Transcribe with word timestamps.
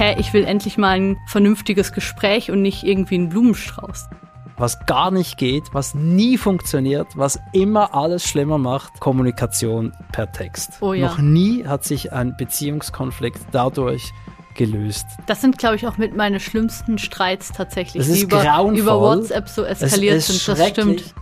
hä, 0.00 0.16
ich 0.18 0.32
will 0.32 0.44
endlich 0.44 0.78
mal 0.78 0.96
ein 0.96 1.18
vernünftiges 1.26 1.92
Gespräch 1.92 2.50
und 2.50 2.62
nicht 2.62 2.84
irgendwie 2.84 3.16
einen 3.16 3.28
Blumenstrauß. 3.28 4.08
Was 4.56 4.84
gar 4.86 5.10
nicht 5.10 5.36
geht, 5.36 5.64
was 5.72 5.94
nie 5.94 6.38
funktioniert, 6.38 7.06
was 7.16 7.38
immer 7.52 7.94
alles 7.94 8.26
schlimmer 8.26 8.58
macht, 8.58 8.98
Kommunikation 9.00 9.92
per 10.12 10.32
Text. 10.32 10.78
Oh 10.80 10.92
ja. 10.94 11.08
Noch 11.08 11.18
nie 11.18 11.66
hat 11.66 11.84
sich 11.84 12.12
ein 12.12 12.34
Beziehungskonflikt 12.36 13.40
dadurch 13.52 14.12
gelöst. 14.54 15.06
Das 15.26 15.40
sind, 15.40 15.58
glaube 15.58 15.76
ich, 15.76 15.86
auch 15.86 15.98
mit 15.98 16.16
meine 16.16 16.40
schlimmsten 16.40 16.98
Streits 16.98 17.52
tatsächlich, 17.52 18.02
Das 18.02 18.08
ist 18.08 18.20
die 18.20 18.24
über, 18.24 18.70
über 18.72 19.00
WhatsApp 19.00 19.48
so 19.48 19.64
eskaliert 19.64 20.16
es 20.16 20.30
ist 20.30 20.44
sind. 20.44 20.58
Das 20.58 20.68
stimmt. 20.68 21.14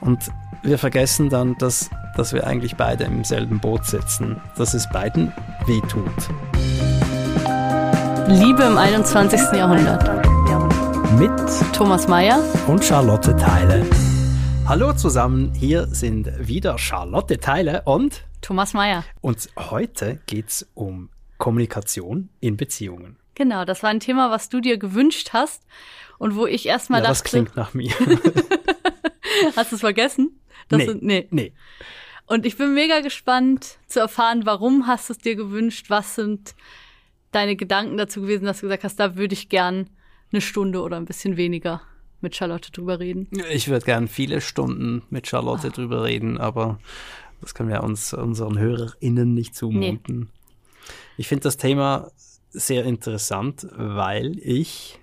Und 0.00 0.20
wir 0.62 0.78
vergessen 0.78 1.30
dann, 1.30 1.56
dass, 1.58 1.90
dass 2.14 2.32
wir 2.32 2.46
eigentlich 2.46 2.76
beide 2.76 3.04
im 3.04 3.24
selben 3.24 3.58
Boot 3.58 3.86
sitzen, 3.86 4.40
dass 4.56 4.74
es 4.74 4.88
beiden 4.90 5.32
wehtut. 5.66 6.12
Liebe 8.28 8.64
im 8.64 8.76
21. 8.78 9.40
Jahrhundert. 9.52 10.02
Mit 11.18 11.30
Thomas 11.74 12.08
Mayer. 12.08 12.42
und 12.66 12.84
Charlotte 12.84 13.36
Teile. 13.36 13.84
Hallo 14.66 14.92
zusammen, 14.92 15.52
hier 15.54 15.86
sind 15.86 16.30
wieder 16.46 16.78
Charlotte 16.78 17.38
Teile 17.38 17.82
und, 17.84 18.24
Thomas 18.42 18.74
Mayer. 18.74 19.04
und 19.20 19.48
heute 19.56 20.20
geht's 20.26 20.66
um 20.74 21.08
Kommunikation 21.38 22.28
in 22.40 22.56
Beziehungen. 22.56 23.16
Genau, 23.34 23.64
das 23.64 23.82
war 23.82 23.90
ein 23.90 24.00
Thema, 24.00 24.30
was 24.30 24.48
du 24.48 24.60
dir 24.60 24.78
gewünscht 24.78 25.30
hast 25.32 25.62
und 26.18 26.34
wo 26.36 26.46
ich 26.46 26.66
erstmal 26.66 27.02
Ja, 27.02 27.08
das 27.08 27.18
dachte, 27.18 27.30
klingt 27.30 27.56
nach 27.56 27.74
mir. 27.74 27.92
hast 29.56 29.70
du 29.72 29.76
es 29.76 29.80
vergessen? 29.80 30.40
Das 30.68 30.78
nee, 30.78 30.86
sind- 30.86 31.02
nee. 31.02 31.26
nee. 31.30 31.52
Und 32.26 32.44
ich 32.44 32.56
bin 32.58 32.74
mega 32.74 33.00
gespannt 33.00 33.76
zu 33.86 34.00
erfahren, 34.00 34.46
warum 34.46 34.88
hast 34.88 35.08
du 35.08 35.12
es 35.12 35.18
dir 35.20 35.36
gewünscht? 35.36 35.90
Was 35.90 36.16
sind 36.16 36.56
deine 37.36 37.56
Gedanken 37.56 37.96
dazu 37.96 38.22
gewesen, 38.22 38.46
dass 38.46 38.60
du 38.60 38.66
gesagt 38.66 38.84
hast, 38.84 38.98
da 38.98 39.16
würde 39.16 39.34
ich 39.34 39.48
gern 39.48 39.90
eine 40.32 40.40
Stunde 40.40 40.80
oder 40.80 40.96
ein 40.96 41.04
bisschen 41.04 41.36
weniger 41.36 41.82
mit 42.20 42.34
Charlotte 42.34 42.72
drüber 42.72 42.98
reden? 42.98 43.28
Ich 43.50 43.68
würde 43.68 43.84
gern 43.84 44.08
viele 44.08 44.40
Stunden 44.40 45.02
mit 45.10 45.26
Charlotte 45.26 45.70
drüber 45.70 46.04
reden, 46.04 46.38
aber 46.38 46.80
das 47.40 47.54
können 47.54 47.68
wir 47.68 47.82
uns 47.82 48.14
unseren 48.14 48.58
HörerInnen 48.58 49.34
nicht 49.34 49.54
zumuten. 49.54 50.30
Ich 51.18 51.28
finde 51.28 51.44
das 51.44 51.58
Thema 51.58 52.10
sehr 52.50 52.84
interessant, 52.84 53.66
weil 53.76 54.38
ich 54.38 54.98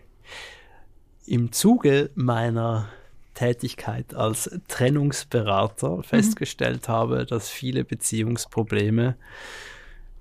im 1.26 1.52
Zuge 1.52 2.10
meiner 2.16 2.90
Tätigkeit 3.36 4.14
als 4.16 4.50
Trennungsberater 4.68 6.04
festgestellt 6.04 6.90
habe, 6.90 7.26
dass 7.26 7.50
viele 7.50 7.84
Beziehungsprobleme 7.84 9.16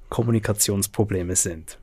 Kommunikationsprobleme 0.08 1.36
sind. 1.36 1.78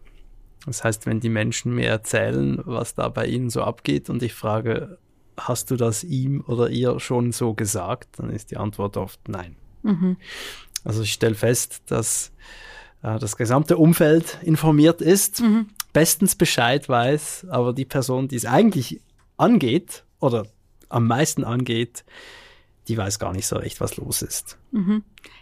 Das 0.65 0.83
heißt, 0.83 1.05
wenn 1.05 1.19
die 1.19 1.29
Menschen 1.29 1.73
mir 1.73 1.87
erzählen, 1.87 2.61
was 2.65 2.95
da 2.95 3.09
bei 3.09 3.25
ihnen 3.25 3.49
so 3.49 3.63
abgeht 3.63 4.09
und 4.09 4.21
ich 4.23 4.33
frage, 4.33 4.97
hast 5.37 5.71
du 5.71 5.77
das 5.77 6.03
ihm 6.03 6.43
oder 6.47 6.69
ihr 6.69 6.99
schon 6.99 7.31
so 7.31 7.53
gesagt, 7.53 8.19
dann 8.19 8.29
ist 8.29 8.51
die 8.51 8.57
Antwort 8.57 8.97
oft 8.97 9.27
nein. 9.27 9.55
Also 10.83 11.03
ich 11.03 11.13
stelle 11.13 11.35
fest, 11.35 11.83
dass 11.87 12.31
äh, 13.03 13.19
das 13.19 13.37
gesamte 13.37 13.77
Umfeld 13.77 14.39
informiert 14.43 15.01
ist, 15.01 15.41
bestens 15.93 16.35
Bescheid 16.35 16.87
weiß, 16.87 17.47
aber 17.49 17.73
die 17.73 17.85
Person, 17.85 18.27
die 18.27 18.35
es 18.35 18.45
eigentlich 18.45 19.01
angeht 19.37 20.03
oder 20.19 20.45
am 20.89 21.07
meisten 21.07 21.43
angeht, 21.43 22.03
die 22.89 22.97
weiß 22.97 23.19
gar 23.19 23.33
nicht 23.33 23.45
so 23.45 23.55
recht, 23.55 23.79
was 23.79 23.97
los 23.97 24.23
ist. 24.23 24.57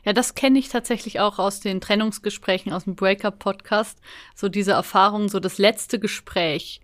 Ja, 0.04 0.12
das 0.12 0.36
kenne 0.36 0.60
ich 0.60 0.68
tatsächlich 0.68 1.22
auch 1.22 1.40
aus 1.40 1.62
den 1.62 1.80
Trennungsgesprächen, 1.80 2.74
aus 2.74 2.84
dem 2.84 2.96
Breakup-Podcast. 2.96 4.00
So 4.36 4.50
diese 4.50 4.74
Erfahrung, 4.74 5.30
so 5.30 5.40
das 5.40 5.58
letzte 5.58 5.98
Gespräch, 5.98 6.82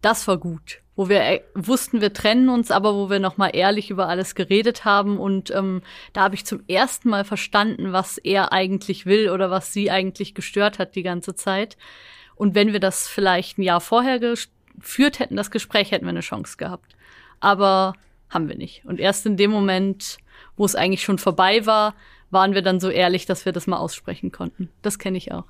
das 0.00 0.28
war 0.28 0.38
gut. 0.38 0.78
Wo 0.94 1.08
wir 1.08 1.22
äh, 1.22 1.40
wussten, 1.54 2.00
wir 2.00 2.12
trennen 2.12 2.48
uns, 2.48 2.70
aber 2.70 2.94
wo 2.94 3.10
wir 3.10 3.18
nochmal 3.18 3.50
ehrlich 3.54 3.90
über 3.90 4.08
alles 4.08 4.36
geredet 4.36 4.84
haben. 4.84 5.18
Und 5.18 5.50
ähm, 5.50 5.82
da 6.12 6.22
habe 6.22 6.36
ich 6.36 6.46
zum 6.46 6.62
ersten 6.68 7.08
Mal 7.08 7.24
verstanden, 7.24 7.92
was 7.92 8.18
er 8.18 8.52
eigentlich 8.52 9.04
will 9.04 9.30
oder 9.30 9.50
was 9.50 9.72
sie 9.72 9.90
eigentlich 9.90 10.34
gestört 10.34 10.78
hat 10.78 10.94
die 10.94 11.02
ganze 11.02 11.34
Zeit. 11.34 11.76
Und 12.36 12.54
wenn 12.54 12.72
wir 12.72 12.80
das 12.80 13.08
vielleicht 13.08 13.58
ein 13.58 13.62
Jahr 13.62 13.80
vorher 13.80 14.20
geführt 14.20 15.18
hätten, 15.18 15.34
das 15.34 15.50
Gespräch, 15.50 15.90
hätten 15.90 16.04
wir 16.04 16.10
eine 16.10 16.20
Chance 16.20 16.56
gehabt. 16.56 16.94
Aber 17.40 17.94
haben 18.32 18.48
wir 18.48 18.56
nicht. 18.56 18.84
Und 18.84 18.98
erst 18.98 19.26
in 19.26 19.36
dem 19.36 19.50
Moment, 19.50 20.18
wo 20.56 20.64
es 20.64 20.74
eigentlich 20.74 21.02
schon 21.02 21.18
vorbei 21.18 21.66
war, 21.66 21.94
waren 22.30 22.54
wir 22.54 22.62
dann 22.62 22.80
so 22.80 22.88
ehrlich, 22.88 23.26
dass 23.26 23.44
wir 23.44 23.52
das 23.52 23.66
mal 23.66 23.76
aussprechen 23.76 24.32
konnten. 24.32 24.70
Das 24.80 24.98
kenne 24.98 25.18
ich 25.18 25.32
auch. 25.32 25.44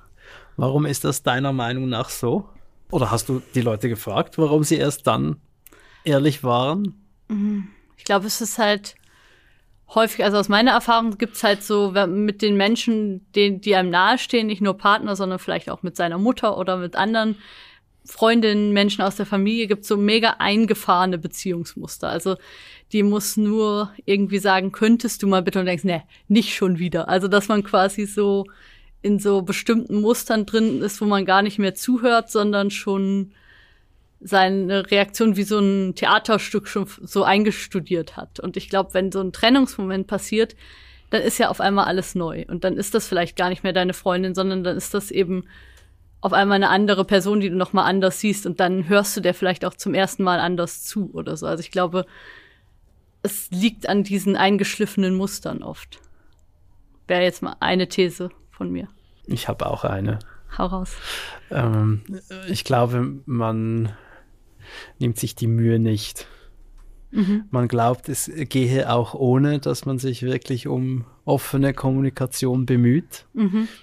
Warum 0.57 0.85
ist 0.85 1.03
das 1.03 1.23
deiner 1.23 1.53
Meinung 1.53 1.89
nach 1.89 2.09
so? 2.09 2.49
Oder 2.91 3.09
hast 3.09 3.29
du 3.29 3.41
die 3.55 3.61
Leute 3.61 3.89
gefragt, 3.89 4.37
warum 4.37 4.63
sie 4.63 4.77
erst 4.77 5.07
dann 5.07 5.37
ehrlich 6.03 6.43
waren? 6.43 6.93
Ich 7.97 8.03
glaube, 8.03 8.27
es 8.27 8.41
ist 8.41 8.59
halt 8.59 8.95
häufig, 9.95 10.23
also 10.23 10.37
aus 10.37 10.49
meiner 10.49 10.71
Erfahrung 10.71 11.17
gibt 11.17 11.35
es 11.35 11.43
halt 11.43 11.63
so 11.63 11.91
mit 12.07 12.41
den 12.41 12.55
Menschen, 12.57 13.25
die, 13.33 13.59
die 13.59 13.75
einem 13.75 13.89
nahestehen, 13.89 14.47
nicht 14.47 14.61
nur 14.61 14.77
Partner, 14.77 15.15
sondern 15.15 15.39
vielleicht 15.39 15.69
auch 15.69 15.83
mit 15.83 15.95
seiner 15.95 16.17
Mutter 16.17 16.57
oder 16.57 16.77
mit 16.77 16.95
anderen 16.95 17.37
Freundinnen, 18.05 18.73
Menschen 18.73 19.01
aus 19.01 19.15
der 19.15 19.25
Familie, 19.25 19.67
gibt 19.67 19.85
so 19.85 19.97
mega 19.97 20.35
eingefahrene 20.39 21.17
Beziehungsmuster. 21.17 22.09
Also 22.09 22.35
die 22.91 23.03
muss 23.03 23.37
nur 23.37 23.91
irgendwie 24.05 24.39
sagen, 24.39 24.71
könntest 24.71 25.23
du 25.23 25.27
mal 25.27 25.41
bitte 25.41 25.59
und 25.59 25.65
denkst, 25.65 25.85
ne, 25.85 26.03
nicht 26.27 26.53
schon 26.53 26.79
wieder. 26.79 27.07
Also 27.09 27.27
dass 27.27 27.47
man 27.47 27.63
quasi 27.63 28.05
so 28.05 28.45
in 29.01 29.19
so 29.19 29.41
bestimmten 29.41 30.01
Mustern 30.01 30.45
drin 30.45 30.81
ist, 30.81 31.01
wo 31.01 31.05
man 31.05 31.25
gar 31.25 31.41
nicht 31.41 31.59
mehr 31.59 31.75
zuhört, 31.75 32.31
sondern 32.31 32.71
schon 32.71 33.33
seine 34.21 34.89
Reaktion 34.89 35.35
wie 35.35 35.43
so 35.43 35.59
ein 35.59 35.95
Theaterstück 35.95 36.67
schon 36.67 36.87
so 37.01 37.23
eingestudiert 37.23 38.15
hat. 38.15 38.39
Und 38.39 38.55
ich 38.55 38.69
glaube, 38.69 38.93
wenn 38.93 39.11
so 39.11 39.19
ein 39.19 39.33
Trennungsmoment 39.33 40.07
passiert, 40.07 40.55
dann 41.09 41.21
ist 41.21 41.37
ja 41.37 41.49
auf 41.49 41.59
einmal 41.59 41.85
alles 41.85 42.15
neu. 42.15 42.45
Und 42.47 42.63
dann 42.63 42.77
ist 42.77 42.95
das 42.95 43.07
vielleicht 43.07 43.35
gar 43.35 43.49
nicht 43.49 43.63
mehr 43.63 43.73
deine 43.73 43.93
Freundin, 43.93 44.33
sondern 44.33 44.63
dann 44.63 44.77
ist 44.77 44.93
das 44.93 45.11
eben 45.11 45.43
auf 46.23 46.31
einmal 46.31 46.55
eine 46.55 46.69
andere 46.69 47.03
Person, 47.03 47.41
die 47.41 47.49
du 47.49 47.57
noch 47.57 47.73
mal 47.73 47.83
anders 47.83 48.21
siehst. 48.21 48.45
Und 48.45 48.61
dann 48.61 48.87
hörst 48.87 49.15
du 49.17 49.19
der 49.19 49.33
vielleicht 49.33 49.65
auch 49.65 49.73
zum 49.73 49.93
ersten 49.93 50.23
Mal 50.23 50.39
anders 50.39 50.81
zu 50.81 51.11
oder 51.13 51.35
so. 51.35 51.45
Also 51.45 51.59
ich 51.59 51.69
glaube, 51.69 52.05
es 53.23 53.51
liegt 53.51 53.89
an 53.89 54.05
diesen 54.05 54.37
eingeschliffenen 54.37 55.15
Mustern 55.15 55.61
oft. 55.61 55.99
Wäre 57.07 57.23
jetzt 57.23 57.41
mal 57.41 57.57
eine 57.59 57.89
These 57.89 58.29
von 58.51 58.71
mir. 58.71 58.87
Ich 59.25 59.49
habe 59.49 59.65
auch 59.65 59.83
eine. 59.83 60.19
Hau 60.57 60.67
raus. 60.67 60.95
Ähm, 61.51 62.03
ich 62.47 62.63
glaube, 62.63 63.15
man 63.25 63.91
nimmt 64.99 65.19
sich 65.19 65.35
die 65.35 65.47
Mühe 65.47 65.77
nicht. 65.77 66.27
Man 67.51 67.67
glaubt, 67.67 68.09
es 68.09 68.31
gehe 68.49 68.91
auch 68.91 69.13
ohne, 69.13 69.59
dass 69.59 69.85
man 69.85 69.99
sich 69.99 70.23
wirklich 70.23 70.67
um 70.67 71.05
offene 71.25 71.73
Kommunikation 71.73 72.65
bemüht. 72.65 73.25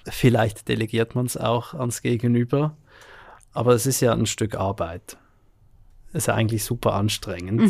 Vielleicht 0.09 0.67
delegiert 0.67 1.15
man 1.15 1.25
es 1.25 1.37
auch 1.37 1.73
ans 1.73 2.01
Gegenüber, 2.01 2.75
aber 3.53 3.73
es 3.73 3.85
ist 3.85 4.01
ja 4.01 4.13
ein 4.13 4.25
Stück 4.25 4.55
Arbeit. 4.55 5.17
Ist 6.13 6.27
ja 6.27 6.33
eigentlich 6.35 6.63
super 6.65 6.93
anstrengend. 6.93 7.61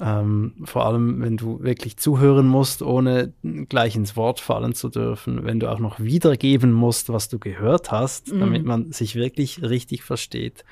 Ähm, 0.00 0.54
vor 0.64 0.86
allem, 0.86 1.20
wenn 1.20 1.36
du 1.36 1.62
wirklich 1.62 1.96
zuhören 1.98 2.48
musst, 2.48 2.82
ohne 2.82 3.32
gleich 3.68 3.94
ins 3.94 4.16
Wort 4.16 4.40
fallen 4.40 4.74
zu 4.74 4.88
dürfen, 4.88 5.44
wenn 5.44 5.60
du 5.60 5.70
auch 5.70 5.78
noch 5.78 6.00
wiedergeben 6.00 6.72
musst, 6.72 7.10
was 7.10 7.28
du 7.28 7.38
gehört 7.38 7.92
hast, 7.92 8.32
damit 8.32 8.64
man 8.64 8.90
sich 8.90 9.14
wirklich 9.14 9.62
richtig 9.62 10.02
versteht. 10.02 10.64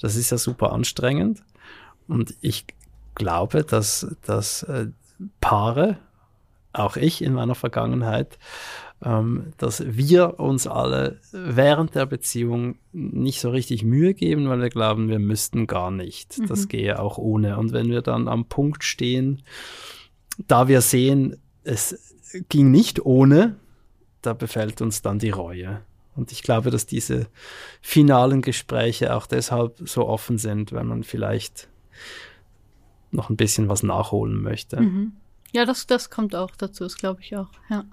Das 0.00 0.16
ist 0.16 0.30
ja 0.30 0.38
super 0.38 0.72
anstrengend. 0.72 1.42
Und 2.08 2.34
ich 2.40 2.64
glaube, 3.14 3.64
dass, 3.64 4.06
dass 4.24 4.62
äh, 4.64 4.88
Paare, 5.40 5.98
auch 6.72 6.96
ich 6.96 7.22
in 7.22 7.34
meiner 7.34 7.54
Vergangenheit, 7.54 8.38
ähm, 9.04 9.52
dass 9.58 9.84
wir 9.86 10.40
uns 10.40 10.66
alle 10.66 11.18
während 11.32 11.94
der 11.94 12.06
Beziehung 12.06 12.76
nicht 12.92 13.40
so 13.40 13.50
richtig 13.50 13.84
Mühe 13.84 14.14
geben, 14.14 14.48
weil 14.48 14.60
wir 14.60 14.70
glauben, 14.70 15.08
wir 15.08 15.18
müssten 15.18 15.66
gar 15.66 15.90
nicht. 15.90 16.38
Das 16.48 16.68
gehe 16.68 16.98
auch 16.98 17.18
ohne. 17.18 17.58
Und 17.58 17.72
wenn 17.72 17.90
wir 17.90 18.02
dann 18.02 18.28
am 18.28 18.46
Punkt 18.46 18.84
stehen, 18.84 19.42
da 20.46 20.68
wir 20.68 20.80
sehen, 20.80 21.36
es 21.64 22.16
ging 22.48 22.70
nicht 22.70 23.04
ohne, 23.04 23.56
da 24.22 24.32
befällt 24.32 24.80
uns 24.80 25.02
dann 25.02 25.18
die 25.18 25.30
Reue. 25.30 25.82
Und 26.14 26.30
ich 26.32 26.42
glaube, 26.42 26.70
dass 26.70 26.86
diese 26.86 27.26
finalen 27.80 28.42
Gespräche 28.42 29.14
auch 29.14 29.26
deshalb 29.26 29.76
so 29.84 30.06
offen 30.06 30.38
sind, 30.38 30.72
wenn 30.72 30.86
man 30.86 31.04
vielleicht 31.04 31.68
noch 33.12 33.30
ein 33.30 33.36
bisschen 33.36 33.68
was 33.68 33.82
nachholen 33.82 34.40
möchte. 34.42 35.10
Ja, 35.52 35.64
das, 35.64 35.86
das 35.86 36.10
kommt 36.10 36.34
auch 36.34 36.52
dazu, 36.56 36.84
das 36.84 36.96
glaube 36.96 37.20
ich 37.20 37.36
auch. 37.36 37.50
Ja. 37.68 37.84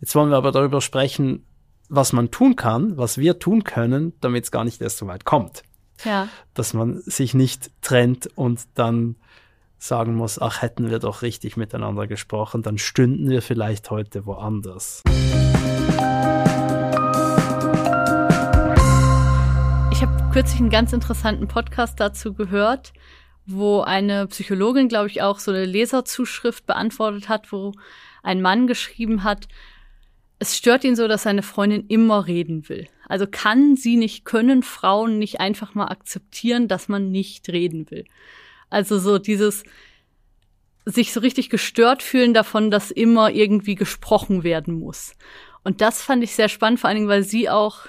Jetzt 0.00 0.14
wollen 0.14 0.30
wir 0.30 0.36
aber 0.36 0.52
darüber 0.52 0.80
sprechen, 0.80 1.44
was 1.88 2.12
man 2.12 2.30
tun 2.30 2.56
kann, 2.56 2.96
was 2.96 3.18
wir 3.18 3.38
tun 3.38 3.64
können, 3.64 4.14
damit 4.20 4.44
es 4.44 4.50
gar 4.50 4.64
nicht 4.64 4.80
erst 4.80 4.98
so 4.98 5.06
weit 5.06 5.24
kommt. 5.24 5.62
Ja. 6.04 6.28
Dass 6.54 6.74
man 6.74 7.00
sich 7.02 7.34
nicht 7.34 7.70
trennt 7.82 8.26
und 8.34 8.62
dann 8.74 9.16
sagen 9.78 10.14
muss, 10.14 10.40
ach, 10.40 10.62
hätten 10.62 10.90
wir 10.90 10.98
doch 10.98 11.22
richtig 11.22 11.56
miteinander 11.56 12.06
gesprochen, 12.06 12.62
dann 12.62 12.78
stünden 12.78 13.28
wir 13.28 13.42
vielleicht 13.42 13.90
heute 13.90 14.26
woanders. 14.26 15.02
kürzlich 20.32 20.60
einen 20.60 20.70
ganz 20.70 20.94
interessanten 20.94 21.46
Podcast 21.46 22.00
dazu 22.00 22.32
gehört, 22.32 22.94
wo 23.46 23.80
eine 23.80 24.26
Psychologin, 24.28 24.88
glaube 24.88 25.08
ich, 25.08 25.22
auch 25.22 25.38
so 25.38 25.50
eine 25.50 25.64
Leserzuschrift 25.64 26.66
beantwortet 26.66 27.28
hat, 27.28 27.52
wo 27.52 27.72
ein 28.22 28.40
Mann 28.40 28.66
geschrieben 28.66 29.24
hat, 29.24 29.48
es 30.38 30.56
stört 30.56 30.82
ihn 30.82 30.96
so, 30.96 31.06
dass 31.06 31.22
seine 31.22 31.42
Freundin 31.42 31.86
immer 31.86 32.26
reden 32.26 32.68
will. 32.68 32.88
Also 33.08 33.26
kann 33.30 33.76
sie 33.76 33.96
nicht, 33.96 34.24
können 34.24 34.62
Frauen 34.62 35.18
nicht 35.18 35.38
einfach 35.38 35.74
mal 35.74 35.86
akzeptieren, 35.86 36.66
dass 36.66 36.88
man 36.88 37.12
nicht 37.12 37.48
reden 37.48 37.90
will. 37.90 38.04
Also 38.68 38.98
so 38.98 39.18
dieses 39.18 39.64
sich 40.84 41.12
so 41.12 41.20
richtig 41.20 41.48
gestört 41.48 42.02
fühlen 42.02 42.34
davon, 42.34 42.70
dass 42.70 42.90
immer 42.90 43.30
irgendwie 43.30 43.76
gesprochen 43.76 44.42
werden 44.42 44.74
muss. 44.74 45.14
Und 45.62 45.80
das 45.80 46.02
fand 46.02 46.24
ich 46.24 46.34
sehr 46.34 46.48
spannend, 46.48 46.80
vor 46.80 46.88
allen 46.88 46.96
Dingen, 46.96 47.08
weil 47.08 47.22
sie 47.22 47.48
auch 47.48 47.86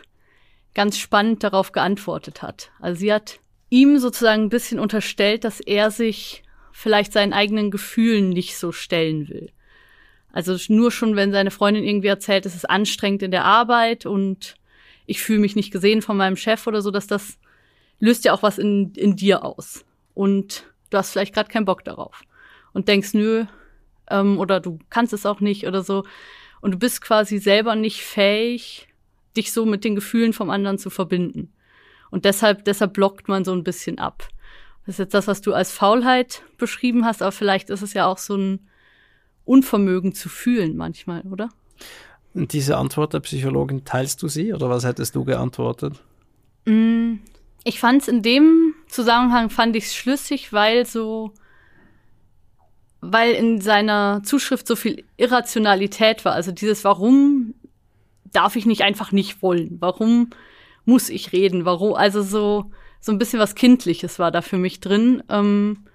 ganz 0.76 1.00
spannend 1.00 1.44
darauf 1.44 1.72
geantwortet 1.72 2.42
hat. 2.42 2.72
Also 2.80 3.00
sie 3.00 3.14
hat 3.14 3.40
ihm 3.74 3.98
sozusagen 3.98 4.44
ein 4.44 4.50
bisschen 4.50 4.80
unterstellt, 4.80 5.44
dass 5.44 5.60
er 5.60 5.90
sich 5.90 6.44
vielleicht 6.72 7.12
seinen 7.12 7.34
eigenen 7.34 7.72
Gefühlen 7.72 8.30
nicht 8.30 8.56
so 8.56 8.72
stellen 8.72 9.30
will. 9.30 9.52
Also 10.32 10.56
nur 10.68 10.92
schon, 10.92 11.16
wenn 11.16 11.32
seine 11.32 11.50
Freundin 11.50 11.84
irgendwie 11.84 12.08
erzählt, 12.08 12.46
es 12.46 12.54
ist 12.54 12.70
anstrengend 12.70 13.24
in 13.24 13.32
der 13.32 13.46
Arbeit 13.46 14.06
und 14.06 14.56
ich 15.08 15.24
fühle 15.24 15.40
mich 15.40 15.56
nicht 15.56 15.72
gesehen 15.72 16.04
von 16.04 16.18
meinem 16.18 16.36
Chef 16.36 16.68
oder 16.68 16.84
so, 16.84 16.92
dass 16.92 17.08
das 17.08 17.40
löst 18.00 18.26
ja 18.26 18.34
auch 18.34 18.44
was 18.44 18.60
in, 18.60 18.94
in 18.94 19.16
dir 19.16 19.44
aus. 19.44 19.84
Und 20.14 20.66
du 20.92 20.98
hast 20.98 21.12
vielleicht 21.12 21.34
gerade 21.34 21.50
keinen 21.50 21.66
Bock 21.66 21.84
darauf. 21.84 22.22
Und 22.74 22.88
denkst, 22.88 23.14
nö, 23.14 23.46
ähm, 24.10 24.38
oder 24.38 24.60
du 24.60 24.78
kannst 24.92 25.14
es 25.14 25.26
auch 25.26 25.40
nicht 25.40 25.66
oder 25.66 25.82
so. 25.82 26.04
Und 26.62 26.72
du 26.72 26.78
bist 26.78 27.02
quasi 27.02 27.40
selber 27.40 27.76
nicht 27.76 28.02
fähig, 28.02 28.88
dich 29.36 29.52
so 29.52 29.66
mit 29.66 29.84
den 29.84 29.96
Gefühlen 29.96 30.34
vom 30.34 30.52
anderen 30.52 30.78
zu 30.78 30.92
verbinden. 30.92 31.53
Und 32.14 32.26
deshalb, 32.26 32.64
deshalb 32.66 32.94
blockt 32.94 33.28
man 33.28 33.44
so 33.44 33.54
ein 33.54 33.64
bisschen 33.64 33.98
ab. 33.98 34.28
Das 34.86 34.96
ist 34.96 35.00
jetzt 35.00 35.16
das, 35.16 35.26
was 35.26 35.42
du 35.42 35.56
als 35.56 35.72
Faulheit 35.72 36.44
beschrieben 36.60 37.06
hast, 37.06 37.24
aber 37.24 37.32
vielleicht 37.32 37.72
ist 37.72 37.82
es 37.82 37.96
ja 37.96 38.06
auch 38.06 38.20
so 38.20 38.36
ein 38.38 38.70
Unvermögen 39.46 40.14
zu 40.14 40.30
fühlen 40.30 40.78
manchmal, 40.78 41.22
oder? 41.22 41.50
Und 42.36 42.54
diese 42.54 42.78
Antwort 42.78 43.16
der 43.16 43.20
Psychologin, 43.22 43.84
teilst 43.84 44.22
du 44.22 44.28
sie 44.28 44.54
oder 44.54 44.70
was 44.70 44.86
hättest 44.86 45.16
du 45.16 45.24
geantwortet? 45.24 46.04
Mm, 46.66 47.16
ich 47.64 47.80
fand 47.80 48.04
es 48.04 48.08
in 48.08 48.22
dem 48.22 48.76
Zusammenhang 48.88 49.50
fand 49.50 49.76
ich 49.76 49.86
es 49.86 49.96
schlüssig, 49.96 50.54
weil 50.54 50.86
so 50.86 51.34
weil 53.02 53.32
in 53.32 53.60
seiner 53.60 54.22
Zuschrift 54.24 54.68
so 54.68 54.76
viel 54.76 55.04
Irrationalität 55.18 56.26
war. 56.26 56.34
Also 56.34 56.52
dieses 56.52 56.84
Warum 56.84 57.56
darf 58.32 58.56
ich 58.56 58.68
nicht 58.68 58.84
einfach 58.84 59.12
nicht 59.12 59.42
wollen? 59.42 59.78
Warum 59.80 60.30
muss 60.86 61.10
ich 61.10 61.32
reden? 61.32 61.66
Warum? 61.66 61.94
Also 61.94 62.22
so, 62.22 62.72
so 63.00 63.12
ein 63.12 63.18
bisschen 63.18 63.40
was 63.40 63.56
Kindliches 63.56 64.20
war 64.20 64.32
da 64.32 64.42
für 64.42 64.58
mich 64.58 64.80
drin. 64.80 65.24
Ähm, 65.30 65.86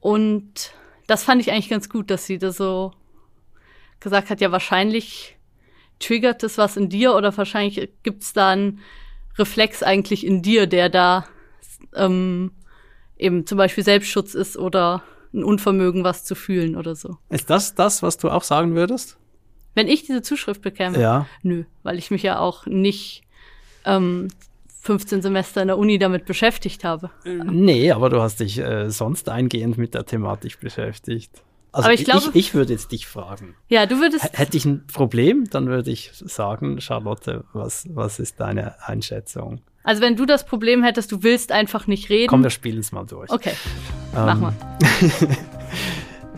und 0.00 0.72
das 1.06 1.24
fand 1.24 1.40
ich 1.40 1.52
eigentlich 1.52 1.68
ganz 1.68 1.88
gut, 1.88 2.10
dass 2.10 2.26
sie 2.26 2.38
da 2.38 2.52
so 2.52 2.92
gesagt 4.00 4.30
hat, 4.30 4.40
ja, 4.40 4.52
wahrscheinlich 4.52 5.36
triggert 5.98 6.42
das 6.42 6.58
was 6.58 6.76
in 6.76 6.88
dir 6.88 7.14
oder 7.14 7.36
wahrscheinlich 7.36 7.88
gibt's 8.02 8.32
da 8.32 8.50
einen 8.50 8.80
Reflex 9.38 9.82
eigentlich 9.82 10.26
in 10.26 10.42
dir, 10.42 10.66
der 10.66 10.88
da 10.88 11.26
ähm, 11.94 12.52
eben 13.16 13.46
zum 13.46 13.58
Beispiel 13.58 13.84
Selbstschutz 13.84 14.34
ist 14.34 14.56
oder 14.56 15.02
ein 15.32 15.44
Unvermögen, 15.44 16.04
was 16.04 16.24
zu 16.24 16.34
fühlen 16.34 16.76
oder 16.76 16.94
so. 16.94 17.16
Ist 17.30 17.50
das 17.50 17.74
das, 17.74 18.02
was 18.02 18.16
du 18.18 18.30
auch 18.30 18.42
sagen 18.42 18.74
würdest? 18.74 19.18
Wenn 19.74 19.88
ich 19.88 20.04
diese 20.04 20.22
Zuschrift 20.22 20.62
bekäme? 20.62 20.98
Ja. 21.00 21.26
Nö, 21.42 21.64
weil 21.82 21.98
ich 21.98 22.10
mich 22.10 22.22
ja 22.22 22.38
auch 22.38 22.66
nicht 22.66 23.22
ähm, 23.86 24.28
15 24.82 25.22
Semester 25.22 25.62
in 25.62 25.68
der 25.68 25.78
Uni 25.78 25.98
damit 25.98 26.26
beschäftigt 26.26 26.84
habe. 26.84 27.10
Nee, 27.24 27.90
aber 27.90 28.08
du 28.08 28.20
hast 28.20 28.40
dich 28.40 28.58
äh, 28.58 28.90
sonst 28.90 29.28
eingehend 29.28 29.78
mit 29.78 29.94
der 29.94 30.06
Thematik 30.06 30.60
beschäftigt. 30.60 31.42
Also 31.72 31.86
aber 31.86 31.94
ich, 31.94 32.04
glaube, 32.04 32.30
ich, 32.30 32.36
ich 32.36 32.54
würde 32.54 32.72
jetzt 32.72 32.92
dich 32.92 33.06
fragen. 33.06 33.54
Ja, 33.68 33.84
du 33.84 34.00
würdest. 34.00 34.24
Hätte 34.32 34.56
ich 34.56 34.64
ein 34.64 34.86
Problem, 34.86 35.44
dann 35.50 35.66
würde 35.66 35.90
ich 35.90 36.10
sagen, 36.14 36.80
Charlotte, 36.80 37.44
was, 37.52 37.86
was 37.94 38.18
ist 38.18 38.40
deine 38.40 38.82
Einschätzung? 38.86 39.60
Also 39.82 40.00
wenn 40.00 40.16
du 40.16 40.24
das 40.24 40.46
Problem 40.46 40.82
hättest, 40.82 41.12
du 41.12 41.22
willst 41.22 41.52
einfach 41.52 41.86
nicht 41.86 42.08
reden. 42.08 42.28
Komm, 42.28 42.42
wir 42.42 42.50
spielen 42.50 42.78
es 42.78 42.92
mal 42.92 43.04
durch. 43.04 43.30
Okay, 43.30 43.52
ähm, 44.14 44.24
mach 44.24 44.40
mal. 44.40 44.54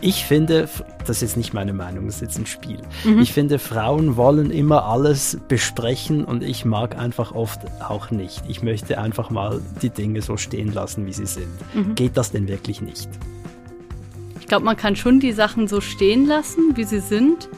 Ich 0.01 0.23
finde, 0.25 0.69
das 0.99 1.17
ist 1.17 1.21
jetzt 1.21 1.37
nicht 1.37 1.53
meine 1.53 1.73
Meinung, 1.73 2.05
das 2.05 2.15
ist 2.15 2.21
jetzt 2.21 2.37
ein 2.37 2.45
Spiel. 2.45 2.79
Mhm. 3.03 3.19
Ich 3.19 3.33
finde, 3.33 3.59
Frauen 3.59 4.15
wollen 4.15 4.49
immer 4.49 4.85
alles 4.85 5.37
besprechen 5.47 6.23
und 6.23 6.41
ich 6.41 6.63
mag 6.63 6.97
einfach 6.97 7.33
oft 7.33 7.59
auch 7.81 8.09
nicht. 8.09 8.43
Ich 8.47 8.63
möchte 8.63 8.97
einfach 8.97 9.29
mal 9.29 9.59
die 9.81 9.89
Dinge 9.89 10.21
so 10.21 10.37
stehen 10.37 10.73
lassen, 10.73 11.05
wie 11.05 11.13
sie 11.13 11.25
sind. 11.25 11.47
Mhm. 11.73 11.95
Geht 11.95 12.15
das 12.15 12.31
denn 12.31 12.47
wirklich 12.47 12.81
nicht? 12.81 13.09
Ich 14.39 14.47
glaube, 14.47 14.65
man 14.65 14.77
kann 14.77 14.95
schon 14.95 15.19
die 15.19 15.33
Sachen 15.33 15.67
so 15.67 15.81
stehen 15.81 16.25
lassen, 16.25 16.75
wie 16.75 16.85
sie 16.85 17.01
sind. 17.01 17.49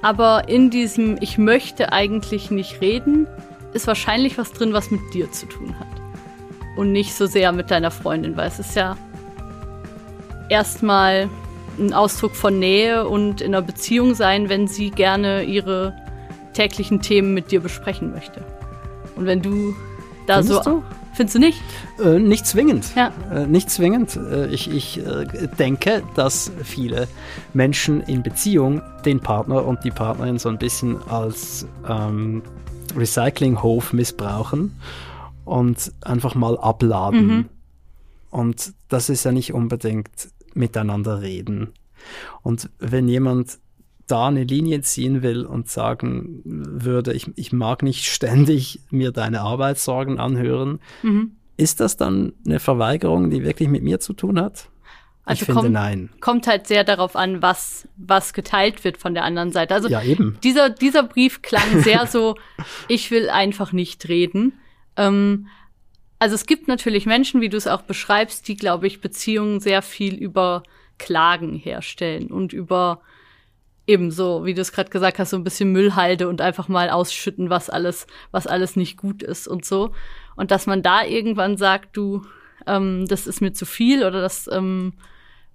Aber 0.00 0.48
in 0.48 0.70
diesem 0.70 1.18
Ich 1.20 1.38
möchte 1.38 1.92
eigentlich 1.92 2.52
nicht 2.52 2.80
reden, 2.80 3.26
ist 3.72 3.88
wahrscheinlich 3.88 4.38
was 4.38 4.52
drin, 4.52 4.72
was 4.72 4.90
mit 4.90 5.00
dir 5.12 5.30
zu 5.32 5.46
tun 5.46 5.74
hat. 5.78 5.88
Und 6.76 6.92
nicht 6.92 7.14
so 7.14 7.26
sehr 7.26 7.50
mit 7.50 7.72
deiner 7.72 7.90
Freundin, 7.90 8.36
weil 8.36 8.46
es 8.46 8.60
ist 8.60 8.76
ja 8.76 8.96
erstmal 10.48 11.28
ein 11.78 11.92
Ausdruck 11.92 12.34
von 12.34 12.58
Nähe 12.58 13.08
und 13.08 13.40
in 13.40 13.54
einer 13.54 13.62
Beziehung 13.62 14.14
sein, 14.14 14.48
wenn 14.48 14.68
sie 14.68 14.90
gerne 14.90 15.44
ihre 15.44 15.94
täglichen 16.52 17.00
Themen 17.00 17.34
mit 17.34 17.50
dir 17.50 17.60
besprechen 17.60 18.12
möchte. 18.12 18.44
Und 19.16 19.26
wenn 19.26 19.42
du 19.42 19.74
da 20.26 20.38
Findest 20.38 20.64
so. 20.64 20.70
Du? 20.70 20.82
Findest 21.14 21.34
du 21.34 21.40
nicht? 21.40 21.60
Äh, 22.00 22.18
nicht 22.20 22.46
zwingend. 22.46 22.94
Ja. 22.94 23.12
Äh, 23.32 23.46
nicht 23.46 23.70
zwingend. 23.70 24.16
Äh, 24.16 24.46
ich, 24.48 24.70
ich 24.70 25.04
äh, 25.04 25.26
denke, 25.58 26.02
dass 26.14 26.52
viele 26.62 27.08
Menschen 27.54 28.02
in 28.02 28.22
Beziehung 28.22 28.82
den 29.04 29.18
Partner 29.18 29.66
und 29.66 29.82
die 29.82 29.90
Partnerin 29.90 30.38
so 30.38 30.48
ein 30.48 30.58
bisschen 30.58 30.96
als 31.08 31.66
ähm, 31.88 32.42
Recyclinghof 32.96 33.92
missbrauchen 33.92 34.78
und 35.44 35.92
einfach 36.02 36.34
mal 36.36 36.56
abladen. 36.58 37.26
Mhm. 37.26 37.48
Und 38.30 38.72
das 38.88 39.08
ist 39.08 39.24
ja 39.24 39.32
nicht 39.32 39.54
unbedingt 39.54 40.28
miteinander 40.58 41.22
reden. 41.22 41.72
Und 42.42 42.70
wenn 42.78 43.08
jemand 43.08 43.58
da 44.06 44.28
eine 44.28 44.44
Linie 44.44 44.80
ziehen 44.80 45.22
will 45.22 45.44
und 45.44 45.68
sagen 45.68 46.40
würde, 46.44 47.12
ich, 47.12 47.30
ich 47.36 47.52
mag 47.52 47.82
nicht 47.82 48.06
ständig 48.06 48.80
mir 48.90 49.12
deine 49.12 49.42
Arbeitssorgen 49.42 50.18
anhören, 50.18 50.80
mhm. 51.02 51.32
ist 51.56 51.80
das 51.80 51.96
dann 51.96 52.32
eine 52.46 52.58
Verweigerung, 52.58 53.30
die 53.30 53.44
wirklich 53.44 53.68
mit 53.68 53.82
mir 53.82 54.00
zu 54.00 54.14
tun 54.14 54.40
hat? 54.40 54.70
Also 55.24 55.42
ich 55.42 55.44
finde 55.44 55.60
kommt, 55.60 55.72
nein. 55.72 56.08
Kommt 56.22 56.46
halt 56.46 56.66
sehr 56.66 56.84
darauf 56.84 57.14
an, 57.14 57.42
was, 57.42 57.86
was 57.98 58.32
geteilt 58.32 58.82
wird 58.82 58.96
von 58.96 59.12
der 59.12 59.24
anderen 59.24 59.52
Seite. 59.52 59.74
Also 59.74 59.88
ja, 59.88 60.02
eben. 60.02 60.38
Dieser, 60.42 60.70
dieser 60.70 61.02
Brief 61.02 61.42
klang 61.42 61.82
sehr 61.82 62.06
so, 62.06 62.36
ich 62.88 63.10
will 63.10 63.28
einfach 63.28 63.72
nicht 63.72 64.08
reden. 64.08 64.54
Ähm, 64.96 65.48
also 66.18 66.34
es 66.34 66.46
gibt 66.46 66.68
natürlich 66.68 67.06
Menschen, 67.06 67.40
wie 67.40 67.48
du 67.48 67.56
es 67.56 67.66
auch 67.66 67.82
beschreibst, 67.82 68.48
die, 68.48 68.56
glaube 68.56 68.86
ich, 68.86 69.00
Beziehungen 69.00 69.60
sehr 69.60 69.82
viel 69.82 70.14
über 70.14 70.62
Klagen 70.98 71.54
herstellen 71.54 72.28
und 72.28 72.52
über 72.52 73.02
ebenso, 73.86 74.44
wie 74.44 74.52
du 74.52 74.60
es 74.60 74.72
gerade 74.72 74.90
gesagt 74.90 75.18
hast, 75.18 75.30
so 75.30 75.36
ein 75.36 75.44
bisschen 75.44 75.72
Müllhalde 75.72 76.28
und 76.28 76.42
einfach 76.42 76.68
mal 76.68 76.90
ausschütten, 76.90 77.48
was 77.48 77.70
alles, 77.70 78.06
was 78.30 78.46
alles 78.46 78.76
nicht 78.76 78.98
gut 78.98 79.22
ist 79.22 79.48
und 79.48 79.64
so. 79.64 79.92
Und 80.36 80.50
dass 80.50 80.66
man 80.66 80.82
da 80.82 81.04
irgendwann 81.04 81.56
sagt, 81.56 81.96
du, 81.96 82.26
ähm, 82.66 83.06
das 83.08 83.26
ist 83.26 83.40
mir 83.40 83.54
zu 83.54 83.64
viel 83.64 84.04
oder 84.04 84.20
das 84.20 84.48
ähm, 84.52 84.92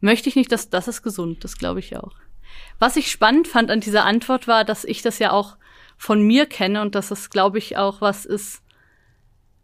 möchte 0.01 0.29
ich 0.29 0.35
nicht, 0.35 0.51
das, 0.51 0.71
das 0.71 0.87
ist 0.87 1.03
gesund, 1.03 1.43
das 1.43 1.57
glaube 1.57 1.79
ich 1.79 1.95
auch. 1.95 2.13
Was 2.79 2.95
ich 2.95 3.11
spannend 3.11 3.47
fand 3.47 3.69
an 3.69 3.81
dieser 3.81 4.05
Antwort 4.05 4.47
war, 4.47 4.65
dass 4.65 4.83
ich 4.83 5.03
das 5.03 5.19
ja 5.19 5.31
auch 5.31 5.57
von 5.95 6.21
mir 6.21 6.47
kenne 6.47 6.81
und 6.81 6.95
dass 6.95 7.11
es, 7.11 7.29
glaube 7.29 7.59
ich, 7.59 7.77
auch 7.77 8.01
was 8.01 8.25
ist, 8.25 8.62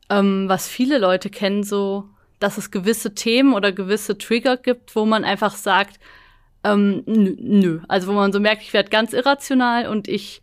ähm, 0.10 0.50
was 0.50 0.68
viele 0.68 0.98
Leute 0.98 1.30
kennen, 1.30 1.64
so, 1.64 2.06
dass 2.40 2.58
es 2.58 2.72
gewisse 2.72 3.14
Themen 3.14 3.54
oder 3.54 3.72
gewisse 3.72 4.18
Trigger 4.18 4.58
gibt, 4.58 4.96
wo 4.96 5.06
man 5.06 5.24
einfach 5.24 5.56
sagt, 5.56 6.00
ähm, 6.64 7.04
nö, 7.06 7.82
Also 7.88 8.08
wo 8.08 8.14
man 8.14 8.34
so 8.34 8.40
merkt, 8.40 8.64
ich 8.64 8.74
werde 8.74 8.90
ganz 8.90 9.14
irrational 9.14 9.88
und 9.88 10.08
ich 10.08 10.42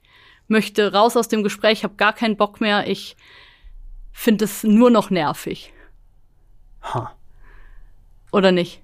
möchte 0.48 0.92
raus 0.92 1.16
aus 1.16 1.28
dem 1.28 1.42
Gespräch, 1.42 1.84
habe 1.84 1.96
gar 1.96 2.12
keinen 2.12 2.36
Bock 2.36 2.60
mehr, 2.60 2.88
ich 2.88 3.16
finde 4.12 4.44
es 4.44 4.64
nur 4.64 4.90
noch 4.90 5.10
nervig. 5.10 5.72
Ha. 6.82 7.12
Oder 8.32 8.52
nicht? 8.52 8.80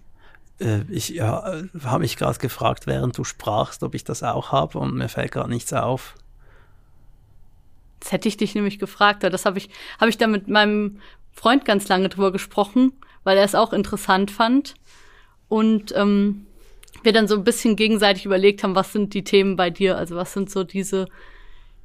Äh, 0.60 0.82
ich 0.90 1.10
ja, 1.10 1.54
äh, 1.54 1.68
habe 1.84 2.00
mich 2.00 2.16
gerade 2.16 2.38
gefragt, 2.38 2.86
während 2.86 3.16
du 3.16 3.24
sprachst, 3.24 3.82
ob 3.82 3.94
ich 3.94 4.04
das 4.04 4.22
auch 4.22 4.52
habe 4.52 4.78
und 4.78 4.94
mir 4.94 5.08
fällt 5.08 5.32
gerade 5.32 5.50
nichts 5.50 5.72
auf. 5.72 6.14
Das 8.02 8.10
hätte 8.10 8.28
ich 8.28 8.36
dich 8.36 8.54
nämlich 8.56 8.80
gefragt. 8.80 9.22
Das 9.22 9.46
habe 9.46 9.58
ich, 9.58 9.70
hab 10.00 10.08
ich 10.08 10.18
da 10.18 10.26
mit 10.26 10.48
meinem 10.48 10.98
Freund 11.30 11.64
ganz 11.64 11.86
lange 11.88 12.08
drüber 12.08 12.32
gesprochen, 12.32 12.92
weil 13.22 13.38
er 13.38 13.44
es 13.44 13.54
auch 13.54 13.72
interessant 13.72 14.32
fand. 14.32 14.74
Und 15.48 15.94
ähm, 15.96 16.46
wir 17.04 17.12
dann 17.12 17.28
so 17.28 17.36
ein 17.36 17.44
bisschen 17.44 17.76
gegenseitig 17.76 18.26
überlegt 18.26 18.64
haben, 18.64 18.74
was 18.74 18.92
sind 18.92 19.14
die 19.14 19.24
Themen 19.24 19.56
bei 19.56 19.70
dir? 19.70 19.96
Also 19.96 20.16
was 20.16 20.32
sind 20.32 20.50
so 20.50 20.64
diese, 20.64 21.06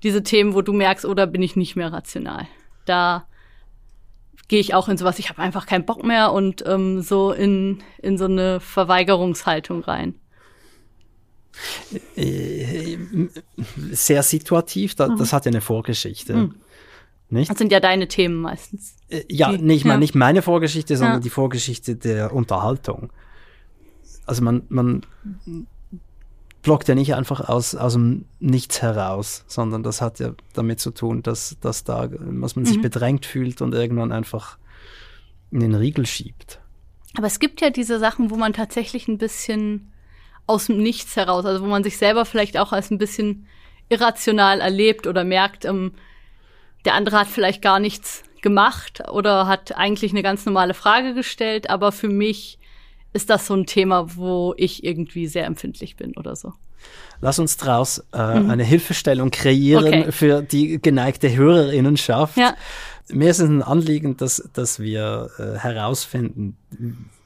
diese 0.02 0.24
Themen, 0.24 0.54
wo 0.56 0.62
du 0.62 0.74
merkst, 0.74 1.06
oder 1.06 1.28
bin 1.28 1.44
ich 1.44 1.56
nicht 1.56 1.76
mehr 1.76 1.94
rational? 1.94 2.48
Da, 2.86 3.28
gehe 4.48 4.60
ich 4.60 4.74
auch 4.74 4.88
in 4.88 4.98
sowas, 4.98 5.20
ich 5.20 5.30
habe 5.30 5.42
einfach 5.42 5.66
keinen 5.66 5.86
Bock 5.86 6.04
mehr 6.04 6.32
und 6.32 6.64
ähm, 6.66 7.02
so 7.02 7.32
in, 7.32 7.84
in 8.02 8.18
so 8.18 8.26
eine 8.26 8.60
Verweigerungshaltung 8.60 9.84
rein. 9.84 10.16
Äh, 12.16 12.98
sehr 13.92 14.24
situativ, 14.24 14.96
das, 14.96 15.10
mhm. 15.10 15.18
das 15.18 15.34
hat 15.34 15.46
ja 15.46 15.52
eine 15.52 15.62
Vorgeschichte. 15.62 16.36
Mhm. 16.36 16.56
Nicht? 17.30 17.52
Das 17.52 17.58
sind 17.58 17.72
ja 17.72 17.80
deine 17.80 18.08
Themen 18.08 18.38
meistens. 18.38 18.96
Äh, 19.10 19.24
ja, 19.30 19.52
die, 19.52 19.62
nicht, 19.62 19.86
ja. 19.86 19.98
nicht 19.98 20.16
meine 20.16 20.42
Vorgeschichte, 20.42 20.96
sondern 20.96 21.18
ja. 21.18 21.22
die 21.22 21.30
Vorgeschichte 21.30 21.96
der 21.96 22.34
Unterhaltung. 22.34 23.12
Also 24.26 24.44
man, 24.44 24.64
man 24.70 25.02
blockt 26.62 26.88
ja 26.88 26.96
nicht 26.96 27.16
einfach 27.16 27.48
aus, 27.48 27.76
aus 27.76 27.94
dem 27.94 28.26
Nichts 28.40 28.82
heraus, 28.82 29.44
sondern 29.48 29.84
das 29.84 30.02
hat 30.02 30.20
ja 30.20 30.34
damit 30.54 30.80
zu 30.80 30.92
tun, 30.92 31.24
dass, 31.24 31.58
dass 31.62 31.84
da, 31.84 32.08
dass 32.08 32.56
man 32.56 32.66
sich 32.66 32.78
mhm. 32.78 32.82
bedrängt 32.82 33.26
fühlt 33.26 33.62
und 33.62 33.74
irgendwann 33.74 34.12
einfach 34.12 34.58
in 35.52 35.60
den 35.62 35.76
Riegel 35.76 36.06
schiebt. 36.06 36.60
Aber 37.16 37.28
es 37.28 37.40
gibt 37.40 37.62
ja 37.62 37.70
diese 37.70 38.00
Sachen, 38.00 38.30
wo 38.30 38.36
man 38.36 38.54
tatsächlich 38.54 39.08
ein 39.08 39.18
bisschen 39.18 39.92
aus 40.48 40.68
dem 40.68 40.78
Nichts 40.82 41.16
heraus, 41.16 41.46
also 41.46 41.64
wo 41.64 41.68
man 41.68 41.84
sich 41.84 41.98
selber 41.98 42.26
vielleicht 42.26 42.58
auch 42.58 42.72
als 42.72 42.90
ein 42.90 42.98
bisschen 42.98 43.48
irrational 43.90 44.62
erlebt 44.62 45.06
oder 45.06 45.24
merkt, 45.24 45.66
ähm, 45.66 45.94
der 46.86 46.94
andere 46.94 47.20
hat 47.20 47.28
vielleicht 47.28 47.62
gar 47.62 47.80
nichts 47.80 48.24
gemacht 48.42 49.04
oder 49.12 49.48
hat 49.48 49.76
eigentlich 49.76 50.12
eine 50.12 50.24
ganz 50.24 50.46
normale 50.46 50.74
Frage 50.74 51.14
gestellt, 51.14 51.70
aber 51.70 51.92
für 51.92 52.10
mich 52.10 52.60
ist 53.14 53.30
das 53.30 53.48
so 53.48 53.56
ein 53.56 53.66
Thema, 53.66 54.16
wo 54.16 54.54
ich 54.58 54.84
irgendwie 54.84 55.28
sehr 55.28 55.46
empfindlich 55.46 55.96
bin 55.96 56.16
oder 56.16 56.36
so. 56.36 56.54
Lass 57.20 57.40
uns 57.40 57.58
daraus 57.58 58.06
äh, 58.14 58.40
mhm. 58.40 58.50
eine 58.52 58.64
Hilfestellung 58.64 59.32
kreieren 59.32 59.86
okay. 59.86 60.12
für 60.12 60.42
die 60.44 60.80
geneigte 60.80 61.36
Hörerinnenschaft. 61.36 62.38
Ja. 62.38 62.56
Mir 63.10 63.32
ist 63.32 63.40
es 63.40 63.50
ein 63.50 63.64
Anliegen, 63.64 64.18
dass, 64.18 64.48
dass 64.54 64.80
wir 64.80 65.30
äh, 65.40 65.58
herausfinden, 65.58 66.58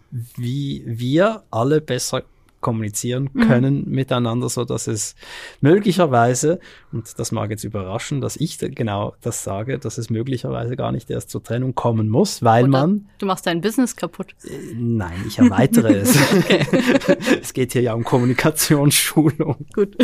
wie 0.09 0.83
wir 0.85 1.43
alle 1.51 1.81
besser 1.81 2.23
kommunizieren 2.61 3.29
mhm. 3.33 3.41
können 3.41 3.85
mhm. 3.85 3.91
miteinander, 3.91 4.49
so 4.49 4.63
dass 4.63 4.87
es 4.87 5.15
möglicherweise, 5.59 6.59
und 6.91 7.19
das 7.19 7.31
mag 7.31 7.49
jetzt 7.49 7.63
überraschen, 7.63 8.21
dass 8.21 8.37
ich 8.37 8.57
genau 8.59 9.15
das 9.21 9.43
sage, 9.43 9.79
dass 9.79 9.97
es 9.97 10.09
möglicherweise 10.09 10.75
gar 10.75 10.91
nicht 10.91 11.09
erst 11.09 11.29
zur 11.29 11.43
Trennung 11.43 11.75
kommen 11.75 12.09
muss, 12.09 12.43
weil 12.43 12.63
Oder 12.63 12.71
man. 12.71 13.09
Du 13.17 13.25
machst 13.25 13.45
dein 13.47 13.61
Business 13.61 13.95
kaputt. 13.95 14.35
Äh, 14.43 14.73
nein, 14.75 15.23
ich 15.27 15.39
erweitere 15.39 15.93
es. 16.01 16.17
es 17.41 17.53
geht 17.53 17.73
hier 17.73 17.81
ja 17.81 17.93
um 17.93 18.03
Kommunikationsschulung. 18.03 19.65
Gut. 19.73 19.97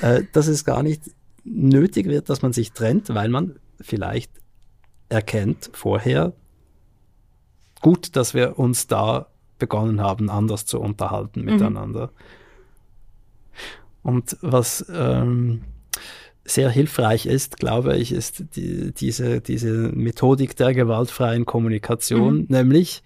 Äh, 0.00 0.22
dass 0.32 0.46
es 0.46 0.64
gar 0.64 0.82
nicht 0.82 1.02
nötig 1.44 2.06
wird, 2.06 2.28
dass 2.28 2.42
man 2.42 2.52
sich 2.52 2.72
trennt, 2.72 3.14
weil 3.14 3.28
man 3.28 3.56
vielleicht 3.80 4.30
erkennt 5.08 5.70
vorher, 5.72 6.32
gut, 7.82 8.16
dass 8.16 8.32
wir 8.34 8.58
uns 8.58 8.86
da 8.86 9.28
begonnen 9.64 10.00
haben, 10.00 10.28
anders 10.28 10.66
zu 10.66 10.80
unterhalten 10.80 11.40
mhm. 11.40 11.46
miteinander. 11.46 12.10
Und 14.02 14.36
was 14.42 14.84
ähm, 14.92 15.62
sehr 16.44 16.68
hilfreich 16.68 17.24
ist, 17.26 17.56
glaube 17.58 17.96
ich, 17.96 18.12
ist 18.12 18.44
die, 18.56 18.92
diese, 18.92 19.40
diese 19.40 19.72
Methodik 19.72 20.56
der 20.56 20.74
gewaltfreien 20.74 21.46
Kommunikation, 21.46 22.40
mhm. 22.40 22.46
nämlich 22.48 23.02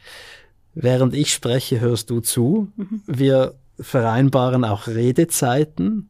während 0.74 1.14
ich 1.14 1.32
spreche, 1.32 1.80
hörst 1.80 2.10
du 2.10 2.20
zu. 2.20 2.72
Mhm. 2.76 3.02
Wir 3.06 3.54
vereinbaren 3.78 4.64
auch 4.64 4.88
Redezeiten 4.88 6.08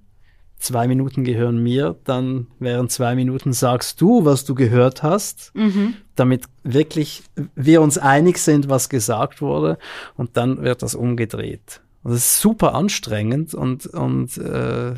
zwei 0.59 0.89
Minuten 0.89 1.25
gehören 1.25 1.63
mir, 1.63 1.97
dann 2.05 2.49
während 2.59 2.91
zwei 2.91 3.15
Minuten 3.15 3.53
sagst 3.53 4.01
du, 4.01 4.25
was 4.25 4.45
du 4.45 4.55
gehört 4.55 5.03
hast, 5.03 5.53
mhm. 5.55 5.95
Damit 6.19 6.45
wirklich 6.63 7.23
wir 7.55 7.83
uns 7.83 7.99
einig 7.99 8.39
sind, 8.39 8.69
was 8.69 8.89
gesagt 8.89 9.41
wurde, 9.41 9.79
und 10.17 10.37
dann 10.37 10.63
wird 10.63 10.83
das 10.83 10.95
umgedreht. 10.95 11.81
Und 12.03 12.13
das 12.13 12.21
ist 12.21 12.41
super 12.41 12.75
anstrengend 12.75 13.55
und, 13.55 13.87
und 13.87 14.37
äh, 14.39 14.95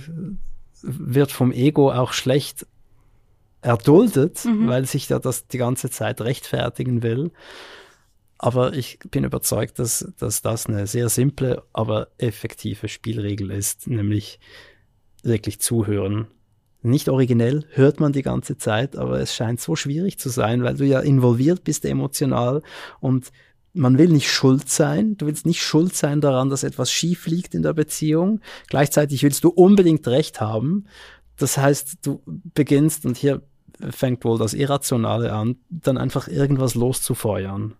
wird 0.82 1.32
vom 1.32 1.52
Ego 1.52 1.92
auch 1.92 2.12
schlecht 2.12 2.66
erduldet, 3.62 4.44
mhm. 4.44 4.68
weil 4.68 4.86
sich 4.86 5.06
da 5.06 5.18
das 5.18 5.46
die 5.46 5.58
ganze 5.58 5.90
Zeit 5.90 6.20
rechtfertigen 6.20 7.02
will. 7.02 7.30
Aber 8.38 8.72
ich 8.72 8.98
bin 9.10 9.24
überzeugt, 9.24 9.78
dass, 9.78 10.12
dass 10.18 10.40
das 10.40 10.66
eine 10.66 10.86
sehr 10.86 11.10
simple, 11.10 11.62
aber 11.74 12.08
effektive 12.16 12.88
Spielregel 12.88 13.50
ist, 13.50 13.86
nämlich 13.86 14.40
wirklich 15.22 15.60
zuhören. 15.60 16.26
Nicht 16.82 17.08
originell, 17.08 17.66
hört 17.72 18.00
man 18.00 18.12
die 18.12 18.22
ganze 18.22 18.56
Zeit, 18.56 18.96
aber 18.96 19.20
es 19.20 19.34
scheint 19.34 19.60
so 19.60 19.76
schwierig 19.76 20.18
zu 20.18 20.30
sein, 20.30 20.62
weil 20.62 20.76
du 20.76 20.84
ja 20.86 21.00
involviert 21.00 21.64
bist 21.64 21.84
emotional 21.84 22.62
und 23.00 23.30
man 23.72 23.98
will 23.98 24.08
nicht 24.08 24.30
schuld 24.30 24.68
sein. 24.68 25.16
Du 25.16 25.26
willst 25.26 25.46
nicht 25.46 25.62
schuld 25.62 25.94
sein 25.94 26.20
daran, 26.20 26.50
dass 26.50 26.64
etwas 26.64 26.90
schief 26.90 27.26
liegt 27.26 27.54
in 27.54 27.62
der 27.62 27.72
Beziehung. 27.72 28.40
Gleichzeitig 28.68 29.22
willst 29.22 29.44
du 29.44 29.50
unbedingt 29.50 30.06
Recht 30.08 30.40
haben. 30.40 30.86
Das 31.36 31.56
heißt, 31.56 31.98
du 32.02 32.22
beginnst, 32.26 33.06
und 33.06 33.16
hier 33.16 33.42
fängt 33.90 34.24
wohl 34.24 34.38
das 34.38 34.54
Irrationale 34.54 35.32
an, 35.32 35.56
dann 35.70 35.98
einfach 35.98 36.28
irgendwas 36.28 36.74
loszufeuern. 36.74 37.74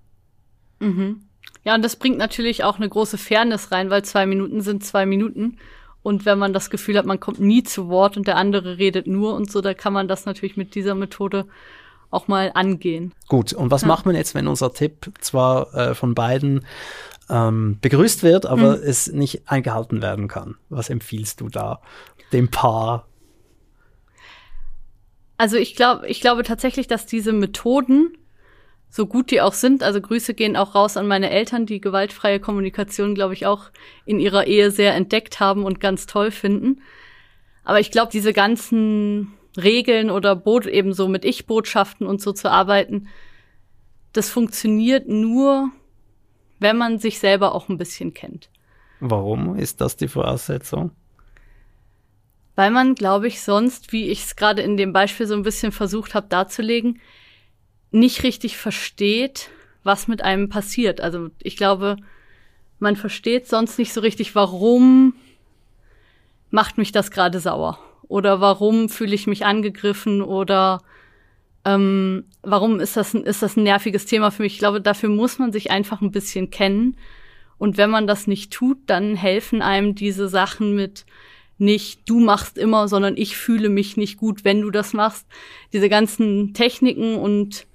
Mhm. 0.79 1.23
Ja, 1.65 1.75
und 1.75 1.85
das 1.85 1.97
bringt 1.97 2.19
natürlich 2.19 2.65
auch 2.65 2.77
eine 2.77 2.89
große 2.89 3.19
Fairness 3.19 3.71
rein, 3.71 3.91
weil 3.91 4.05
zwei 4.05 4.27
Minuten 4.27 4.63
sind 4.63 4.85
zwei 4.85 5.05
Minuten. 5.05 5.59
Und 6.03 6.25
wenn 6.25 6.39
man 6.39 6.53
das 6.53 6.71
Gefühl 6.71 6.97
hat, 6.97 7.07
man 7.07 7.21
kommt 7.21 7.41
nie 7.41 7.63
zu 7.63 7.89
Wort 7.89 8.17
und 8.17 8.27
der 8.27 8.37
andere 8.37 8.79
redet 8.79 9.07
nur 9.07 9.35
und 9.35 9.51
so, 9.51 9.61
da 9.61 9.75
kann 9.75 9.93
man 9.93 10.09
das 10.09 10.25
natürlich 10.25 10.57
mit 10.57 10.75
dieser 10.75 10.95
Methode 10.95 11.47
auch 12.11 12.27
mal 12.27 12.51
angehen. 12.55 13.13
Gut, 13.29 13.53
und 13.53 13.71
was 13.71 13.83
ja. 13.83 13.89
macht 13.89 14.07
man 14.07 14.17
jetzt, 14.17 14.35
wenn 14.35 14.49
unser 14.49 14.73
Tipp 14.73 15.13
zwar 15.21 15.75
äh, 15.75 15.95
von 15.95 16.15
beiden 16.15 16.67
ähm, 17.29 17.79
begrüßt 17.81 18.23
wird, 18.23 18.47
aber 18.47 18.77
mhm. 18.77 18.83
es 18.83 19.13
nicht 19.13 19.43
eingehalten 19.47 20.03
werden 20.03 20.27
kann? 20.27 20.57
Was 20.69 20.91
empfiehlst 20.91 21.41
du 21.41 21.49
da 21.49 21.81
dem 22.33 22.51
Paar? 22.51 23.07
Also 25.37 25.57
ich 25.57 25.75
glaube, 25.75 26.07
ich 26.09 26.21
glaube 26.21 26.43
tatsächlich, 26.43 26.87
dass 26.87 27.07
diese 27.07 27.33
Methoden 27.33 28.13
so 28.91 29.07
gut 29.07 29.31
die 29.31 29.41
auch 29.41 29.53
sind. 29.53 29.83
Also 29.83 30.01
Grüße 30.01 30.35
gehen 30.35 30.57
auch 30.57 30.75
raus 30.75 30.97
an 30.97 31.07
meine 31.07 31.31
Eltern, 31.31 31.65
die 31.65 31.81
gewaltfreie 31.81 32.41
Kommunikation, 32.41 33.15
glaube 33.15 33.35
ich, 33.35 33.47
auch 33.47 33.71
in 34.05 34.19
ihrer 34.19 34.47
Ehe 34.47 34.71
sehr 34.71 34.95
entdeckt 34.95 35.41
haben 35.41 35.65
und 35.65 35.81
ganz 35.81 36.07
toll 36.07 36.31
finden. 36.33 36.83
Aber 37.65 37.79
ich 37.79 37.93
glaube, 37.93 38.11
diese 38.13 38.33
ganzen 38.33 39.33
Regeln 39.57 40.11
oder 40.11 40.35
Boot 40.35 40.67
eben 40.67 40.93
so 40.93 41.09
mit 41.09 41.25
Ich-Botschaften 41.25 42.07
und 42.07 42.21
so 42.21 42.33
zu 42.33 42.51
arbeiten, 42.51 43.09
das 44.13 44.29
funktioniert 44.29 45.09
nur, 45.09 45.71
wenn 46.59 46.77
man 46.77 46.99
sich 46.99 47.21
selber 47.21 47.55
auch 47.55 47.69
ein 47.69 47.79
bisschen 47.79 48.13
kennt. 48.13 48.51
Warum 48.99 49.57
ist 49.57 49.81
das 49.81 49.97
die 49.97 50.09
Voraussetzung? 50.09 50.91
Weil 52.57 52.73
man, 52.73 52.95
glaube 52.95 53.29
ich, 53.29 53.41
sonst, 53.41 53.93
wie 53.93 54.09
ich 54.09 54.25
es 54.25 54.37
gerade 54.37 54.63
in 54.63 54.77
dem 54.77 54.93
Beispiel 54.93 55.27
so 55.27 55.35
ein 55.35 55.43
bisschen 55.43 55.73
versucht 55.73 56.15
habe 56.15 56.27
darzulegen, 56.29 57.01
nicht 57.91 58.23
richtig 58.23 58.57
versteht, 58.57 59.51
was 59.83 60.09
mit 60.09 60.23
einem 60.23 60.49
passiert. 60.49 61.01
Also 61.01 61.31
ich 61.43 61.57
glaube, 61.57 61.97
man 62.79 62.97
versteht 62.97 63.49
sonst 63.49 63.79
nicht 63.79 63.93
so 63.93 64.01
richtig, 64.01 64.35
warum 64.35 65.15
macht 66.51 66.79
mich 66.79 66.93
das 66.93 67.11
gerade 67.11 67.41
sauer 67.41 67.79
oder 68.09 68.41
warum 68.41 68.89
fühle 68.89 69.15
ich 69.15 69.27
mich 69.27 69.45
angegriffen 69.45 70.23
oder 70.23 70.83
ähm, 71.65 72.25
warum 72.43 72.81
ist 72.81 72.97
das, 72.97 73.15
ein, 73.15 73.25
ist 73.25 73.43
das 73.43 73.57
ein 73.57 73.63
nerviges 73.65 74.07
Thema 74.07 74.31
für 74.31 74.43
mich. 74.43 74.55
Ich 74.55 74.59
glaube, 74.59 74.81
dafür 74.81 75.09
muss 75.11 75.39
man 75.39 75.53
sich 75.53 75.71
einfach 75.71 76.01
ein 76.01 76.11
bisschen 76.11 76.51
kennen. 76.51 76.97
Und 77.59 77.77
wenn 77.77 77.91
man 77.91 78.07
das 78.07 78.27
nicht 78.27 78.53
tut, 78.53 78.79
dann 78.87 79.15
helfen 79.15 79.61
einem 79.61 79.95
diese 79.95 80.29
Sachen 80.29 80.75
mit 80.75 81.05
nicht 81.59 82.09
du 82.09 82.19
machst 82.21 82.57
immer, 82.57 82.89
sondern 82.89 83.19
ich 83.19 83.37
fühle 83.37 83.69
mich 83.69 83.99
nicht 83.99 84.17
gut, 84.17 84.45
wenn 84.45 84.63
du 84.63 84.71
das 84.71 84.95
machst. 84.95 85.27
Diese 85.75 85.91
ganzen 85.91 86.55
Techniken 86.55 87.17
und 87.17 87.67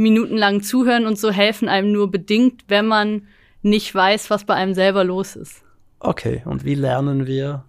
minutenlang 0.00 0.62
zuhören 0.62 1.06
und 1.06 1.18
so 1.18 1.30
helfen 1.30 1.68
einem 1.68 1.92
nur 1.92 2.10
bedingt, 2.10 2.64
wenn 2.68 2.86
man 2.86 3.28
nicht 3.62 3.94
weiß, 3.94 4.30
was 4.30 4.44
bei 4.44 4.54
einem 4.54 4.74
selber 4.74 5.04
los 5.04 5.36
ist. 5.36 5.62
Okay, 5.98 6.42
und 6.46 6.64
wie 6.64 6.74
lernen 6.74 7.26
wir 7.26 7.64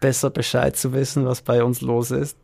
besser 0.00 0.30
Bescheid 0.30 0.76
zu 0.76 0.92
wissen, 0.92 1.24
was 1.24 1.40
bei 1.42 1.64
uns 1.64 1.80
los 1.80 2.10
ist? 2.10 2.36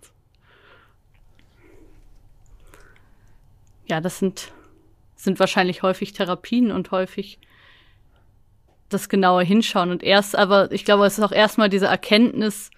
Ja, 3.87 4.01
das 4.01 4.19
sind, 4.19 4.51
sind 5.15 5.39
wahrscheinlich 5.39 5.83
häufig 5.83 6.15
Therapien 6.15 6.73
und 6.73 6.91
häufig 6.91 7.39
das 8.89 9.11
genaue 9.11 9.45
Hinschauen. 9.45 9.91
Und 9.91 10.03
erst, 10.03 10.37
aber 10.37 10.73
ich 10.73 10.87
glaube, 10.87 11.05
es 11.05 11.19
ist 11.19 11.25
auch 11.25 11.33
erstmal 11.33 11.69
diese 11.69 11.87
Erkenntnis, 11.87 12.71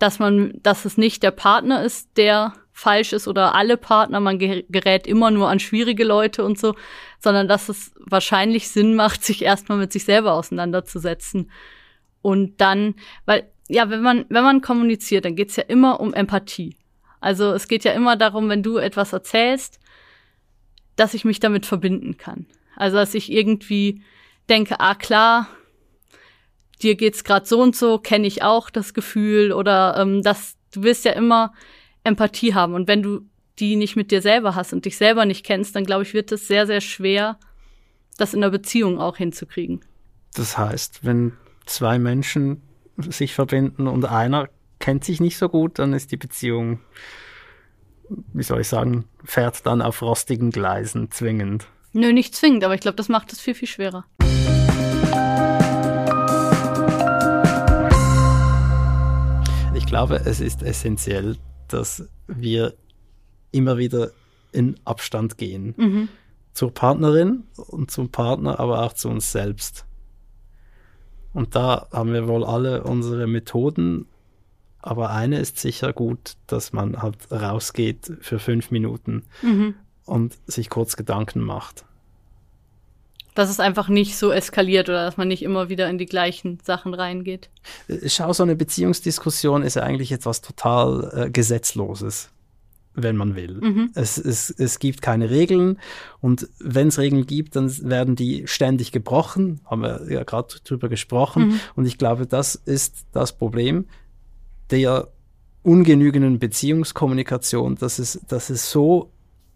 dass 0.00 0.18
man, 0.18 0.54
dass 0.62 0.84
es 0.84 0.96
nicht 0.96 1.22
der 1.22 1.30
Partner 1.30 1.84
ist, 1.84 2.16
der 2.16 2.54
falsch 2.80 3.12
ist 3.12 3.28
oder 3.28 3.54
alle 3.54 3.76
Partner, 3.76 4.20
man 4.20 4.38
gerät 4.38 5.06
immer 5.06 5.30
nur 5.30 5.48
an 5.50 5.60
schwierige 5.60 6.04
Leute 6.04 6.42
und 6.42 6.58
so, 6.58 6.74
sondern 7.18 7.46
dass 7.46 7.68
es 7.68 7.92
wahrscheinlich 7.98 8.68
Sinn 8.68 8.94
macht, 8.94 9.22
sich 9.24 9.42
erstmal 9.42 9.78
mit 9.78 9.92
sich 9.92 10.04
selber 10.04 10.32
auseinanderzusetzen. 10.32 11.50
Und 12.22 12.60
dann, 12.60 12.94
weil, 13.26 13.50
ja, 13.68 13.90
wenn 13.90 14.02
man, 14.02 14.24
wenn 14.30 14.44
man 14.44 14.62
kommuniziert, 14.62 15.26
dann 15.26 15.36
geht's 15.36 15.56
ja 15.56 15.64
immer 15.64 16.00
um 16.00 16.14
Empathie. 16.14 16.76
Also 17.20 17.52
es 17.52 17.68
geht 17.68 17.84
ja 17.84 17.92
immer 17.92 18.16
darum, 18.16 18.48
wenn 18.48 18.62
du 18.62 18.78
etwas 18.78 19.12
erzählst, 19.12 19.78
dass 20.96 21.14
ich 21.14 21.24
mich 21.24 21.38
damit 21.38 21.66
verbinden 21.66 22.16
kann. 22.16 22.46
Also 22.76 22.96
dass 22.96 23.14
ich 23.14 23.30
irgendwie 23.30 24.02
denke, 24.48 24.80
ah 24.80 24.94
klar, 24.94 25.48
dir 26.82 26.94
geht's 26.94 27.24
gerade 27.24 27.44
so 27.44 27.60
und 27.60 27.76
so, 27.76 27.98
kenne 27.98 28.26
ich 28.26 28.42
auch 28.42 28.70
das 28.70 28.94
Gefühl 28.94 29.52
oder 29.52 29.96
ähm, 29.98 30.22
dass 30.22 30.56
du 30.72 30.82
willst 30.82 31.04
ja 31.04 31.12
immer 31.12 31.52
Empathie 32.04 32.54
haben 32.54 32.74
und 32.74 32.88
wenn 32.88 33.02
du 33.02 33.22
die 33.58 33.76
nicht 33.76 33.96
mit 33.96 34.10
dir 34.10 34.22
selber 34.22 34.54
hast 34.54 34.72
und 34.72 34.84
dich 34.84 34.96
selber 34.96 35.26
nicht 35.26 35.44
kennst, 35.44 35.76
dann 35.76 35.84
glaube 35.84 36.02
ich, 36.02 36.14
wird 36.14 36.32
es 36.32 36.48
sehr, 36.48 36.66
sehr 36.66 36.80
schwer, 36.80 37.38
das 38.16 38.34
in 38.34 38.40
der 38.40 38.50
Beziehung 38.50 38.98
auch 38.98 39.16
hinzukriegen. 39.16 39.80
Das 40.34 40.56
heißt, 40.56 41.04
wenn 41.04 41.32
zwei 41.66 41.98
Menschen 41.98 42.62
sich 42.96 43.34
verbinden 43.34 43.86
und 43.86 44.04
einer 44.04 44.48
kennt 44.78 45.04
sich 45.04 45.20
nicht 45.20 45.36
so 45.36 45.48
gut, 45.48 45.78
dann 45.78 45.92
ist 45.92 46.10
die 46.10 46.16
Beziehung, 46.16 46.80
wie 48.32 48.42
soll 48.42 48.62
ich 48.62 48.68
sagen, 48.68 49.04
fährt 49.24 49.66
dann 49.66 49.82
auf 49.82 50.02
rostigen 50.02 50.50
Gleisen 50.50 51.10
zwingend. 51.10 51.66
Nö, 51.92 52.12
nicht 52.12 52.34
zwingend, 52.34 52.64
aber 52.64 52.74
ich 52.74 52.80
glaube, 52.80 52.96
das 52.96 53.08
macht 53.08 53.32
es 53.32 53.40
viel, 53.40 53.54
viel 53.54 53.68
schwerer. 53.68 54.04
Ich 59.74 59.86
glaube, 59.86 60.22
es 60.24 60.40
ist 60.40 60.62
essentiell, 60.62 61.36
dass 61.72 62.08
wir 62.26 62.74
immer 63.52 63.78
wieder 63.78 64.10
in 64.52 64.76
Abstand 64.84 65.38
gehen. 65.38 65.74
Mhm. 65.76 66.08
Zur 66.52 66.74
Partnerin 66.74 67.44
und 67.56 67.90
zum 67.90 68.10
Partner, 68.10 68.58
aber 68.58 68.82
auch 68.82 68.92
zu 68.92 69.08
uns 69.08 69.32
selbst. 69.32 69.86
Und 71.32 71.54
da 71.54 71.86
haben 71.92 72.12
wir 72.12 72.26
wohl 72.26 72.44
alle 72.44 72.82
unsere 72.82 73.26
Methoden, 73.26 74.06
aber 74.82 75.10
eine 75.10 75.38
ist 75.38 75.58
sicher 75.58 75.92
gut, 75.92 76.34
dass 76.46 76.72
man 76.72 77.00
halt 77.02 77.30
rausgeht 77.30 78.12
für 78.20 78.38
fünf 78.38 78.70
Minuten 78.70 79.24
mhm. 79.42 79.74
und 80.06 80.38
sich 80.46 80.70
kurz 80.70 80.96
Gedanken 80.96 81.40
macht. 81.40 81.84
Dass 83.34 83.50
es 83.50 83.60
einfach 83.60 83.88
nicht 83.88 84.16
so 84.16 84.32
eskaliert 84.32 84.88
oder 84.88 85.04
dass 85.04 85.16
man 85.16 85.28
nicht 85.28 85.42
immer 85.42 85.68
wieder 85.68 85.88
in 85.88 85.98
die 85.98 86.06
gleichen 86.06 86.58
Sachen 86.62 86.94
reingeht. 86.94 87.48
Schau, 88.06 88.32
so 88.32 88.42
eine 88.42 88.56
Beziehungsdiskussion 88.56 89.62
ist 89.62 89.76
ja 89.76 89.82
eigentlich 89.82 90.12
etwas 90.12 90.40
total 90.40 91.26
äh, 91.26 91.30
Gesetzloses 91.30 92.30
wenn 92.94 93.16
man 93.16 93.36
will. 93.36 93.60
Mhm. 93.60 93.90
Es, 93.94 94.18
es, 94.18 94.50
es 94.50 94.78
gibt 94.78 95.00
keine 95.02 95.30
Regeln 95.30 95.78
und 96.20 96.48
wenn 96.58 96.88
es 96.88 96.98
Regeln 96.98 97.26
gibt, 97.26 97.56
dann 97.56 97.70
werden 97.88 98.16
die 98.16 98.46
ständig 98.46 98.92
gebrochen, 98.92 99.60
haben 99.64 99.82
wir 99.82 100.10
ja 100.10 100.24
gerade 100.24 100.56
drüber 100.64 100.88
gesprochen 100.88 101.48
mhm. 101.48 101.60
und 101.76 101.86
ich 101.86 101.98
glaube, 101.98 102.26
das 102.26 102.54
ist 102.54 103.06
das 103.12 103.36
Problem 103.36 103.86
der 104.70 105.08
ungenügenden 105.62 106.38
Beziehungskommunikation, 106.38 107.76
dass 107.76 107.98
es, 107.98 108.20
dass 108.28 108.50
es 108.50 108.70
so 108.70 109.10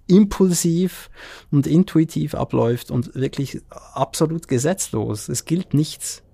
impulsiv 0.07 1.11
und 1.51 1.67
intuitiv 1.67 2.35
abläuft 2.35 2.91
und 2.91 3.15
wirklich 3.15 3.63
absolut 3.71 4.49
gesetzlos. 4.49 5.29
Es 5.29 5.45
gilt 5.45 5.75
nichts 5.75 6.25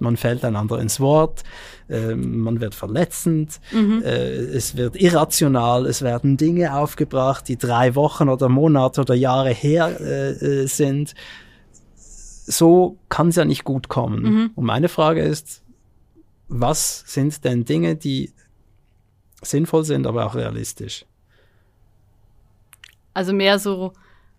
man 0.00 0.16
fällt 0.16 0.44
einander 0.44 0.80
ins 0.80 1.00
Wort, 1.00 1.42
äh, 1.88 2.14
man 2.14 2.60
wird 2.60 2.74
verletzend, 2.74 3.60
mhm. 3.72 4.02
äh, 4.02 4.08
es 4.08 4.76
wird 4.76 4.96
irrational, 4.96 5.86
es 5.86 6.02
werden 6.02 6.36
Dinge 6.36 6.74
aufgebracht, 6.74 7.48
die 7.48 7.58
drei 7.58 7.94
Wochen 7.94 8.28
oder 8.28 8.48
Monate 8.48 9.02
oder 9.02 9.14
Jahre 9.14 9.50
her 9.50 10.00
äh, 10.00 10.62
äh 10.62 10.66
sind. 10.66 11.14
So 11.94 12.98
kann 13.08 13.28
es 13.28 13.36
ja 13.36 13.44
nicht 13.44 13.64
gut 13.64 13.88
kommen. 13.88 14.22
Mhm. 14.22 14.50
Und 14.54 14.64
meine 14.64 14.88
Frage 14.88 15.22
ist, 15.22 15.62
was 16.48 17.04
sind 17.06 17.44
denn 17.44 17.64
Dinge, 17.64 17.94
die 17.94 18.32
sinnvoll 19.40 19.84
sind, 19.84 20.06
aber 20.06 20.26
auch 20.26 20.34
realistisch? 20.34 21.04
Also 23.20 23.34
mehr 23.34 23.58
so 23.58 23.92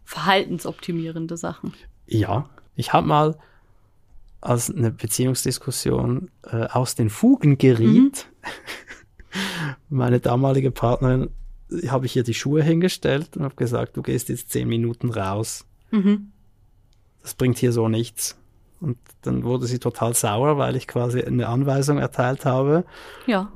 verhaltensoptimierende 0.05 1.37
Sachen. 1.37 1.71
Ja, 2.07 2.49
ich 2.75 2.93
habe 2.93 3.05
mal 3.05 3.37
als 4.41 4.71
eine 4.71 4.89
Beziehungsdiskussion 4.89 6.31
äh, 6.41 6.65
aus 6.65 6.95
den 6.95 7.11
Fugen 7.11 7.59
geriet. 7.59 8.27
Mhm. 8.41 9.35
Meine 9.89 10.19
damalige 10.19 10.71
Partnerin 10.71 11.29
habe 11.89 12.07
ich 12.07 12.15
ihr 12.15 12.23
die 12.23 12.33
Schuhe 12.33 12.63
hingestellt 12.63 13.37
und 13.37 13.43
habe 13.43 13.53
gesagt, 13.53 13.97
du 13.97 14.01
gehst 14.01 14.29
jetzt 14.29 14.49
zehn 14.49 14.67
Minuten 14.67 15.11
raus. 15.11 15.63
Mhm. 15.91 16.31
Das 17.21 17.35
bringt 17.35 17.59
hier 17.59 17.73
so 17.73 17.87
nichts. 17.87 18.35
Und 18.79 18.97
dann 19.21 19.43
wurde 19.43 19.67
sie 19.67 19.77
total 19.77 20.15
sauer, 20.15 20.57
weil 20.57 20.75
ich 20.75 20.87
quasi 20.87 21.21
eine 21.21 21.49
Anweisung 21.49 21.99
erteilt 21.99 22.45
habe. 22.45 22.83
Ja. 23.27 23.51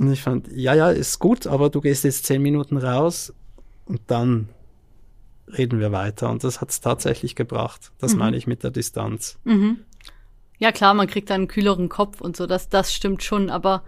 Und 0.00 0.12
ich 0.12 0.20
fand, 0.20 0.48
ja, 0.50 0.74
ja, 0.74 0.90
ist 0.90 1.20
gut, 1.20 1.46
aber 1.46 1.70
du 1.70 1.80
gehst 1.80 2.02
jetzt 2.02 2.26
zehn 2.26 2.42
Minuten 2.42 2.76
raus 2.76 3.32
und 3.86 4.00
dann 4.08 4.48
reden 5.46 5.80
wir 5.80 5.92
weiter. 5.92 6.30
Und 6.30 6.44
das 6.44 6.60
hat 6.60 6.70
es 6.70 6.80
tatsächlich 6.80 7.34
gebracht. 7.34 7.92
Das 7.98 8.14
mhm. 8.14 8.20
meine 8.20 8.36
ich 8.36 8.46
mit 8.46 8.62
der 8.62 8.70
Distanz. 8.70 9.38
Mhm. 9.44 9.80
Ja, 10.58 10.72
klar, 10.72 10.94
man 10.94 11.06
kriegt 11.06 11.30
dann 11.30 11.42
einen 11.42 11.48
kühleren 11.48 11.88
Kopf 11.88 12.20
und 12.20 12.36
so, 12.36 12.46
das, 12.46 12.68
das 12.68 12.94
stimmt 12.94 13.22
schon, 13.22 13.50
aber 13.50 13.82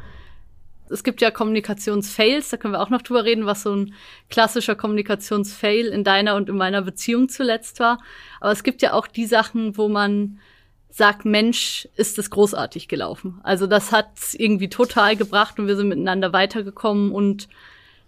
es 0.91 1.05
gibt 1.05 1.21
ja 1.21 1.31
Kommunikationsfails, 1.31 2.51
da 2.51 2.57
können 2.57 2.75
wir 2.75 2.81
auch 2.81 2.91
noch 2.91 3.03
drüber 3.03 3.25
reden, 3.25 3.47
was 3.47 3.63
so 3.63 3.75
ein 3.75 3.95
klassischer 4.31 4.75
Kommunikationsfail 4.75 5.87
in 5.87 6.05
deiner 6.05 6.35
und 6.37 6.49
in 6.49 6.57
meiner 6.57 6.83
Beziehung 6.83 7.29
zuletzt 7.29 7.81
war. 7.81 7.99
Aber 8.41 8.53
es 8.53 8.63
gibt 8.63 8.83
ja 8.83 8.93
auch 8.93 9.07
die 9.07 9.27
Sachen, 9.27 9.77
wo 9.77 9.89
man 9.89 10.39
sagt, 10.91 11.25
Mensch, 11.25 11.89
ist 11.97 12.19
es 12.19 12.31
großartig 12.31 12.89
gelaufen. 12.89 13.41
Also 13.43 13.67
das 13.67 13.93
hat 13.93 14.13
irgendwie 14.33 14.69
total 14.69 15.17
gebracht 15.17 15.59
und 15.59 15.67
wir 15.67 15.77
sind 15.77 15.89
miteinander 15.89 16.33
weitergekommen 16.33 17.13
und 17.13 17.49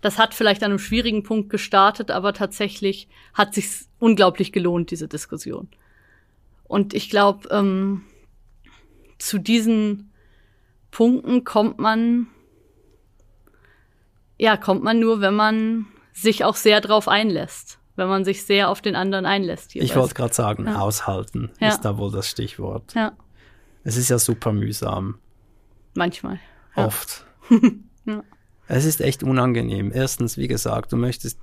das 0.00 0.18
hat 0.18 0.34
vielleicht 0.34 0.62
an 0.62 0.70
einem 0.70 0.78
schwierigen 0.78 1.22
Punkt 1.22 1.50
gestartet, 1.50 2.10
aber 2.10 2.32
tatsächlich 2.32 3.08
hat 3.34 3.54
sich 3.54 3.86
unglaublich 3.98 4.52
gelohnt, 4.52 4.90
diese 4.90 5.08
Diskussion. 5.08 5.68
Und 6.64 6.94
ich 6.94 7.10
glaube, 7.10 7.48
ähm, 7.50 8.02
zu 9.18 9.38
diesen 9.38 10.12
Punkten 10.90 11.44
kommt 11.44 11.78
man, 11.78 12.28
ja, 14.38 14.56
kommt 14.56 14.84
man 14.84 15.00
nur, 15.00 15.20
wenn 15.20 15.34
man 15.34 15.86
sich 16.12 16.44
auch 16.44 16.56
sehr 16.56 16.80
drauf 16.80 17.08
einlässt, 17.08 17.78
wenn 17.96 18.08
man 18.08 18.24
sich 18.24 18.44
sehr 18.44 18.68
auf 18.68 18.80
den 18.80 18.94
anderen 18.94 19.26
einlässt. 19.26 19.74
Jeweils. 19.74 19.90
Ich 19.90 19.96
wollte 19.96 20.14
gerade 20.14 20.34
sagen, 20.34 20.66
ja. 20.66 20.78
aushalten 20.78 21.50
ja. 21.60 21.68
ist 21.68 21.80
da 21.80 21.98
wohl 21.98 22.12
das 22.12 22.28
Stichwort. 22.28 22.94
Ja. 22.94 23.12
Es 23.82 23.96
ist 23.96 24.10
ja 24.10 24.18
super 24.18 24.52
mühsam. 24.52 25.18
Manchmal. 25.94 26.38
Ja. 26.76 26.86
Oft. 26.86 27.26
ja. 28.04 28.22
Es 28.68 28.84
ist 28.84 29.00
echt 29.00 29.22
unangenehm. 29.22 29.90
Erstens, 29.92 30.36
wie 30.36 30.46
gesagt, 30.46 30.92
du 30.92 30.96
möchtest 30.96 31.38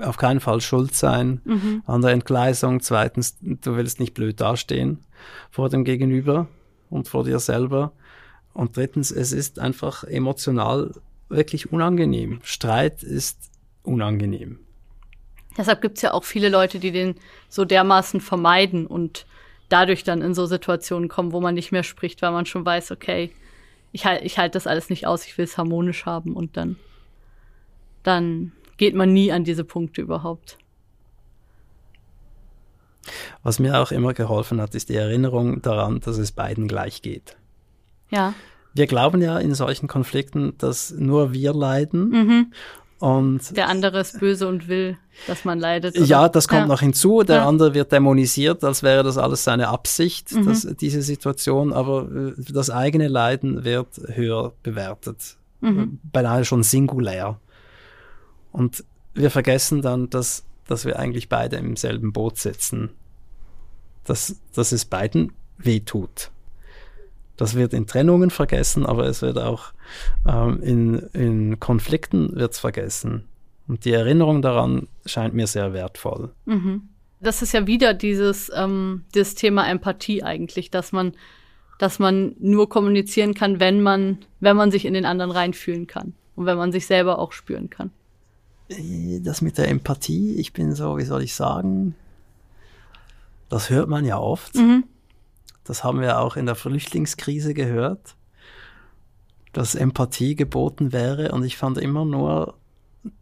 auf 0.00 0.16
keinen 0.16 0.40
Fall 0.40 0.60
schuld 0.60 0.94
sein 0.94 1.40
mhm. 1.44 1.82
an 1.86 2.02
der 2.02 2.12
Entgleisung. 2.12 2.80
Zweitens, 2.80 3.36
du 3.40 3.76
willst 3.76 4.00
nicht 4.00 4.14
blöd 4.14 4.40
dastehen 4.40 5.04
vor 5.50 5.68
dem 5.68 5.84
Gegenüber 5.84 6.46
und 6.88 7.08
vor 7.08 7.24
dir 7.24 7.40
selber. 7.40 7.92
Und 8.54 8.76
drittens, 8.76 9.10
es 9.10 9.32
ist 9.32 9.58
einfach 9.58 10.04
emotional 10.04 10.92
wirklich 11.28 11.72
unangenehm. 11.72 12.40
Streit 12.42 13.02
ist 13.02 13.50
unangenehm. 13.82 14.60
Deshalb 15.56 15.82
gibt 15.82 15.96
es 15.96 16.02
ja 16.02 16.12
auch 16.14 16.24
viele 16.24 16.48
Leute, 16.48 16.78
die 16.78 16.92
den 16.92 17.16
so 17.48 17.64
dermaßen 17.64 18.20
vermeiden 18.20 18.86
und 18.86 19.26
dadurch 19.68 20.04
dann 20.04 20.22
in 20.22 20.34
so 20.34 20.46
Situationen 20.46 21.08
kommen, 21.08 21.32
wo 21.32 21.40
man 21.40 21.54
nicht 21.54 21.72
mehr 21.72 21.82
spricht, 21.82 22.22
weil 22.22 22.30
man 22.30 22.46
schon 22.46 22.64
weiß, 22.64 22.92
okay, 22.92 23.32
ich 23.92 24.04
halte 24.06 24.24
ich 24.24 24.38
halt 24.38 24.54
das 24.54 24.66
alles 24.66 24.90
nicht 24.90 25.06
aus, 25.06 25.26
ich 25.26 25.36
will 25.38 25.44
es 25.44 25.58
harmonisch 25.58 26.06
haben 26.06 26.34
und 26.34 26.56
dann, 26.56 26.76
dann 28.02 28.52
geht 28.76 28.94
man 28.94 29.12
nie 29.12 29.32
an 29.32 29.44
diese 29.44 29.64
Punkte 29.64 30.02
überhaupt. 30.02 30.58
Was 33.42 33.58
mir 33.58 33.80
auch 33.80 33.90
immer 33.90 34.12
geholfen 34.12 34.60
hat, 34.60 34.74
ist 34.74 34.88
die 34.88 34.96
Erinnerung 34.96 35.62
daran, 35.62 36.00
dass 36.00 36.18
es 36.18 36.32
beiden 36.32 36.68
gleich 36.68 37.02
geht. 37.02 37.36
Ja. 38.10 38.34
Wir 38.74 38.86
glauben 38.86 39.22
ja 39.22 39.38
in 39.38 39.54
solchen 39.54 39.88
Konflikten, 39.88 40.56
dass 40.58 40.90
nur 40.90 41.32
wir 41.32 41.52
leiden. 41.52 42.08
Mhm. 42.10 42.52
Und 42.98 43.56
der 43.56 43.68
andere 43.68 44.00
ist 44.00 44.18
böse 44.18 44.48
und 44.48 44.66
will, 44.66 44.98
dass 45.28 45.44
man 45.44 45.60
leidet. 45.60 45.96
Oder? 45.96 46.04
Ja, 46.04 46.28
das 46.28 46.48
kommt 46.48 46.62
ja. 46.62 46.66
noch 46.66 46.80
hinzu. 46.80 47.22
Der 47.22 47.36
ja. 47.36 47.48
andere 47.48 47.72
wird 47.74 47.92
dämonisiert, 47.92 48.64
als 48.64 48.82
wäre 48.82 49.04
das 49.04 49.18
alles 49.18 49.44
seine 49.44 49.68
Absicht, 49.68 50.32
mhm. 50.32 50.46
dass, 50.46 50.66
diese 50.80 51.02
Situation. 51.02 51.72
Aber 51.72 52.08
äh, 52.10 52.32
das 52.52 52.70
eigene 52.70 53.06
Leiden 53.06 53.64
wird 53.64 54.00
höher 54.14 54.52
bewertet. 54.62 55.36
Mhm. 55.60 56.00
Beinahe 56.02 56.44
schon 56.44 56.64
singulär. 56.64 57.38
Und 58.50 58.84
wir 59.14 59.30
vergessen 59.30 59.82
dann, 59.82 60.10
dass 60.10 60.44
dass 60.68 60.84
wir 60.84 60.98
eigentlich 60.98 61.28
beide 61.28 61.56
im 61.56 61.76
selben 61.76 62.12
Boot 62.12 62.38
sitzen. 62.38 62.90
Dass, 64.04 64.36
dass 64.54 64.70
es 64.70 64.84
beiden 64.84 65.32
wehtut. 65.56 66.30
Das 67.38 67.54
wird 67.54 67.72
in 67.72 67.86
Trennungen 67.86 68.28
vergessen, 68.30 68.84
aber 68.84 69.06
es 69.06 69.22
wird 69.22 69.38
auch 69.38 69.72
ähm, 70.26 70.60
in, 70.62 70.98
in 71.14 71.60
Konflikten 71.60 72.34
wird's 72.34 72.58
vergessen. 72.58 73.24
Und 73.66 73.84
die 73.84 73.92
Erinnerung 73.92 74.42
daran 74.42 74.88
scheint 75.06 75.34
mir 75.34 75.46
sehr 75.46 75.72
wertvoll. 75.72 76.30
Mhm. 76.44 76.88
Das 77.20 77.40
ist 77.40 77.52
ja 77.52 77.66
wieder 77.66 77.94
dieses, 77.94 78.50
ähm, 78.54 79.04
dieses 79.14 79.34
Thema 79.34 79.66
Empathie 79.68 80.22
eigentlich, 80.22 80.70
dass 80.70 80.92
man, 80.92 81.12
dass 81.78 81.98
man 81.98 82.34
nur 82.38 82.68
kommunizieren 82.68 83.34
kann, 83.34 83.60
wenn 83.60 83.80
man, 83.80 84.18
wenn 84.40 84.56
man 84.56 84.70
sich 84.70 84.84
in 84.84 84.94
den 84.94 85.06
anderen 85.06 85.30
reinfühlen 85.30 85.86
kann 85.86 86.14
und 86.36 86.44
wenn 86.46 86.58
man 86.58 86.72
sich 86.72 86.86
selber 86.86 87.18
auch 87.18 87.32
spüren 87.32 87.70
kann. 87.70 87.90
Das 89.22 89.40
mit 89.40 89.58
der 89.58 89.68
Empathie, 89.68 90.34
ich 90.34 90.52
bin 90.52 90.74
so, 90.74 90.98
wie 90.98 91.04
soll 91.04 91.22
ich 91.22 91.34
sagen, 91.34 91.94
Das 93.48 93.70
hört 93.70 93.88
man 93.88 94.04
ja 94.04 94.18
oft. 94.18 94.54
Mhm. 94.56 94.84
Das 95.68 95.84
haben 95.84 96.00
wir 96.00 96.18
auch 96.18 96.36
in 96.36 96.46
der 96.46 96.54
Flüchtlingskrise 96.54 97.52
gehört, 97.52 98.16
dass 99.52 99.74
Empathie 99.74 100.34
geboten 100.34 100.92
wäre. 100.92 101.32
Und 101.32 101.44
ich 101.44 101.58
fand 101.58 101.76
immer 101.76 102.06
nur, 102.06 102.54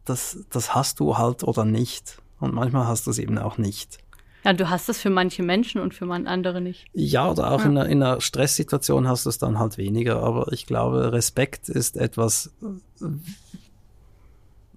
das, 0.05 0.45
das 0.51 0.73
hast 0.73 1.01
du 1.01 1.19
halt 1.19 1.43
oder 1.43 1.65
nicht. 1.65 2.19
Und 2.39 2.55
manchmal 2.55 2.87
hast 2.87 3.09
du 3.09 3.11
es 3.11 3.19
eben 3.19 3.37
auch 3.39 3.59
nicht. 3.59 3.99
Ja, 4.45 4.53
du 4.53 4.71
hast 4.71 4.89
es 4.89 5.01
für 5.01 5.11
manche 5.11 5.43
Menschen 5.43 5.81
und 5.81 5.93
für 5.93 6.07
manche 6.07 6.31
andere 6.31 6.61
nicht. 6.61 6.87
Ja, 6.93 7.29
oder 7.29 7.51
auch 7.51 7.59
ja. 7.59 7.67
in, 7.67 7.79
einer, 7.79 7.89
in 7.89 8.01
einer 8.01 8.21
Stresssituation 8.21 9.09
hast 9.09 9.27
du 9.27 9.31
es 9.31 9.39
dann 9.39 9.59
halt 9.59 9.77
weniger. 9.77 10.23
Aber 10.23 10.53
ich 10.53 10.67
glaube, 10.67 11.13
Respekt 11.13 11.69
ist 11.69 11.97
etwas, 11.97 12.53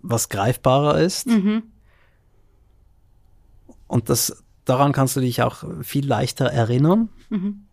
was 0.02 0.30
greifbarer 0.30 1.00
ist. 1.00 1.28
Mhm. 1.28 1.62
Und 3.86 4.10
das, 4.10 4.44
daran 4.70 4.92
kannst 4.92 5.16
du 5.16 5.20
dich 5.20 5.42
auch 5.42 5.64
viel 5.82 6.06
leichter 6.06 6.46
erinnern. 6.46 7.10
Mhm. 7.30 7.66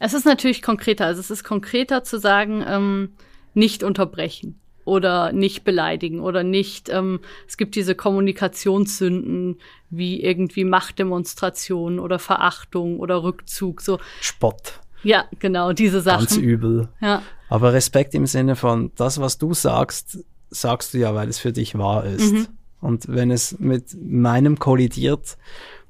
Es 0.00 0.14
ist 0.14 0.26
natürlich 0.26 0.62
konkreter. 0.62 1.06
Also 1.06 1.20
es 1.20 1.30
ist 1.30 1.44
konkreter 1.44 2.04
zu 2.04 2.18
sagen, 2.18 2.64
ähm, 2.66 3.14
nicht 3.54 3.82
unterbrechen 3.82 4.60
oder 4.84 5.32
nicht 5.32 5.64
beleidigen 5.64 6.20
oder 6.20 6.42
nicht. 6.42 6.88
Ähm, 6.88 7.20
es 7.46 7.56
gibt 7.56 7.74
diese 7.74 7.94
Kommunikationssünden 7.94 9.58
wie 9.90 10.22
irgendwie 10.22 10.64
Machtdemonstration 10.64 11.98
oder 11.98 12.18
Verachtung 12.18 13.00
oder 13.00 13.22
Rückzug. 13.22 13.82
So 13.82 13.98
Spott. 14.20 14.80
Ja, 15.02 15.26
genau, 15.38 15.72
diese 15.72 16.00
Sachen. 16.00 16.26
Ganz 16.26 16.36
übel. 16.36 16.88
Ja. 17.00 17.22
Aber 17.48 17.72
Respekt 17.72 18.14
im 18.14 18.26
Sinne 18.26 18.56
von, 18.56 18.92
das, 18.96 19.20
was 19.20 19.38
du 19.38 19.54
sagst, 19.54 20.24
sagst 20.50 20.94
du 20.94 20.98
ja, 20.98 21.14
weil 21.14 21.28
es 21.28 21.38
für 21.38 21.52
dich 21.52 21.76
wahr 21.76 22.04
ist. 22.04 22.32
Mhm. 22.32 22.46
Und 22.80 23.08
wenn 23.08 23.30
es 23.30 23.58
mit 23.58 23.96
meinem 24.00 24.58
kollidiert, 24.58 25.36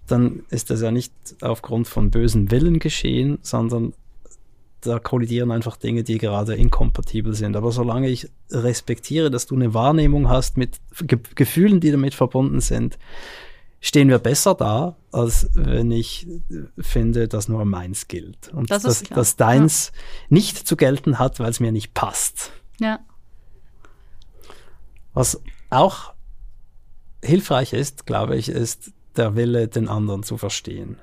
dann 0.07 0.45
ist 0.51 0.71
das 0.71 0.81
ja 0.81 0.91
nicht 0.91 1.13
aufgrund 1.43 1.87
von 1.87 2.11
bösen 2.11 2.51
Willen 2.51 2.79
geschehen, 2.79 3.39
sondern 3.43 3.93
da 4.81 4.99
kollidieren 4.99 5.51
einfach 5.51 5.77
Dinge, 5.77 6.05
die 6.05 6.19
gerade 6.19 6.55
inkompatibel 6.55 7.35
sind. 7.35 7.57
Aber 7.57 7.73
solange 7.73 8.09
ich 8.09 8.31
respektiere, 8.51 9.31
dass 9.31 9.47
du 9.47 9.57
eine 9.57 9.75
Wahrnehmung 9.75 10.29
hast 10.29 10.57
mit 10.57 10.79
Ge 11.03 11.19
Gefühlen, 11.35 11.81
die 11.81 11.91
damit 11.91 12.15
verbunden 12.15 12.61
sind, 12.61 12.99
stehen 13.81 14.09
wir 14.09 14.19
besser 14.19 14.55
da, 14.55 14.97
als 15.13 15.51
wenn 15.55 15.91
ich 15.91 16.27
finde, 16.79 17.29
dass 17.29 17.49
nur 17.49 17.65
meins 17.65 18.09
gilt. 18.09 18.53
Und 18.53 18.71
das 18.71 18.83
dass, 18.83 19.03
dass 19.03 19.37
deins 19.37 19.93
ja. 19.95 20.27
nicht 20.31 20.57
zu 20.57 20.77
gelten 20.77 21.19
hat, 21.19 21.41
weil 21.41 21.51
es 21.51 21.61
mir 21.61 21.73
nicht 21.73 21.95
passt. 21.95 22.53
Ja. 22.81 23.01
Was 25.13 25.41
auch 25.71 26.13
hilfreich 27.23 27.73
ist, 27.73 28.07
glaube 28.07 28.37
ich, 28.37 28.49
ist 28.49 28.93
der 29.17 29.37
Wille, 29.37 29.69
den 29.69 29.89
anderen 29.89 30.23
zu 30.23 30.39
verstehen. 30.39 30.99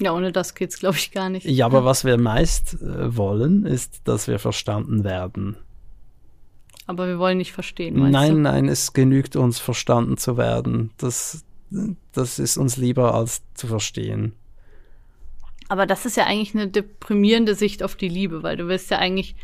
Ja, 0.00 0.12
ohne 0.12 0.32
das 0.32 0.54
geht's, 0.54 0.78
glaube 0.78 0.96
ich, 0.96 1.12
gar 1.12 1.28
nicht. 1.28 1.46
Ja, 1.46 1.66
aber 1.66 1.84
was 1.84 2.04
wir 2.04 2.18
meist 2.18 2.74
äh, 2.82 3.16
wollen, 3.16 3.64
ist, 3.64 4.02
dass 4.08 4.26
wir 4.26 4.38
verstanden 4.38 5.04
werden. 5.04 5.56
Aber 6.86 7.06
wir 7.06 7.18
wollen 7.18 7.38
nicht 7.38 7.52
verstehen. 7.52 8.10
Nein, 8.10 8.34
du? 8.34 8.40
nein, 8.40 8.68
es 8.68 8.92
genügt 8.92 9.36
uns, 9.36 9.58
verstanden 9.58 10.16
zu 10.16 10.36
werden. 10.36 10.90
Das, 10.98 11.44
das 12.12 12.38
ist 12.38 12.56
uns 12.56 12.76
lieber, 12.76 13.14
als 13.14 13.42
zu 13.54 13.66
verstehen. 13.66 14.34
Aber 15.68 15.86
das 15.86 16.04
ist 16.04 16.16
ja 16.16 16.26
eigentlich 16.26 16.54
eine 16.54 16.68
deprimierende 16.68 17.54
Sicht 17.54 17.82
auf 17.82 17.96
die 17.96 18.08
Liebe, 18.08 18.42
weil 18.42 18.56
du 18.56 18.68
willst 18.68 18.90
ja 18.90 18.98
eigentlich, 18.98 19.34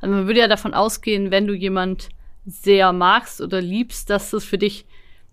also 0.00 0.14
man 0.14 0.26
würde 0.26 0.40
ja 0.40 0.48
davon 0.48 0.74
ausgehen, 0.74 1.30
wenn 1.30 1.46
du 1.46 1.54
jemand 1.54 2.10
sehr 2.44 2.92
magst 2.92 3.40
oder 3.40 3.60
liebst, 3.60 4.10
dass 4.10 4.32
es 4.32 4.44
für 4.44 4.58
dich 4.58 4.84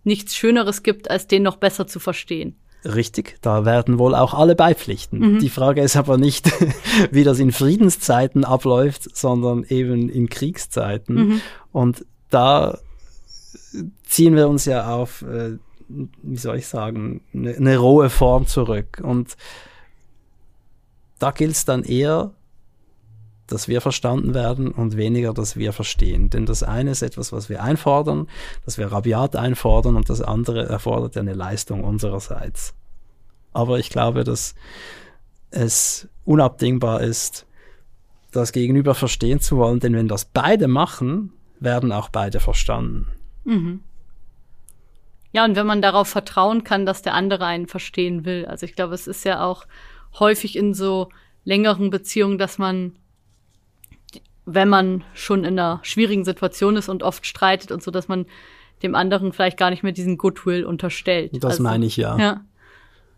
nichts 0.07 0.35
Schöneres 0.35 0.81
gibt, 0.81 1.11
als 1.11 1.27
den 1.27 1.43
noch 1.43 1.57
besser 1.57 1.85
zu 1.85 1.99
verstehen. 1.99 2.55
Richtig, 2.83 3.37
da 3.41 3.65
werden 3.65 3.99
wohl 3.99 4.15
auch 4.15 4.33
alle 4.33 4.55
beipflichten. 4.55 5.19
Mhm. 5.19 5.39
Die 5.39 5.49
Frage 5.49 5.81
ist 5.81 5.95
aber 5.95 6.17
nicht, 6.17 6.49
wie 7.11 7.23
das 7.23 7.39
in 7.39 7.51
Friedenszeiten 7.51 8.45
abläuft, 8.45 9.15
sondern 9.15 9.63
eben 9.63 10.09
in 10.09 10.29
Kriegszeiten. 10.29 11.15
Mhm. 11.15 11.41
Und 11.71 12.05
da 12.29 12.79
ziehen 14.03 14.35
wir 14.35 14.47
uns 14.47 14.65
ja 14.65 14.93
auf, 14.93 15.21
äh, 15.23 15.57
wie 15.87 16.37
soll 16.37 16.57
ich 16.57 16.67
sagen, 16.67 17.21
eine, 17.33 17.55
eine 17.55 17.77
rohe 17.77 18.09
Form 18.09 18.47
zurück. 18.47 19.01
Und 19.03 19.35
da 21.19 21.31
gilt 21.31 21.51
es 21.51 21.65
dann 21.65 21.83
eher, 21.83 22.31
dass 23.47 23.67
wir 23.67 23.81
verstanden 23.81 24.33
werden 24.33 24.71
und 24.71 24.97
weniger, 24.97 25.33
dass 25.33 25.55
wir 25.55 25.73
verstehen. 25.73 26.29
Denn 26.29 26.45
das 26.45 26.63
eine 26.63 26.91
ist 26.91 27.01
etwas, 27.01 27.31
was 27.31 27.49
wir 27.49 27.63
einfordern, 27.63 28.27
das 28.65 28.77
wir 28.77 28.91
rabiat 28.91 29.35
einfordern 29.35 29.95
und 29.95 30.09
das 30.09 30.21
andere 30.21 30.67
erfordert 30.67 31.17
eine 31.17 31.33
Leistung 31.33 31.83
unsererseits. 31.83 32.75
Aber 33.53 33.79
ich 33.79 33.89
glaube, 33.89 34.23
dass 34.23 34.53
es 35.49 36.07
unabdingbar 36.25 37.01
ist, 37.01 37.45
das 38.31 38.51
Gegenüber 38.51 38.93
verstehen 38.93 39.39
zu 39.39 39.57
wollen, 39.57 39.79
denn 39.79 39.95
wenn 39.95 40.07
das 40.07 40.25
beide 40.25 40.67
machen, 40.67 41.31
werden 41.59 41.91
auch 41.91 42.09
beide 42.09 42.39
verstanden. 42.39 43.07
Mhm. 43.45 43.79
Ja, 45.31 45.45
und 45.45 45.55
wenn 45.55 45.65
man 45.65 45.81
darauf 45.81 46.07
vertrauen 46.07 46.63
kann, 46.63 46.85
dass 46.85 47.01
der 47.01 47.13
andere 47.13 47.45
einen 47.45 47.67
verstehen 47.67 48.25
will. 48.25 48.45
Also 48.45 48.65
ich 48.65 48.75
glaube, 48.75 48.93
es 48.93 49.07
ist 49.07 49.23
ja 49.23 49.43
auch 49.45 49.65
häufig 50.19 50.55
in 50.55 50.73
so 50.73 51.09
längeren 51.43 51.89
Beziehungen, 51.89 52.37
dass 52.37 52.57
man 52.57 52.97
wenn 54.47 54.69
man 54.69 55.03
schon 55.13 55.39
in 55.43 55.59
einer 55.59 55.79
schwierigen 55.83 56.23
Situation 56.23 56.77
ist 56.77 56.87
und 56.87 57.03
oft 57.03 57.27
streitet 57.27 57.71
und 57.71 57.83
so, 57.83 57.91
dass 57.91 58.07
man 58.07 58.25
dem 58.81 58.95
anderen 58.95 59.33
vielleicht 59.33 59.57
gar 59.57 59.69
nicht 59.69 59.83
mehr 59.83 59.91
diesen 59.91 60.17
Goodwill 60.17 60.63
unterstellt. 60.63 61.31
Das 61.35 61.51
also, 61.51 61.63
meine 61.63 61.85
ich 61.85 61.97
ja. 61.97 62.17
ja 62.17 62.41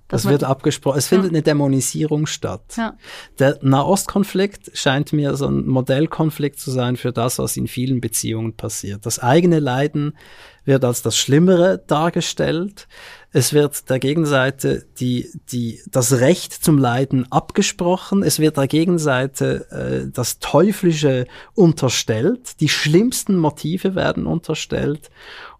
das 0.09 0.27
wird 0.27 0.43
abgesprochen. 0.43 0.97
Es 0.97 1.07
findet 1.07 1.31
ja. 1.31 1.35
eine 1.35 1.43
Dämonisierung 1.43 2.25
statt. 2.25 2.63
Ja. 2.75 2.97
Der 3.37 3.59
Nahostkonflikt 3.61 4.71
scheint 4.73 5.13
mir 5.13 5.35
so 5.35 5.47
ein 5.47 5.67
Modellkonflikt 5.67 6.59
zu 6.59 6.71
sein 6.71 6.97
für 6.97 7.13
das, 7.13 7.37
was 7.37 7.55
in 7.55 7.67
vielen 7.67 8.01
Beziehungen 8.01 8.53
passiert. 8.53 9.05
Das 9.05 9.19
eigene 9.19 9.59
Leiden 9.59 10.17
wird 10.65 10.83
als 10.83 11.03
das 11.03 11.15
Schlimmere 11.15 11.83
dargestellt. 11.85 12.87
Es 13.31 13.53
wird 13.53 13.89
der 13.89 13.99
Gegenseite 13.99 14.87
die, 14.99 15.29
die, 15.51 15.81
das 15.91 16.13
Recht 16.13 16.51
zum 16.51 16.79
Leiden 16.79 17.31
abgesprochen. 17.31 18.23
Es 18.23 18.39
wird 18.39 18.57
der 18.57 18.67
Gegenseite 18.67 19.69
äh, 19.71 20.11
das 20.11 20.39
Teuflische 20.39 21.27
unterstellt. 21.53 22.59
Die 22.59 22.69
schlimmsten 22.69 23.37
Motive 23.37 23.93
werden 23.93 24.25
unterstellt. 24.25 25.11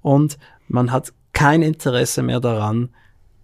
Und 0.02 0.40
man 0.68 0.92
hat 0.92 1.14
kein 1.34 1.62
Interesse 1.62 2.24
mehr 2.24 2.40
daran, 2.40 2.90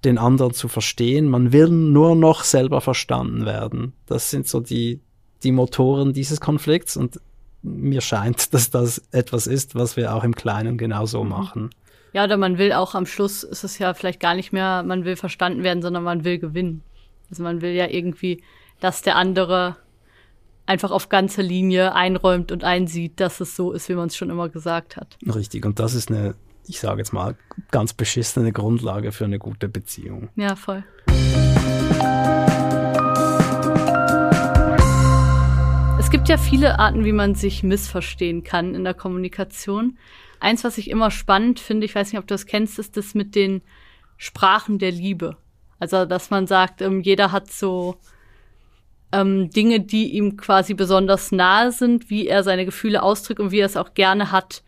den 0.04 0.18
anderen 0.18 0.54
zu 0.54 0.68
verstehen. 0.70 1.30
Man 1.30 1.52
will 1.52 1.70
nur 1.70 2.16
noch 2.16 2.44
selber 2.44 2.82
verstanden 2.82 3.46
werden. 3.46 3.94
Das 4.08 4.32
sind 4.32 4.48
so 4.48 4.60
die, 4.60 5.02
die 5.44 5.52
Motoren 5.52 6.14
dieses 6.14 6.42
Konflikts 6.42 6.98
und 6.98 7.20
mir 7.62 8.02
scheint, 8.02 8.54
dass 8.54 8.70
das 8.70 9.02
etwas 9.12 9.48
ist, 9.48 9.76
was 9.76 9.98
wir 9.98 10.16
auch 10.16 10.24
im 10.24 10.36
Kleinen 10.36 10.78
genauso 10.78 11.24
machen. 11.24 11.70
Ja, 12.16 12.24
oder 12.24 12.38
man 12.38 12.58
will 12.58 12.72
auch 12.72 12.96
am 12.96 13.06
Schluss, 13.06 13.44
ist 13.44 13.66
es 13.66 13.78
ja 13.78 13.94
vielleicht 13.94 14.22
gar 14.22 14.36
nicht 14.36 14.54
mehr, 14.54 14.84
man 14.84 15.04
will 15.04 15.18
verstanden 15.18 15.64
werden, 15.64 15.82
sondern 15.82 16.02
man 16.02 16.24
will 16.24 16.40
gewinnen. 16.40 16.82
Also 17.30 17.44
man 17.44 17.60
will 17.62 17.72
ja 17.72 17.88
irgendwie, 17.88 18.42
dass 18.80 19.02
der 19.02 19.18
andere 19.18 19.76
einfach 20.66 20.92
auf 20.92 21.10
ganze 21.10 21.42
Linie 21.42 21.94
einräumt 21.94 22.54
und 22.54 22.64
einsieht, 22.64 23.20
dass 23.20 23.42
es 23.42 23.58
so 23.58 23.74
ist, 23.74 23.90
wie 23.90 23.96
man 23.96 24.08
es 24.08 24.16
schon 24.16 24.30
immer 24.30 24.48
gesagt 24.48 24.96
hat. 24.96 25.18
Richtig, 25.28 25.66
und 25.66 25.78
das 25.80 25.94
ist 25.94 26.10
eine 26.10 26.36
ich 26.68 26.80
sage 26.80 27.00
jetzt 27.00 27.14
mal, 27.14 27.36
ganz 27.70 27.94
beschissene 27.94 28.52
Grundlage 28.52 29.12
für 29.12 29.26
eine 29.26 29.38
gute 29.38 29.70
Beziehung. 29.70 30.30
Ja, 30.36 30.56
voll. 30.56 30.84
Gibt 36.26 36.40
ja 36.40 36.50
viele 36.50 36.80
Arten, 36.80 37.06
wie 37.06 37.12
man 37.12 37.36
sich 37.36 37.62
missverstehen 37.62 38.44
kann 38.44 38.74
in 38.74 38.84
der 38.84 38.96
Kommunikation. 38.96 40.00
Eins, 40.40 40.64
was 40.64 40.80
ich 40.80 40.90
immer 40.90 41.12
spannend 41.12 41.60
finde, 41.60 41.86
ich 41.86 41.94
weiß 41.94 42.12
nicht, 42.12 42.18
ob 42.18 42.26
du 42.26 42.34
das 42.34 42.48
kennst, 42.48 42.80
ist 42.80 42.98
das 42.98 43.14
mit 43.14 43.36
den 43.36 43.62
Sprachen 44.18 44.80
der 44.80 44.90
Liebe. 44.90 45.38
Also, 45.78 46.06
dass 46.06 46.32
man 46.32 46.48
sagt, 46.48 46.82
ähm, 46.82 47.02
jeder 47.02 47.32
hat 47.32 47.52
so 47.52 47.98
ähm, 49.12 49.52
Dinge, 49.52 49.82
die 49.82 50.14
ihm 50.14 50.36
quasi 50.36 50.74
besonders 50.74 51.32
nahe 51.32 51.72
sind, 51.72 52.10
wie 52.10 52.28
er 52.28 52.42
seine 52.42 52.66
Gefühle 52.66 53.04
ausdrückt 53.04 53.40
und 53.40 53.52
wie 53.52 53.60
er 53.60 53.68
es 53.68 53.78
auch 53.78 53.94
gerne 53.94 54.32
hat, 54.32 54.64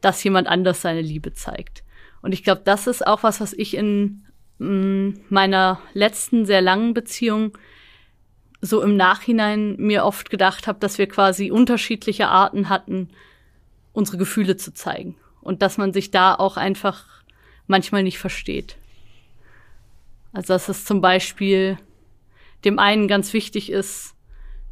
dass 0.00 0.24
jemand 0.24 0.48
anders 0.48 0.82
seine 0.82 1.02
Liebe 1.02 1.32
zeigt. 1.32 1.84
Und 2.20 2.32
ich 2.32 2.42
glaube, 2.42 2.62
das 2.64 2.88
ist 2.88 3.06
auch 3.06 3.22
was, 3.22 3.40
was 3.40 3.52
ich 3.52 3.76
in 3.76 4.24
mh, 4.58 4.68
mm, 4.68 5.20
meiner 5.28 5.80
letzten 5.94 6.46
sehr 6.46 6.60
langen 6.60 6.94
Beziehung 6.94 7.56
so 8.60 8.82
im 8.82 8.96
Nachhinein 8.96 9.76
mir 9.76 10.04
oft 10.04 10.30
gedacht 10.30 10.66
habe, 10.66 10.78
dass 10.78 10.98
wir 10.98 11.06
quasi 11.08 11.50
unterschiedliche 11.50 12.28
Arten 12.28 12.68
hatten, 12.68 13.08
unsere 13.92 14.18
Gefühle 14.18 14.56
zu 14.56 14.74
zeigen. 14.74 15.16
Und 15.40 15.62
dass 15.62 15.78
man 15.78 15.92
sich 15.92 16.10
da 16.10 16.34
auch 16.34 16.56
einfach 16.56 17.06
manchmal 17.66 18.02
nicht 18.02 18.18
versteht. 18.18 18.76
Also 20.32 20.52
dass 20.52 20.68
es 20.68 20.84
zum 20.84 21.00
Beispiel 21.00 21.78
dem 22.64 22.78
einen 22.78 23.08
ganz 23.08 23.32
wichtig 23.32 23.70
ist, 23.70 24.14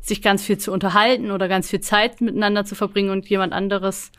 sich 0.00 0.22
ganz 0.22 0.44
viel 0.44 0.58
zu 0.58 0.72
unterhalten 0.72 1.30
oder 1.30 1.48
ganz 1.48 1.70
viel 1.70 1.80
Zeit 1.80 2.20
miteinander 2.20 2.64
zu 2.64 2.74
verbringen 2.74 3.10
und 3.10 3.28
jemand 3.28 3.52
anderes 3.52 4.12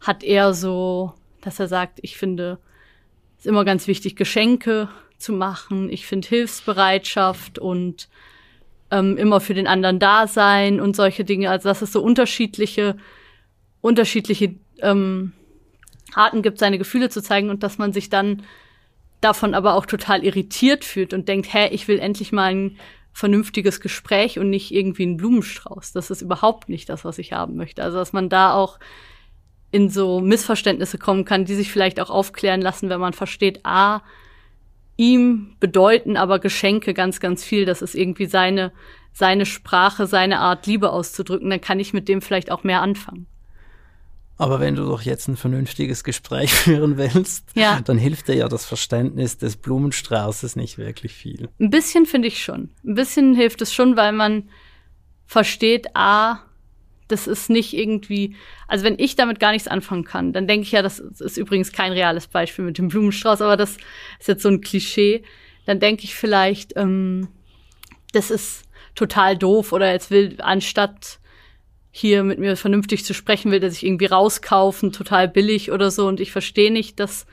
hat 0.00 0.24
eher 0.24 0.52
so, 0.52 1.14
dass 1.40 1.60
er 1.60 1.68
sagt, 1.68 2.00
ich 2.02 2.16
finde 2.16 2.58
ist 3.42 3.46
immer 3.48 3.64
ganz 3.64 3.88
wichtig, 3.88 4.14
Geschenke 4.14 4.88
zu 5.18 5.32
machen. 5.32 5.90
Ich 5.90 6.06
finde 6.06 6.28
Hilfsbereitschaft 6.28 7.58
und 7.58 8.08
ähm, 8.92 9.16
immer 9.16 9.40
für 9.40 9.54
den 9.54 9.66
anderen 9.66 9.98
da 9.98 10.28
sein 10.28 10.80
und 10.80 10.94
solche 10.94 11.24
Dinge. 11.24 11.50
Also 11.50 11.68
dass 11.68 11.82
es 11.82 11.92
so 11.92 12.02
unterschiedliche, 12.02 12.96
unterschiedliche 13.80 14.54
ähm, 14.80 15.32
Arten 16.14 16.42
gibt, 16.42 16.58
seine 16.58 16.78
Gefühle 16.78 17.08
zu 17.08 17.22
zeigen 17.22 17.50
und 17.50 17.62
dass 17.62 17.78
man 17.78 17.92
sich 17.92 18.10
dann 18.10 18.42
davon 19.22 19.54
aber 19.54 19.74
auch 19.74 19.86
total 19.86 20.24
irritiert 20.24 20.84
fühlt 20.84 21.14
und 21.14 21.26
denkt, 21.28 21.52
hä, 21.52 21.68
ich 21.72 21.88
will 21.88 21.98
endlich 21.98 22.32
mal 22.32 22.54
ein 22.54 22.76
vernünftiges 23.14 23.80
Gespräch 23.80 24.38
und 24.38 24.50
nicht 24.50 24.72
irgendwie 24.72 25.04
einen 25.04 25.16
Blumenstrauß. 25.16 25.92
Das 25.92 26.10
ist 26.10 26.22
überhaupt 26.22 26.68
nicht 26.68 26.88
das, 26.88 27.04
was 27.04 27.18
ich 27.18 27.32
haben 27.32 27.56
möchte. 27.56 27.82
Also 27.82 27.98
dass 27.98 28.12
man 28.12 28.28
da 28.28 28.52
auch 28.52 28.78
in 29.70 29.88
so 29.88 30.20
Missverständnisse 30.20 30.98
kommen 30.98 31.24
kann, 31.24 31.46
die 31.46 31.54
sich 31.54 31.72
vielleicht 31.72 31.98
auch 31.98 32.10
aufklären 32.10 32.60
lassen, 32.60 32.90
wenn 32.90 33.00
man 33.00 33.14
versteht, 33.14 33.60
ah, 33.64 34.02
ihm 35.02 35.56
bedeuten 35.58 36.16
aber 36.16 36.38
Geschenke 36.38 36.94
ganz, 36.94 37.18
ganz 37.18 37.42
viel. 37.44 37.64
Das 37.64 37.82
ist 37.82 37.94
irgendwie 37.94 38.26
seine, 38.26 38.72
seine 39.12 39.46
Sprache, 39.46 40.06
seine 40.06 40.38
Art, 40.38 40.66
Liebe 40.66 40.90
auszudrücken. 40.90 41.50
Dann 41.50 41.60
kann 41.60 41.80
ich 41.80 41.92
mit 41.92 42.08
dem 42.08 42.22
vielleicht 42.22 42.50
auch 42.50 42.62
mehr 42.62 42.80
anfangen. 42.80 43.26
Aber 44.36 44.60
wenn 44.60 44.76
du 44.76 44.84
doch 44.84 45.02
jetzt 45.02 45.28
ein 45.28 45.36
vernünftiges 45.36 46.04
Gespräch 46.04 46.52
führen 46.54 46.96
willst, 46.96 47.50
ja. 47.54 47.80
dann 47.80 47.98
hilft 47.98 48.28
dir 48.28 48.36
ja 48.36 48.48
das 48.48 48.64
Verständnis 48.64 49.38
des 49.38 49.56
Blumenstraußes 49.56 50.56
nicht 50.56 50.78
wirklich 50.78 51.12
viel. 51.12 51.48
Ein 51.60 51.70
bisschen 51.70 52.06
finde 52.06 52.28
ich 52.28 52.42
schon. 52.42 52.70
Ein 52.84 52.94
bisschen 52.94 53.34
hilft 53.34 53.60
es 53.60 53.74
schon, 53.74 53.96
weil 53.96 54.12
man 54.12 54.48
versteht, 55.26 55.88
ah, 55.94 56.38
das 57.12 57.26
ist 57.26 57.50
nicht 57.50 57.74
irgendwie, 57.74 58.34
also 58.66 58.84
wenn 58.84 58.98
ich 58.98 59.14
damit 59.14 59.38
gar 59.38 59.52
nichts 59.52 59.68
anfangen 59.68 60.04
kann, 60.04 60.32
dann 60.32 60.48
denke 60.48 60.64
ich 60.64 60.72
ja, 60.72 60.82
das 60.82 60.98
ist 60.98 61.36
übrigens 61.36 61.72
kein 61.72 61.92
reales 61.92 62.26
Beispiel 62.26 62.64
mit 62.64 62.78
dem 62.78 62.88
Blumenstrauß, 62.88 63.40
aber 63.42 63.56
das 63.56 63.76
ist 64.18 64.28
jetzt 64.28 64.42
so 64.42 64.48
ein 64.48 64.60
Klischee. 64.60 65.22
Dann 65.66 65.78
denke 65.78 66.04
ich 66.04 66.14
vielleicht, 66.14 66.76
ähm, 66.76 67.28
das 68.12 68.30
ist 68.30 68.64
total 68.94 69.36
doof 69.36 69.72
oder 69.72 69.92
jetzt 69.92 70.10
will, 70.10 70.36
anstatt 70.38 71.18
hier 71.90 72.24
mit 72.24 72.38
mir 72.38 72.56
vernünftig 72.56 73.04
zu 73.04 73.12
sprechen, 73.12 73.52
will 73.52 73.60
der 73.60 73.70
sich 73.70 73.84
irgendwie 73.84 74.06
rauskaufen, 74.06 74.92
total 74.92 75.28
billig 75.28 75.70
oder 75.70 75.90
so. 75.90 76.08
Und 76.08 76.20
ich 76.20 76.32
verstehe 76.32 76.72
nicht, 76.72 76.98
dass, 76.98 77.26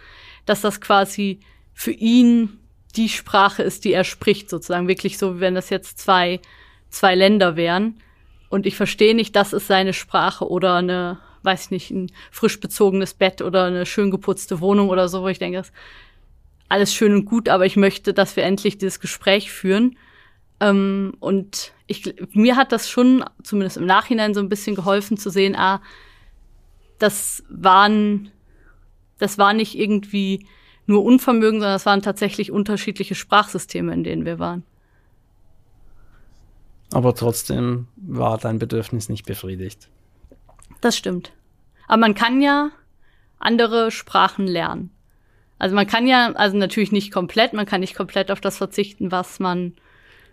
dass 0.45 0.61
das 0.61 0.81
quasi 0.81 1.39
für 1.73 1.91
ihn 1.91 2.59
die 2.97 3.07
Sprache 3.07 3.63
ist, 3.63 3.85
die 3.85 3.93
er 3.93 4.03
spricht, 4.03 4.49
sozusagen. 4.49 4.89
Wirklich 4.89 5.17
so, 5.17 5.37
wie 5.37 5.39
wenn 5.39 5.55
das 5.55 5.69
jetzt 5.69 5.97
zwei, 5.99 6.41
zwei 6.89 7.15
Länder 7.15 7.55
wären. 7.55 8.01
Und 8.49 8.65
ich 8.65 8.75
verstehe 8.75 9.15
nicht, 9.15 9.35
das 9.35 9.53
ist 9.53 9.67
seine 9.67 9.93
Sprache 9.93 10.47
oder 10.49 10.75
eine, 10.75 11.19
weiß 11.43 11.71
nicht, 11.71 11.91
ein 11.91 12.11
frisch 12.31 12.59
bezogenes 12.59 13.13
Bett 13.13 13.41
oder 13.41 13.65
eine 13.65 13.85
schön 13.85 14.11
geputzte 14.11 14.59
Wohnung 14.59 14.89
oder 14.89 15.07
so, 15.07 15.21
wo 15.21 15.27
ich 15.27 15.39
denke, 15.39 15.59
das 15.59 15.67
ist 15.67 15.75
alles 16.67 16.93
schön 16.93 17.13
und 17.13 17.25
gut, 17.25 17.49
aber 17.49 17.65
ich 17.65 17.75
möchte, 17.75 18.13
dass 18.13 18.35
wir 18.35 18.43
endlich 18.43 18.77
dieses 18.77 18.99
Gespräch 18.99 19.51
führen. 19.51 19.97
Ähm, 20.59 21.13
und 21.19 21.73
ich, 21.87 22.13
mir 22.33 22.55
hat 22.55 22.71
das 22.71 22.89
schon, 22.89 23.23
zumindest 23.43 23.77
im 23.77 23.85
Nachhinein, 23.85 24.33
so 24.33 24.39
ein 24.39 24.49
bisschen 24.49 24.75
geholfen 24.75 25.17
zu 25.17 25.29
sehen, 25.29 25.55
ah, 25.55 25.81
das 26.99 27.43
waren, 27.49 28.31
das 29.17 29.37
war 29.37 29.53
nicht 29.53 29.77
irgendwie 29.77 30.45
nur 30.85 31.03
Unvermögen, 31.03 31.59
sondern 31.59 31.75
das 31.75 31.85
waren 31.85 32.01
tatsächlich 32.01 32.51
unterschiedliche 32.51 33.15
Sprachsysteme, 33.15 33.93
in 33.93 34.03
denen 34.03 34.25
wir 34.25 34.39
waren. 34.39 34.63
Aber 36.91 37.13
trotzdem 37.15 37.87
war 37.95 38.37
dein 38.37 38.59
Bedürfnis 38.59 39.09
nicht 39.09 39.25
befriedigt. 39.25 39.87
Das 40.81 40.97
stimmt. 40.97 41.31
Aber 41.87 41.99
man 41.99 42.15
kann 42.15 42.41
ja 42.41 42.71
andere 43.37 43.91
Sprachen 43.91 44.47
lernen. 44.47 44.91
Also 45.59 45.75
man 45.75 45.87
kann 45.87 46.07
ja, 46.07 46.31
also 46.33 46.57
natürlich 46.57 46.91
nicht 46.91 47.11
komplett, 47.11 47.53
man 47.53 47.65
kann 47.65 47.81
nicht 47.81 47.95
komplett 47.95 48.31
auf 48.31 48.41
das 48.41 48.57
verzichten, 48.57 49.11
was 49.11 49.39
man 49.39 49.73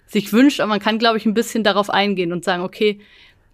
sich 0.06 0.32
wünscht, 0.32 0.60
aber 0.60 0.68
man 0.68 0.80
kann, 0.80 0.98
glaube 0.98 1.18
ich, 1.18 1.26
ein 1.26 1.34
bisschen 1.34 1.64
darauf 1.64 1.90
eingehen 1.90 2.32
und 2.32 2.44
sagen, 2.44 2.62
okay, 2.62 3.00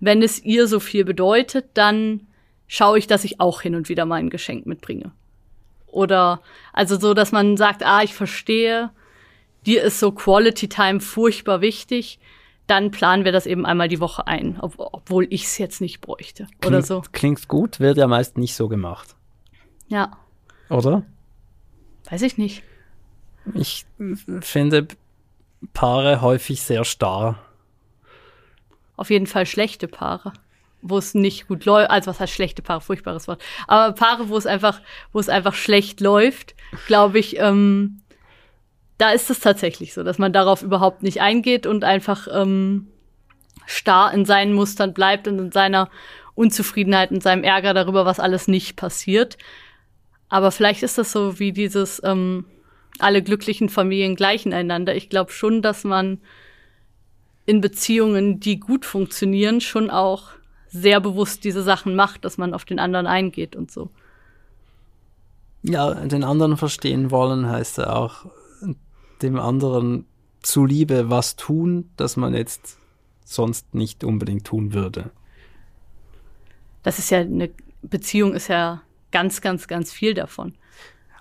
wenn 0.00 0.22
es 0.22 0.42
ihr 0.44 0.66
so 0.66 0.80
viel 0.80 1.04
bedeutet, 1.04 1.66
dann 1.74 2.26
schaue 2.66 2.98
ich, 2.98 3.06
dass 3.06 3.24
ich 3.24 3.40
auch 3.40 3.62
hin 3.62 3.74
und 3.74 3.88
wieder 3.88 4.04
mal 4.04 4.16
ein 4.16 4.30
Geschenk 4.30 4.66
mitbringe. 4.66 5.12
Oder 5.86 6.42
also 6.72 6.98
so, 6.98 7.14
dass 7.14 7.32
man 7.32 7.56
sagt, 7.56 7.82
ah, 7.82 8.02
ich 8.02 8.14
verstehe, 8.14 8.90
dir 9.64 9.82
ist 9.82 9.98
so 9.98 10.12
Quality 10.12 10.68
Time 10.68 11.00
furchtbar 11.00 11.60
wichtig, 11.60 12.18
dann 12.72 12.90
planen 12.90 13.26
wir 13.26 13.32
das 13.32 13.44
eben 13.44 13.66
einmal 13.66 13.88
die 13.88 14.00
Woche 14.00 14.26
ein, 14.26 14.58
ob, 14.58 14.76
obwohl 14.78 15.26
ich 15.28 15.44
es 15.44 15.58
jetzt 15.58 15.82
nicht 15.82 16.00
bräuchte 16.00 16.44
klingt, 16.44 16.66
oder 16.66 16.82
so. 16.82 17.02
Klingt 17.12 17.46
gut, 17.46 17.80
wird 17.80 17.98
ja 17.98 18.06
meist 18.06 18.38
nicht 18.38 18.54
so 18.54 18.66
gemacht. 18.66 19.14
Ja. 19.88 20.16
Oder? 20.70 21.02
Weiß 22.08 22.22
ich 22.22 22.38
nicht. 22.38 22.62
Ich 23.52 23.85
finde 24.40 24.88
Paare 25.74 26.22
häufig 26.22 26.62
sehr 26.62 26.85
starr. 26.87 27.38
Auf 28.96 29.11
jeden 29.11 29.26
Fall 29.26 29.44
schlechte 29.44 29.87
Paare, 29.87 30.32
wo 30.80 30.96
es 30.96 31.12
nicht 31.12 31.48
gut 31.48 31.66
läuft. 31.66 31.90
Also 31.90 32.08
was 32.08 32.20
heißt 32.20 32.32
schlechte 32.32 32.62
Paare? 32.62 32.80
Furchtbares 32.80 33.28
Wort. 33.28 33.42
Aber 33.66 33.94
Paare, 33.94 34.30
wo 34.30 34.38
es 34.38 34.46
einfach, 34.46 34.80
wo 35.12 35.20
es 35.20 35.28
einfach 35.28 35.54
schlecht 35.54 36.00
läuft, 36.00 36.54
glaube 36.87 37.18
ich, 37.18 37.38
ähm, 37.38 38.00
da 39.02 39.10
ist 39.10 39.30
es 39.30 39.40
tatsächlich 39.40 39.94
so, 39.94 40.04
dass 40.04 40.18
man 40.18 40.32
darauf 40.32 40.62
überhaupt 40.62 41.02
nicht 41.02 41.20
eingeht 41.20 41.66
und 41.66 41.82
einfach 41.82 42.28
ähm, 42.32 42.86
starr 43.66 44.14
in 44.14 44.24
seinen 44.24 44.52
Mustern 44.52 44.94
bleibt 44.94 45.26
und 45.26 45.40
in 45.40 45.50
seiner 45.50 45.90
Unzufriedenheit 46.36 47.10
und 47.10 47.20
seinem 47.20 47.42
Ärger 47.42 47.74
darüber, 47.74 48.06
was 48.06 48.20
alles 48.20 48.46
nicht 48.46 48.76
passiert. 48.76 49.38
Aber 50.28 50.52
vielleicht 50.52 50.84
ist 50.84 50.98
das 50.98 51.10
so 51.10 51.40
wie 51.40 51.50
dieses 51.50 52.00
ähm, 52.04 52.44
alle 53.00 53.24
glücklichen 53.24 53.70
Familien 53.70 54.14
gleichen 54.14 54.52
einander. 54.52 54.94
Ich 54.94 55.08
glaube 55.08 55.32
schon, 55.32 55.62
dass 55.62 55.82
man 55.82 56.20
in 57.44 57.60
Beziehungen, 57.60 58.38
die 58.38 58.60
gut 58.60 58.84
funktionieren, 58.86 59.60
schon 59.60 59.90
auch 59.90 60.28
sehr 60.68 61.00
bewusst 61.00 61.42
diese 61.42 61.64
Sachen 61.64 61.96
macht, 61.96 62.24
dass 62.24 62.38
man 62.38 62.54
auf 62.54 62.64
den 62.64 62.78
anderen 62.78 63.08
eingeht 63.08 63.56
und 63.56 63.68
so. 63.68 63.90
Ja, 65.64 65.92
den 65.92 66.22
anderen 66.22 66.56
verstehen 66.56 67.10
wollen 67.10 67.48
heißt 67.48 67.78
ja 67.78 67.96
auch 67.96 68.26
dem 69.22 69.38
anderen 69.38 70.06
zuliebe 70.42 71.11
was 71.11 71.37
tun, 71.37 71.90
das 71.96 72.16
man 72.16 72.35
jetzt 72.35 72.78
sonst 73.24 73.74
nicht 73.74 74.04
unbedingt 74.04 74.46
tun 74.46 74.72
würde. 74.72 75.11
Das 76.82 76.98
ist 76.98 77.11
ja 77.11 77.20
eine 77.20 77.50
Beziehung 77.82 78.35
ist 78.35 78.48
ja 78.48 78.82
ganz, 79.11 79.40
ganz, 79.40 79.66
ganz 79.68 79.92
viel 79.92 80.14
davon. 80.14 80.54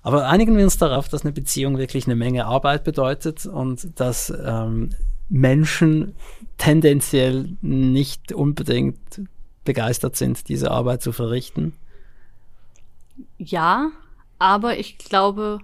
Aber 0.03 0.27
einigen 0.27 0.57
wir 0.57 0.63
uns 0.63 0.77
darauf, 0.77 1.09
dass 1.09 1.23
eine 1.23 1.31
Beziehung 1.31 1.77
wirklich 1.77 2.05
eine 2.05 2.15
Menge 2.15 2.45
Arbeit 2.45 2.83
bedeutet 2.83 3.45
und 3.45 3.99
dass 3.99 4.33
ähm, 4.45 4.89
Menschen 5.29 6.15
tendenziell 6.57 7.55
nicht 7.61 8.33
unbedingt 8.33 9.21
begeistert 9.63 10.15
sind, 10.15 10.49
diese 10.49 10.71
Arbeit 10.71 11.03
zu 11.03 11.11
verrichten? 11.11 11.73
Ja, 13.37 13.91
aber 14.39 14.79
ich 14.79 14.97
glaube, 14.97 15.59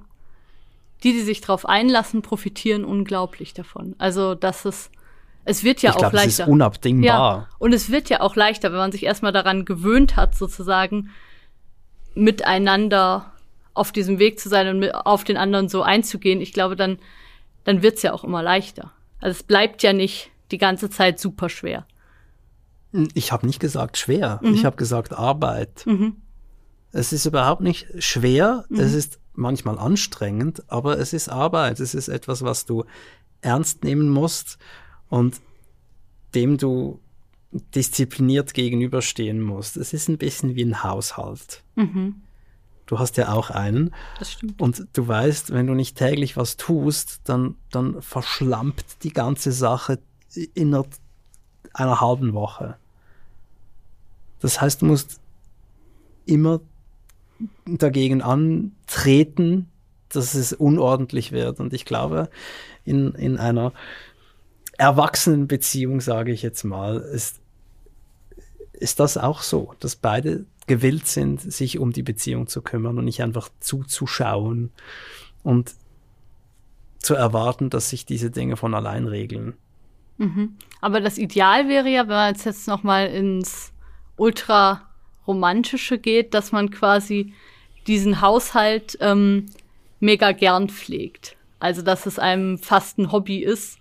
die, 1.04 1.14
die 1.14 1.22
sich 1.22 1.42
darauf 1.42 1.68
einlassen, 1.68 2.22
profitieren 2.22 2.86
unglaublich 2.86 3.54
davon. 3.54 3.96
Also, 3.98 4.36
dass 4.36 4.66
es, 4.66 4.90
es 5.46 5.64
wird 5.64 5.82
ja 5.82 5.92
ich 5.92 5.96
auch 5.96 6.00
glaub, 6.00 6.14
leichter. 6.14 6.30
Es 6.30 6.40
ist 6.40 6.48
unabdingbar. 6.48 7.08
Ja, 7.08 7.50
und 7.60 7.74
es 7.74 7.92
wird 7.92 8.10
ja 8.10 8.22
auch 8.22 8.36
leichter, 8.36 8.72
wenn 8.72 8.80
man 8.80 8.92
sich 8.92 9.04
erstmal 9.04 9.32
daran 9.32 9.66
gewöhnt 9.66 10.16
hat, 10.16 10.36
sozusagen 10.36 11.10
miteinander 12.16 13.34
auf 13.74 13.92
diesem 13.92 14.18
Weg 14.20 14.40
zu 14.40 14.50
sein 14.50 14.68
und 14.68 14.92
auf 14.92 15.24
den 15.24 15.38
anderen 15.38 15.70
so 15.70 15.84
einzugehen. 15.84 16.42
Ich 16.42 16.52
glaube, 16.52 16.76
dann, 16.76 16.98
dann 17.64 17.84
wird's 17.84 18.02
ja 18.02 18.12
auch 18.12 18.24
immer 18.24 18.42
leichter. 18.42 18.92
Also 19.20 19.38
es 19.38 19.44
bleibt 19.44 19.84
ja 19.84 19.94
nicht 19.94 20.32
die 20.52 20.58
ganze 20.58 20.90
Zeit 20.90 21.20
super 21.20 21.50
schwer. 21.50 21.86
Ich 23.14 23.32
habe 23.32 23.46
nicht 23.46 23.60
gesagt 23.60 23.98
schwer, 23.98 24.40
mhm. 24.42 24.54
ich 24.54 24.66
habe 24.66 24.78
gesagt 24.78 25.14
Arbeit. 25.14 25.84
Mhm. 25.86 26.18
Es 26.98 27.14
ist 27.14 27.28
überhaupt 27.28 27.62
nicht 27.62 27.88
schwer, 28.00 28.66
mhm. 28.70 28.80
es 28.80 28.94
ist 28.94 29.20
manchmal 29.36 29.78
anstrengend, 29.78 30.64
aber 30.68 30.98
es 30.98 31.14
ist 31.14 31.30
Arbeit. 31.30 31.80
Es 31.80 31.94
ist 31.94 32.08
etwas, 32.08 32.42
was 32.42 32.66
du 32.66 32.86
ernst 33.42 33.84
nehmen 33.84 34.10
musst 34.10 34.58
und 35.08 35.40
dem 36.34 36.58
du 36.58 37.00
diszipliniert 37.76 38.56
gegenüberstehen 38.56 39.42
musst. 39.42 39.78
Es 39.78 39.94
ist 39.94 40.10
ein 40.10 40.18
bisschen 40.18 40.56
wie 40.56 40.66
ein 40.66 40.84
Haushalt. 40.84 41.64
Mhm. 41.76 42.24
Du 42.88 42.98
hast 42.98 43.18
ja 43.18 43.32
auch 43.32 43.52
einen. 43.52 43.94
Das 44.18 44.32
stimmt. 44.32 44.60
Und 44.60 44.88
du 44.94 45.08
weißt, 45.08 45.54
wenn 45.54 45.68
du 45.68 45.76
nicht 45.76 45.98
täglich 45.98 46.36
was 46.36 46.58
tust, 46.58 47.22
dann, 47.26 47.56
dann 47.70 48.02
verschlampt 48.02 49.04
die 49.04 49.14
ganze 49.14 49.52
Sache 49.52 50.00
innerhalb 50.56 50.90
einer 51.74 52.02
halben 52.02 52.34
Woche. 52.34 52.78
Das 54.40 54.60
heißt, 54.60 54.82
du 54.82 54.88
musst 54.88 55.22
immer 56.26 56.60
dagegen 57.66 58.22
antreten, 58.22 59.70
dass 60.10 60.34
es 60.34 60.54
unordentlich 60.54 61.32
wird. 61.32 61.60
Und 61.60 61.74
ich 61.74 61.86
glaube, 61.86 62.30
in, 62.86 63.14
in 63.14 63.38
einer 63.38 63.74
erwachsenen 64.78 65.48
Beziehung, 65.48 66.02
sage 66.02 66.32
ich 66.32 66.42
jetzt 66.42 66.64
mal, 66.64 66.98
ist, 66.98 67.40
ist 68.74 69.00
das 69.00 69.18
auch 69.18 69.42
so, 69.42 69.74
dass 69.80 69.96
beide 69.96 70.46
gewillt 70.68 71.08
sind, 71.08 71.42
sich 71.42 71.80
um 71.80 71.94
die 71.94 72.04
Beziehung 72.04 72.48
zu 72.48 72.62
kümmern 72.62 72.98
und 72.98 73.06
nicht 73.06 73.24
einfach 73.24 73.50
zuzuschauen, 73.60 74.72
und 75.48 75.76
zu 77.00 77.16
erwarten, 77.16 77.70
dass 77.70 77.90
sich 77.90 78.06
diese 78.06 78.30
Dinge 78.30 78.58
von 78.58 78.74
allein 78.74 79.08
regeln. 79.08 79.54
Mhm. 80.18 80.58
Aber 80.82 81.00
das 81.00 81.18
Ideal 81.18 81.70
wäre 81.70 81.88
ja, 81.88 82.02
wenn 82.02 82.16
man 82.16 82.34
jetzt, 82.34 82.44
jetzt 82.44 82.68
noch 82.68 82.84
mal 82.84 83.08
ins 83.08 83.72
ultra 84.18 84.87
romantische 85.28 85.98
geht, 85.98 86.34
dass 86.34 86.52
man 86.52 86.72
quasi 86.72 87.34
diesen 87.86 88.22
Haushalt 88.22 88.98
ähm, 89.02 89.48
mega 90.00 90.32
gern 90.32 90.70
pflegt. 90.70 91.36
Also 91.60 91.82
dass 91.82 92.06
es 92.06 92.20
einem 92.20 92.58
fast 92.58 92.98
ein 92.98 93.12
Hobby 93.12 93.40
ist 93.40 93.80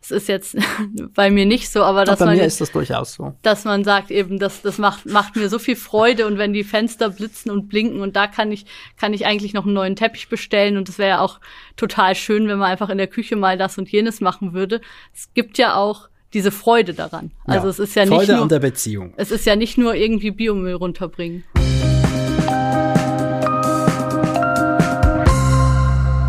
es 0.00 0.10
ist 0.10 0.28
jetzt 0.28 0.56
bei 1.14 1.30
mir 1.30 1.46
nicht 1.46 1.70
so, 1.70 1.82
aber 1.82 2.04
dass 2.04 2.18
bei 2.18 2.26
man 2.26 2.36
mir 2.36 2.44
ist 2.44 2.60
das 2.60 2.72
durchaus 2.72 3.14
so. 3.14 3.34
Dass 3.42 3.64
man 3.64 3.84
sagt 3.84 4.10
eben, 4.10 4.38
das, 4.38 4.62
das 4.62 4.78
macht, 4.78 5.06
macht 5.06 5.36
mir 5.36 5.48
so 5.48 5.58
viel 5.58 5.76
Freude 5.76 6.26
und 6.26 6.38
wenn 6.38 6.52
die 6.52 6.64
Fenster 6.64 7.10
blitzen 7.10 7.50
und 7.50 7.68
blinken 7.68 8.00
und 8.00 8.16
da 8.16 8.26
kann 8.26 8.52
ich, 8.52 8.64
kann 8.96 9.12
ich 9.12 9.26
eigentlich 9.26 9.54
noch 9.54 9.64
einen 9.64 9.74
neuen 9.74 9.96
Teppich 9.96 10.28
bestellen 10.28 10.76
und 10.76 10.88
das 10.88 10.98
wäre 10.98 11.10
ja 11.10 11.20
auch 11.20 11.40
total 11.76 12.14
schön, 12.14 12.48
wenn 12.48 12.58
man 12.58 12.70
einfach 12.70 12.90
in 12.90 12.98
der 12.98 13.08
Küche 13.08 13.36
mal 13.36 13.58
das 13.58 13.78
und 13.78 13.90
jenes 13.90 14.20
machen 14.20 14.52
würde. 14.52 14.80
Es 15.14 15.32
gibt 15.34 15.58
ja 15.58 15.74
auch 15.74 16.08
diese 16.34 16.50
Freude 16.50 16.94
daran. 16.94 17.30
Also 17.44 17.66
ja, 17.66 17.70
es 17.70 17.78
ist 17.78 17.94
ja 17.94 18.06
Freude 18.06 18.20
nicht 18.20 18.28
nur, 18.28 18.42
an 18.42 18.48
der 18.48 18.58
Beziehung. 18.58 19.14
Es 19.16 19.30
ist 19.30 19.46
ja 19.46 19.56
nicht 19.56 19.78
nur 19.78 19.94
irgendwie 19.94 20.30
Biomüll 20.30 20.74
runterbringen. 20.74 21.44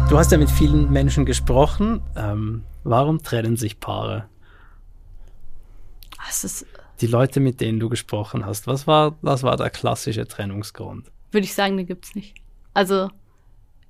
Du 0.10 0.18
hast 0.18 0.32
ja 0.32 0.38
mit 0.38 0.50
vielen 0.50 0.92
Menschen 0.92 1.26
gesprochen. 1.26 2.02
Ähm, 2.16 2.64
warum 2.84 3.22
trennen 3.22 3.58
sich 3.58 3.80
Paare? 3.80 4.28
Es 6.30 6.66
Die 7.02 7.08
Leute, 7.08 7.40
mit 7.40 7.60
denen 7.62 7.80
du 7.80 7.90
gesprochen 7.90 8.46
hast, 8.46 8.68
was 8.68 8.88
war, 8.88 9.18
was 9.22 9.44
war 9.44 9.58
der 9.58 9.70
klassische 9.70 10.28
Trennungsgrund? 10.28 11.12
würde 11.32 11.46
ich 11.46 11.54
sagen, 11.54 11.78
den 11.78 11.86
gibt's 11.86 12.16
nicht. 12.16 12.36
Also 12.74 13.10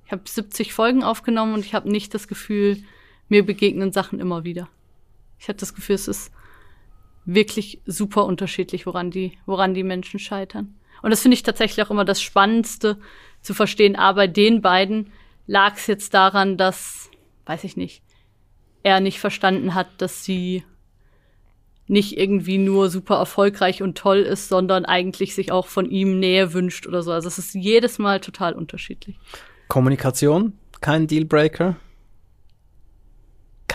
ich 0.06 0.12
habe 0.12 0.22
70 0.24 0.72
Folgen 0.72 1.02
aufgenommen 1.02 1.54
und 1.54 1.64
ich 1.64 1.74
habe 1.74 1.90
nicht 1.90 2.14
das 2.14 2.28
Gefühl, 2.28 2.78
mir 3.28 3.44
begegnen 3.44 3.92
Sachen 3.92 4.18
immer 4.20 4.44
wieder. 4.44 4.68
Ich 5.40 5.48
hatte 5.48 5.60
das 5.60 5.74
Gefühl, 5.74 5.94
es 5.94 6.06
ist 6.06 6.30
wirklich 7.24 7.80
super 7.86 8.26
unterschiedlich, 8.26 8.86
woran 8.86 9.10
die, 9.10 9.38
woran 9.46 9.74
die 9.74 9.82
Menschen 9.82 10.20
scheitern. 10.20 10.74
Und 11.02 11.10
das 11.10 11.22
finde 11.22 11.34
ich 11.34 11.42
tatsächlich 11.42 11.84
auch 11.84 11.90
immer 11.90 12.04
das 12.04 12.20
Spannendste 12.20 12.98
zu 13.40 13.54
verstehen. 13.54 13.96
Aber 13.96 14.16
bei 14.16 14.26
den 14.26 14.60
beiden 14.60 15.12
lag 15.46 15.76
es 15.76 15.86
jetzt 15.86 16.12
daran, 16.12 16.58
dass, 16.58 17.10
weiß 17.46 17.64
ich 17.64 17.76
nicht, 17.76 18.02
er 18.82 19.00
nicht 19.00 19.18
verstanden 19.18 19.74
hat, 19.74 19.88
dass 19.98 20.24
sie 20.24 20.62
nicht 21.86 22.18
irgendwie 22.18 22.58
nur 22.58 22.88
super 22.88 23.16
erfolgreich 23.16 23.82
und 23.82 23.98
toll 23.98 24.18
ist, 24.18 24.48
sondern 24.48 24.84
eigentlich 24.84 25.34
sich 25.34 25.50
auch 25.50 25.66
von 25.66 25.90
ihm 25.90 26.20
Nähe 26.20 26.52
wünscht 26.52 26.86
oder 26.86 27.02
so. 27.02 27.12
Also 27.12 27.28
es 27.28 27.38
ist 27.38 27.54
jedes 27.54 27.98
Mal 27.98 28.20
total 28.20 28.52
unterschiedlich. 28.52 29.18
Kommunikation, 29.68 30.52
kein 30.80 31.06
Dealbreaker? 31.06 31.76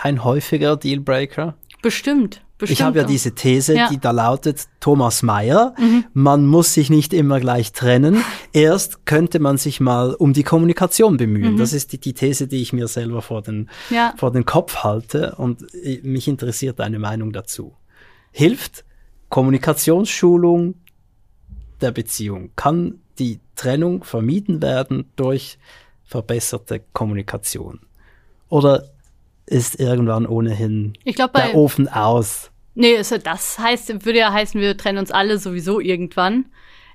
Kein 0.06 0.22
häufiger 0.24 0.76
Dealbreaker? 0.76 1.56
Bestimmt. 1.82 2.42
Bestimmt 2.58 2.78
ich 2.78 2.82
habe 2.82 2.98
ja 3.00 3.04
diese 3.04 3.34
These, 3.34 3.74
Ja. 3.76 3.88
die 3.90 3.98
da 3.98 4.12
lautet, 4.12 4.66
Thomas 4.80 5.22
Mayer, 5.22 5.74
Mhm. 5.78 6.04
man 6.14 6.46
muss 6.46 6.72
sich 6.72 6.88
nicht 6.90 7.12
immer 7.12 7.38
gleich 7.40 7.72
trennen. 7.72 8.16
Erst 8.52 9.04
könnte 9.04 9.40
man 9.40 9.58
sich 9.58 9.78
mal 9.80 10.14
um 10.14 10.32
die 10.32 10.42
Kommunikation 10.44 11.16
bemühen. 11.18 11.54
Mhm. 11.54 11.58
Das 11.58 11.72
ist 11.72 11.92
die, 11.92 11.98
die 11.98 12.14
These, 12.14 12.46
die 12.46 12.62
ich 12.62 12.72
mir 12.72 12.86
selber 12.88 13.20
vor 13.20 13.42
den, 13.42 13.68
Ja. 13.90 14.14
vor 14.16 14.30
den 14.32 14.44
Kopf 14.46 14.76
halte 14.84 15.34
und 15.36 15.62
äh, 15.74 16.00
mich 16.02 16.28
interessiert 16.28 16.78
deine 16.78 16.98
Meinung 16.98 17.32
dazu. 17.32 17.74
Hilft 18.30 18.84
Kommunikationsschulung 19.28 20.76
der 21.80 21.90
Beziehung? 21.90 22.50
Kann 22.56 23.00
die 23.18 23.40
Trennung 23.56 24.04
vermieden 24.04 24.62
werden 24.62 25.10
durch 25.16 25.58
verbesserte 26.04 26.80
Kommunikation? 26.92 27.80
Oder 28.48 28.84
ist 29.46 29.80
irgendwann 29.80 30.26
ohnehin 30.26 30.94
Ich 31.04 31.14
glaube, 31.14 31.32
bei, 31.32 31.46
der 31.46 31.54
Ofen 31.54 31.88
aus? 31.88 32.50
nee, 32.74 32.96
das 32.96 33.58
heißt, 33.58 34.04
würde 34.04 34.18
ja 34.18 34.32
heißen, 34.32 34.60
wir 34.60 34.76
trennen 34.76 34.98
uns 34.98 35.10
alle 35.10 35.38
sowieso 35.38 35.80
irgendwann. 35.80 36.46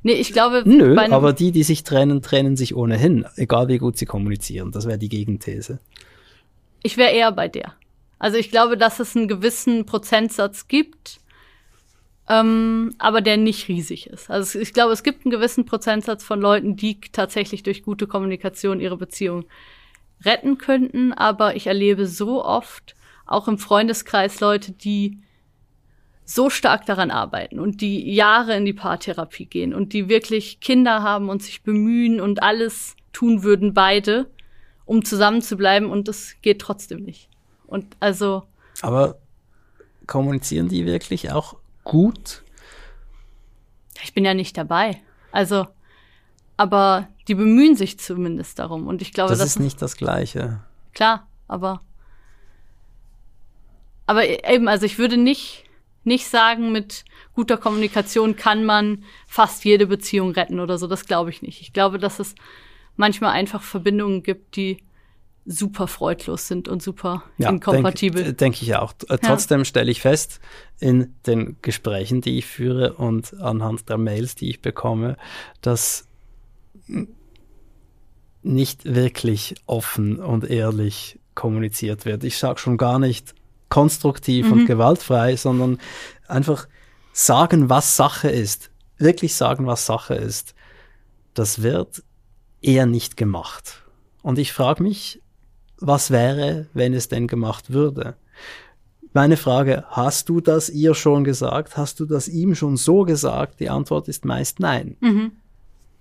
Nee, 0.04 0.14
ich 0.14 0.34
glaube, 0.34 0.64
Nö, 0.66 0.98
aber 0.98 1.32
die, 1.32 1.52
die 1.52 1.64
sich 1.64 1.84
trennen, 1.84 2.22
trennen 2.22 2.56
sich 2.58 2.76
ohnehin, 2.76 3.26
egal 3.36 3.68
wie 3.68 3.78
gut 3.78 3.98
sie 3.98 4.06
kommunizieren. 4.08 4.72
Das 4.72 4.88
wäre 4.88 4.98
die 4.98 5.10
Gegenthese. 5.10 5.80
Ich 6.82 6.98
wäre 6.98 7.12
eher 7.12 7.32
bei 7.32 7.48
der. 7.48 7.76
Also 8.18 8.38
ich 8.38 8.50
glaube, 8.50 8.78
dass 8.78 9.00
es 9.00 9.16
einen 9.16 9.28
gewissen 9.28 9.86
Prozentsatz 9.86 10.68
gibt, 10.68 11.20
ähm, 12.30 12.94
aber 12.98 13.22
der 13.22 13.38
nicht 13.38 13.68
riesig 13.68 14.08
ist. 14.08 14.30
Also 14.30 14.60
ich 14.60 14.74
glaube, 14.74 14.94
es 14.94 15.04
gibt 15.04 15.26
einen 15.26 15.32
gewissen 15.32 15.66
Prozentsatz 15.66 16.24
von 16.24 16.40
Leuten, 16.40 16.76
die 16.76 17.00
tatsächlich 17.12 17.62
durch 17.64 17.84
gute 17.84 18.08
Kommunikation 18.08 18.80
ihre 18.80 18.98
Beziehung 18.98 19.46
retten 20.24 20.58
könnten, 20.58 21.14
aber 21.14 21.56
ich 21.56 21.68
erlebe 21.68 22.08
so 22.08 22.44
oft, 22.44 22.96
auch 23.26 23.48
im 23.48 23.58
Freundeskreis, 23.58 24.40
Leute, 24.40 24.72
die 24.72 25.20
so 26.26 26.50
stark 26.50 26.86
daran 26.86 27.12
arbeiten 27.12 27.60
und 27.60 27.82
die 27.82 28.14
Jahre 28.14 28.56
in 28.56 28.66
die 28.66 28.74
Paartherapie 28.74 29.46
gehen 29.46 29.74
und 29.74 29.94
die 29.94 30.08
wirklich 30.08 30.60
Kinder 30.60 31.04
haben 31.04 31.30
und 31.30 31.44
sich 31.44 31.64
bemühen 31.64 32.22
und 32.22 32.42
alles 32.44 32.96
tun 33.12 33.44
würden, 33.44 33.74
beide, 33.74 34.30
um 34.86 35.04
zusammen 35.04 35.42
zu 35.42 35.58
bleiben 35.58 35.90
und 35.90 36.08
das 36.08 36.36
geht 36.42 36.60
trotzdem 36.60 37.04
nicht. 37.04 37.30
Und 37.68 37.86
also, 38.00 38.44
Aber 38.82 39.18
kommunizieren 40.08 40.70
die 40.70 40.86
wirklich 40.86 41.32
auch 41.32 41.58
gut? 41.84 42.44
ich 44.04 44.14
bin 44.14 44.26
ja 44.26 44.34
nicht 44.34 44.58
dabei. 44.58 45.02
Also, 45.32 45.68
aber 46.58 47.08
die 47.32 47.36
bemühen 47.36 47.78
sich 47.78 47.98
zumindest 47.98 48.60
darum 48.60 48.88
und 48.88 49.02
ich 49.02 49.14
glaube, 49.14 49.30
Das 49.30 49.40
das, 49.40 49.52
ist 49.52 49.60
nicht 49.60 49.82
das 49.82 49.96
Gleiche. 49.96 50.60
klar, 50.94 51.30
aber 51.48 51.82
aber 54.06 54.28
eben, 54.28 54.68
also 54.68 54.86
ich 54.86 54.98
würde 54.98 55.16
nicht 55.16 55.64
nicht 56.04 56.28
sagen, 56.28 56.74
mit 56.74 57.06
guter 57.34 57.56
Kommunikation 57.56 58.36
kann 58.36 58.66
man 58.66 59.06
fast 59.28 59.64
jede 59.64 59.88
Beziehung 59.88 60.32
retten 60.32 60.60
oder 60.60 60.78
so. 60.78 60.88
Das 60.88 61.06
glaube 61.06 61.30
ich 61.30 61.42
nicht. 61.42 61.62
Ich 61.62 61.72
glaube, 61.72 62.00
dass 62.00 62.20
es 62.20 62.36
manchmal 62.98 63.32
einfach 63.32 63.62
Verbindungen 63.62 64.24
gibt, 64.24 64.58
die 64.58 64.84
super 65.46 65.88
freudlos 65.88 66.50
sind 66.50 66.68
und 66.68 66.84
super 66.84 67.24
inkompatibel. 67.38 68.24
Denke 68.24 68.36
denk 68.38 68.62
ich 68.62 68.76
auch. 68.76 68.94
Äh, 69.08 69.20
Trotzdem 69.20 69.64
stelle 69.64 69.90
ich 69.90 70.02
fest, 70.02 70.42
in 70.82 71.16
den 71.26 71.56
Gesprächen, 71.62 72.20
die 72.20 72.40
ich 72.40 72.46
führe 72.46 72.96
und 72.96 73.40
anhand 73.40 73.88
der 73.88 73.98
Mails, 73.98 74.36
die 74.36 74.50
ich 74.50 74.62
bekomme, 74.62 75.16
dass 75.62 76.08
nicht 78.44 78.86
wirklich 78.86 79.56
offen 79.66 80.20
und 80.20 80.50
ehrlich 80.50 81.20
kommuniziert 81.36 82.06
wird. 82.06 82.24
Ich 82.24 82.38
sage 82.38 82.60
schon 82.60 82.78
gar 82.78 83.00
nicht 83.00 83.34
konstruktiv 83.70 84.48
Mhm. 84.48 84.52
und 84.54 84.66
gewaltfrei, 84.66 85.36
sondern 85.36 85.80
einfach 86.28 86.68
sagen, 87.14 87.70
was 87.70 87.96
Sache 87.96 88.30
ist. 88.30 88.70
Wirklich 88.98 89.36
sagen, 89.36 89.66
was 89.66 89.86
Sache 89.86 90.16
ist. 90.16 90.56
Das 91.34 91.62
wird 91.62 92.04
eher 92.62 92.86
nicht 92.86 93.18
gemacht. 93.18 93.84
Und 94.22 94.38
ich 94.40 94.54
frage 94.54 94.84
mich, 94.84 95.22
was 95.78 96.12
wäre, 96.12 96.68
wenn 96.74 96.94
es 96.94 97.08
denn 97.08 97.28
gemacht 97.28 97.72
würde? 97.74 98.16
Meine 99.14 99.36
Frage, 99.36 99.84
hast 99.90 100.30
du 100.30 100.40
das 100.42 100.70
ihr 100.70 100.94
schon 100.94 101.24
gesagt? 101.24 101.76
Hast 101.76 102.00
du 102.00 102.06
das 102.06 102.28
ihm 102.28 102.56
schon 102.56 102.78
so 102.78 103.04
gesagt? 103.04 103.60
Die 103.60 103.70
Antwort 103.70 104.08
ist 104.08 104.26
meist 104.26 104.60
nein. 104.60 104.96
Mhm. 105.02 105.32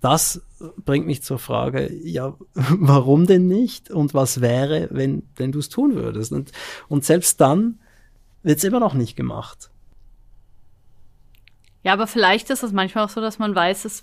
Das 0.01 0.43
bringt 0.85 1.07
mich 1.07 1.23
zur 1.23 1.39
Frage, 1.39 1.93
ja, 2.03 2.37
warum 2.55 3.27
denn 3.27 3.47
nicht? 3.47 3.91
Und 3.91 4.15
was 4.15 4.41
wäre, 4.41 4.89
wenn, 4.91 5.29
wenn 5.37 5.53
du 5.53 5.59
es 5.59 5.69
tun 5.69 5.95
würdest? 5.95 6.33
Und, 6.33 6.53
und 6.89 7.05
selbst 7.05 7.41
dann 7.41 7.81
wird 8.43 8.59
es 8.59 8.65
immer 8.65 8.81
noch 8.81 8.95
nicht 8.95 9.17
gemacht. 9.17 9.71
Ja, 11.83 11.93
aber 11.93 12.07
vielleicht 12.07 12.51
ist 12.51 12.63
es 12.63 12.73
manchmal 12.73 13.05
auch 13.05 13.11
so, 13.11 13.21
dass 13.21 13.39
man 13.39 13.55
weiß, 13.55 13.85
es 13.85 14.03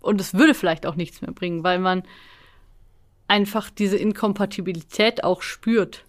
und 0.00 0.20
es 0.20 0.34
würde 0.34 0.54
vielleicht 0.54 0.86
auch 0.86 0.94
nichts 0.94 1.20
mehr 1.20 1.32
bringen, 1.32 1.64
weil 1.64 1.78
man 1.80 2.04
einfach 3.26 3.70
diese 3.70 3.96
Inkompatibilität 3.96 5.24
auch 5.24 5.42
spürt 5.42 6.04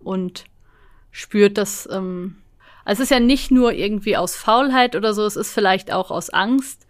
und 0.00 0.44
spürt, 1.12 1.56
dass 1.56 1.88
ähm, 1.90 2.36
also 2.84 3.02
es 3.02 3.10
ist 3.10 3.14
ja 3.14 3.20
nicht 3.20 3.50
nur 3.52 3.72
irgendwie 3.72 4.16
aus 4.16 4.34
Faulheit 4.34 4.96
oder 4.96 5.14
so, 5.14 5.24
es 5.24 5.36
ist 5.36 5.52
vielleicht 5.52 5.92
auch 5.92 6.10
aus 6.10 6.30
Angst, 6.30 6.86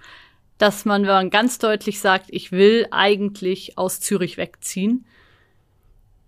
dass 0.62 0.84
man, 0.84 1.02
wenn 1.02 1.08
man 1.08 1.30
ganz 1.30 1.58
deutlich 1.58 1.98
sagt, 1.98 2.26
ich 2.28 2.52
will 2.52 2.86
eigentlich 2.92 3.78
aus 3.78 3.98
Zürich 3.98 4.36
wegziehen, 4.36 5.04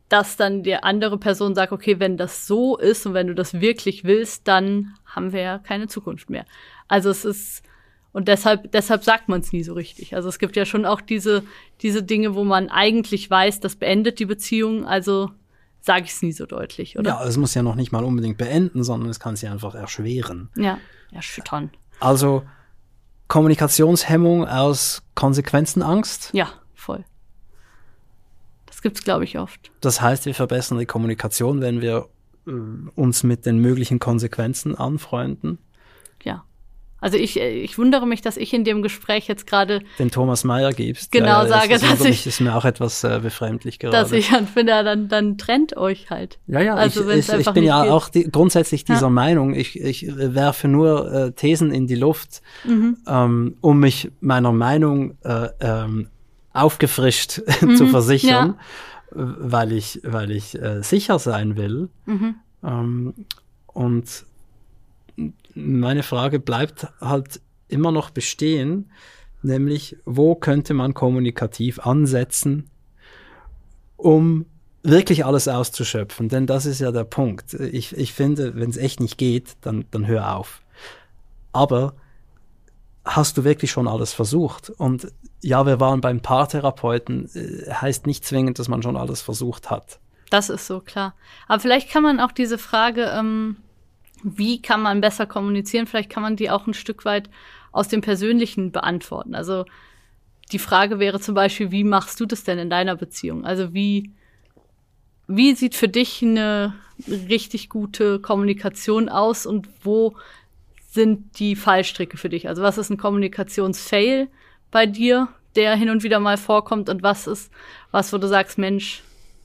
dass 0.09 0.37
dann 0.37 0.64
die 0.64 0.74
andere 0.74 1.18
Person 1.18 1.55
sagt, 1.55 1.70
okay, 1.70 2.01
wenn 2.01 2.16
das 2.16 2.49
so 2.49 2.76
ist 2.76 3.07
und 3.07 3.14
wenn 3.14 3.28
du 3.28 3.37
das 3.37 3.61
wirklich 3.61 4.03
willst, 4.03 4.49
dann 4.49 4.95
haben 5.07 5.32
wir 5.32 5.41
ja 5.41 5.59
keine 5.59 5.87
Zukunft 5.87 6.30
mehr. 6.30 6.47
Also 6.89 7.11
es 7.11 7.24
ist 7.24 7.62
und 8.11 8.26
deshalb 8.26 8.72
deshalb 8.72 9.05
sagt 9.05 9.28
man 9.28 9.39
es 9.39 9.53
nie 9.53 9.62
so 9.62 9.74
richtig. 9.74 10.16
Also 10.16 10.30
es 10.30 10.41
gibt 10.41 10.57
ja 10.57 10.64
schon 10.64 10.85
auch 10.85 11.01
diese 11.01 11.45
diese 11.80 12.03
Dinge, 12.03 12.35
wo 12.35 12.43
man 12.43 12.70
eigentlich 12.70 13.30
weiß, 13.30 13.61
das 13.61 13.76
beendet 13.76 14.18
die 14.18 14.26
Beziehung, 14.26 14.85
also 14.85 15.30
sage 15.80 16.07
ich 16.07 16.11
es 16.11 16.22
nie 16.22 16.32
so 16.32 16.45
deutlich, 16.45 16.99
oder? 16.99 17.11
Ja, 17.11 17.24
es 17.24 17.37
muss 17.37 17.55
ja 17.55 17.62
noch 17.62 17.76
nicht 17.76 17.93
mal 17.93 18.03
unbedingt 18.03 18.39
beenden, 18.39 18.82
sondern 18.82 19.11
es 19.11 19.20
kann 19.20 19.37
sie 19.37 19.47
einfach 19.47 19.76
erschweren. 19.76 20.49
Ja, 20.57 20.78
erschüttern. 21.12 21.70
Also 22.01 22.43
Kommunikationshemmung 23.29 24.47
aus 24.47 25.03
Konsequenzenangst. 25.14 26.31
Ja, 26.33 26.49
voll. 26.75 27.05
Das 28.66 28.83
gibt's, 28.83 29.03
glaube 29.03 29.25
ich, 29.25 29.39
oft. 29.39 29.70
Das 29.81 30.01
heißt, 30.01 30.27
wir 30.27 30.35
verbessern 30.35 30.79
die 30.79 30.87
Kommunikation, 30.87 31.61
wenn 31.61 31.81
wir 31.81 32.09
äh, 32.47 32.51
uns 32.95 33.22
mit 33.22 33.47
den 33.47 33.59
möglichen 33.59 33.99
Konsequenzen 33.99 34.75
anfreunden. 34.75 35.59
Ja. 37.05 37.07
Also 37.07 37.19
ich, 37.19 37.39
äh, 37.39 37.51
ich 37.51 37.77
wundere 37.77 38.07
mich, 38.07 38.23
dass 38.23 38.37
ich 38.37 38.53
in 38.55 38.65
dem 38.65 38.83
Gespräch 38.83 39.29
jetzt 39.29 39.47
gerade 39.47 39.83
den 39.99 40.11
Thomas 40.11 40.43
Mayer 40.43 40.73
gibst. 40.73 41.13
Genau 41.13 41.27
ja, 41.27 41.43
ja, 41.43 41.49
sage, 41.49 41.69
das 41.75 41.83
dass 41.83 42.05
ich 42.05 42.27
ist 42.27 42.41
mir 42.41 42.57
auch 42.57 42.65
etwas 42.65 43.05
äh, 43.05 43.21
befremdlich 43.23 43.79
gerade. 43.79 43.93
Dass 43.93 44.13
ich 44.13 44.31
dann 44.31 44.47
finde, 44.47 44.73
dann 44.83 45.09
dann 45.09 45.37
trennt 45.37 45.77
euch 45.77 46.09
halt. 46.11 46.39
Ja, 46.47 46.61
ja. 46.61 46.75
Also 46.75 47.09
ich, 47.11 47.29
ich, 47.29 47.47
ich 47.47 47.51
bin 47.53 47.65
ja 47.65 47.83
geht. 47.83 47.93
auch 47.93 48.09
die, 48.09 48.31
grundsätzlich 48.31 48.85
dieser 48.85 49.03
ja. 49.03 49.11
Meinung. 49.11 49.55
Ich, 49.55 49.79
ich 49.79 50.07
werfe 50.17 50.67
nur 50.67 51.13
äh, 51.13 51.33
Thesen 51.33 51.71
in 51.73 51.87
die 51.87 51.95
Luft, 51.95 52.41
mhm. 52.65 52.97
ähm, 53.07 53.57
um 53.61 53.81
mich 53.81 54.11
meiner 54.21 54.53
Meinung 54.53 55.19
äh, 55.25 55.49
ähm, 55.61 56.09
aufgefrischt 56.55 57.43
mhm. 57.61 57.77
zu 57.77 57.87
versichern, 57.89 58.55
weil 59.11 59.73
ich 59.73 60.01
weil 60.05 60.31
ich 60.31 60.61
äh, 60.61 60.83
sicher 60.83 61.19
sein 61.19 61.57
will. 61.57 61.91
Mhm. 62.07 62.37
Ähm, 62.65 63.15
und 63.67 64.25
meine 65.55 66.03
Frage 66.03 66.41
bleibt 66.41 66.89
halt 67.01 67.41
immer 67.69 67.93
noch 67.93 68.11
bestehen, 68.11 68.91
nämlich 69.43 69.97
wo 70.05 70.35
könnte 70.35 70.75
man 70.75 70.95
kommunikativ 70.95 71.81
ansetzen, 71.81 72.71
um 73.97 74.47
wirklich 74.83 75.25
alles 75.25 75.49
auszuschöpfen? 75.49 76.29
Denn 76.29 76.47
das 76.47 76.67
ist 76.67 76.81
ja 76.81 76.93
der 76.93 77.05
Punkt. 77.05 77.55
Ich, 77.55 77.97
ich 77.97 78.13
finde, 78.13 78.55
wenn 78.57 78.71
es 78.71 78.77
echt 78.77 79.01
nicht 79.01 79.19
geht, 79.19 79.57
dann, 79.63 79.87
dann 79.91 80.07
hör 80.07 80.37
auf. 80.37 80.63
Aber 81.53 81.95
hast 83.05 83.37
du 83.37 83.45
wirklich 83.45 83.71
schon 83.71 83.89
alles 83.89 84.13
versucht? 84.13 84.71
Und 84.71 85.13
ja, 85.43 85.67
wir 85.67 85.81
waren 85.81 86.01
beim 86.01 86.21
Paartherapeuten, 86.21 87.31
äh, 87.35 87.71
heißt 87.71 88.07
nicht 88.07 88.25
zwingend, 88.25 88.59
dass 88.59 88.69
man 88.69 88.83
schon 88.83 88.97
alles 88.97 89.21
versucht 89.21 89.71
hat. 89.71 89.99
Das 90.31 90.49
ist 90.49 90.67
so 90.67 90.81
klar. 90.81 91.15
Aber 91.49 91.61
vielleicht 91.61 91.91
kann 91.91 92.03
man 92.03 92.19
auch 92.19 92.33
diese 92.33 92.59
Frage 92.59 93.05
ähm, 93.15 93.57
wie 94.25 94.61
kann 94.61 94.83
man 94.83 95.01
besser 95.01 95.27
kommunizieren? 95.27 95.87
Vielleicht 95.87 96.11
kann 96.11 96.22
man 96.22 96.37
die 96.37 96.51
auch 96.51 96.66
ein 96.66 96.75
Stück 96.75 97.05
weit 97.05 97.29
aus 97.72 97.89
dem 97.89 98.01
Persönlichen 98.01 98.72
beantworten. 98.72 99.35
Also 99.35 99.66
die 100.51 100.59
Frage 100.59 100.99
wäre 100.99 101.20
zum 101.20 101.35
Beispiel, 101.35 101.70
wie 101.70 101.85
machst 101.85 102.18
du 102.20 102.27
das 102.27 102.43
denn 102.43 102.59
in 102.59 102.70
deiner 102.70 102.97
Beziehung? 102.97 103.45
Also 103.45 103.75
wie, 103.75 104.11
wie 105.27 105.55
sieht 105.55 105.75
für 105.75 105.89
dich 105.89 106.22
eine 106.22 106.75
richtig 107.09 107.68
gute 107.68 108.18
Kommunikation 108.18 109.09
aus 109.09 109.47
und 109.47 109.68
wo 109.83 110.16
sind 110.91 111.39
die 111.39 111.57
Fallstricke 111.57 112.16
für 112.16 112.29
dich? 112.29 112.49
Also 112.49 112.62
was 112.62 112.79
ist 112.79 112.91
ein 112.91 112.97
Kommunikationsfail 112.97 114.29
bei 114.70 114.87
dir, 114.87 115.29
der 115.57 115.77
hin 115.77 115.91
und 115.91 116.03
wieder 116.03 116.20
mal 116.20 116.37
vorkommt 116.37 116.89
und 116.89 117.03
was 117.03 117.27
ist 117.27 117.51
was, 117.91 118.12
wo 118.12 118.18
du 118.18 118.29
sagst, 118.29 118.59
Mensch, 118.59 119.03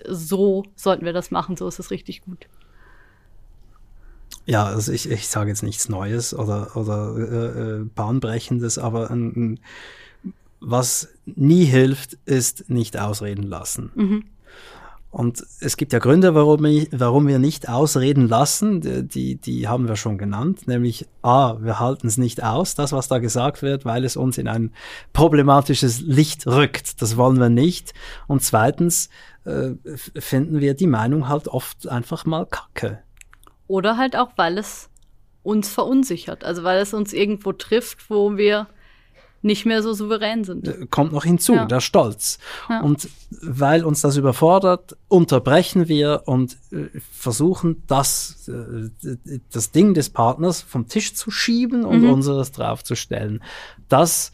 so 0.07 0.63
sollten 0.75 1.05
wir 1.05 1.13
das 1.13 1.31
machen, 1.31 1.57
so 1.57 1.67
ist 1.67 1.79
es 1.79 1.91
richtig 1.91 2.21
gut. 2.21 2.47
Ja, 4.49 4.65
also 4.65 4.91
ich, 4.91 5.07
ich 5.07 5.27
sage 5.27 5.51
jetzt 5.51 5.61
nichts 5.61 5.89
Neues 5.89 6.33
oder, 6.33 6.75
oder 6.75 7.15
äh, 7.15 7.81
äh, 7.81 7.83
Bahnbrechendes, 7.83 8.79
aber 8.79 9.11
ein, 9.11 9.27
ein, 9.35 9.59
was 10.59 11.09
nie 11.27 11.65
hilft, 11.65 12.17
ist 12.25 12.67
nicht 12.67 12.97
ausreden 12.99 13.43
lassen. 13.43 13.91
Mhm. 13.93 14.23
Und 15.11 15.45
es 15.59 15.77
gibt 15.77 15.93
ja 15.93 15.99
Gründe, 15.99 16.33
warum, 16.33 16.65
ich, 16.65 16.89
warum 16.91 17.27
wir 17.27 17.37
nicht 17.37 17.69
ausreden 17.69 18.27
lassen. 18.27 19.07
Die, 19.07 19.35
die 19.35 19.67
haben 19.67 19.87
wir 19.87 19.95
schon 19.95 20.17
genannt. 20.17 20.67
Nämlich, 20.67 21.07
A, 21.21 21.57
wir 21.61 21.79
halten 21.79 22.07
es 22.07 22.17
nicht 22.17 22.43
aus, 22.43 22.73
das, 22.73 22.91
was 22.91 23.07
da 23.07 23.19
gesagt 23.19 23.61
wird, 23.61 23.85
weil 23.85 24.03
es 24.03 24.17
uns 24.17 24.39
in 24.39 24.47
ein 24.47 24.71
problematisches 25.13 26.01
Licht 26.01 26.47
rückt. 26.47 27.03
Das 27.03 27.17
wollen 27.17 27.39
wir 27.39 27.49
nicht. 27.49 27.93
Und 28.25 28.41
zweitens 28.41 29.09
äh, 29.45 29.71
finden 30.19 30.59
wir 30.59 30.73
die 30.73 30.87
Meinung 30.87 31.27
halt 31.27 31.47
oft 31.47 31.87
einfach 31.87 32.25
mal 32.25 32.47
kacke. 32.47 33.03
Oder 33.69 33.97
halt 33.97 34.15
auch, 34.17 34.31
weil 34.35 34.57
es 34.57 34.89
uns 35.43 35.69
verunsichert. 35.69 36.43
Also 36.43 36.63
weil 36.63 36.79
es 36.79 36.93
uns 36.93 37.13
irgendwo 37.13 37.53
trifft, 37.53 38.09
wo 38.09 38.35
wir 38.35 38.67
nicht 39.43 39.65
mehr 39.65 39.83
so 39.83 39.93
souverän 39.93 40.43
sind. 40.43 40.67
Äh, 40.67 40.87
kommt 40.89 41.13
noch 41.13 41.23
hinzu, 41.23 41.53
ja. 41.53 41.65
der 41.65 41.79
Stolz. 41.79 42.39
Ja. 42.67 42.81
Und 42.81 43.07
weil 43.29 43.85
uns 43.85 44.01
das 44.01 44.17
überfordert, 44.17 44.97
unterbrechen 45.07 45.87
wir 45.87 46.23
und 46.25 46.57
äh, 46.71 46.87
versuchen, 47.11 47.83
das, 47.85 48.49
äh, 48.49 48.89
das 49.51 49.71
Ding 49.71 49.93
des 49.93 50.09
Partners 50.09 50.61
vom 50.61 50.87
Tisch 50.87 51.13
zu 51.13 51.29
schieben 51.29 51.85
und 51.85 52.01
mhm. 52.01 52.09
unseres 52.09 52.51
draufzustellen. 52.51 53.43
Das 53.87 54.31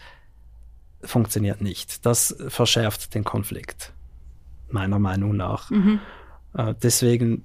funktioniert 1.04 1.62
nicht. 1.62 2.06
Das 2.06 2.36
verschärft 2.48 3.14
den 3.14 3.26
Konflikt, 3.26 3.92
meiner 4.70 4.98
Meinung 4.98 5.36
nach. 5.36 5.70
Mhm. 5.70 6.00
deswegen 6.82 7.44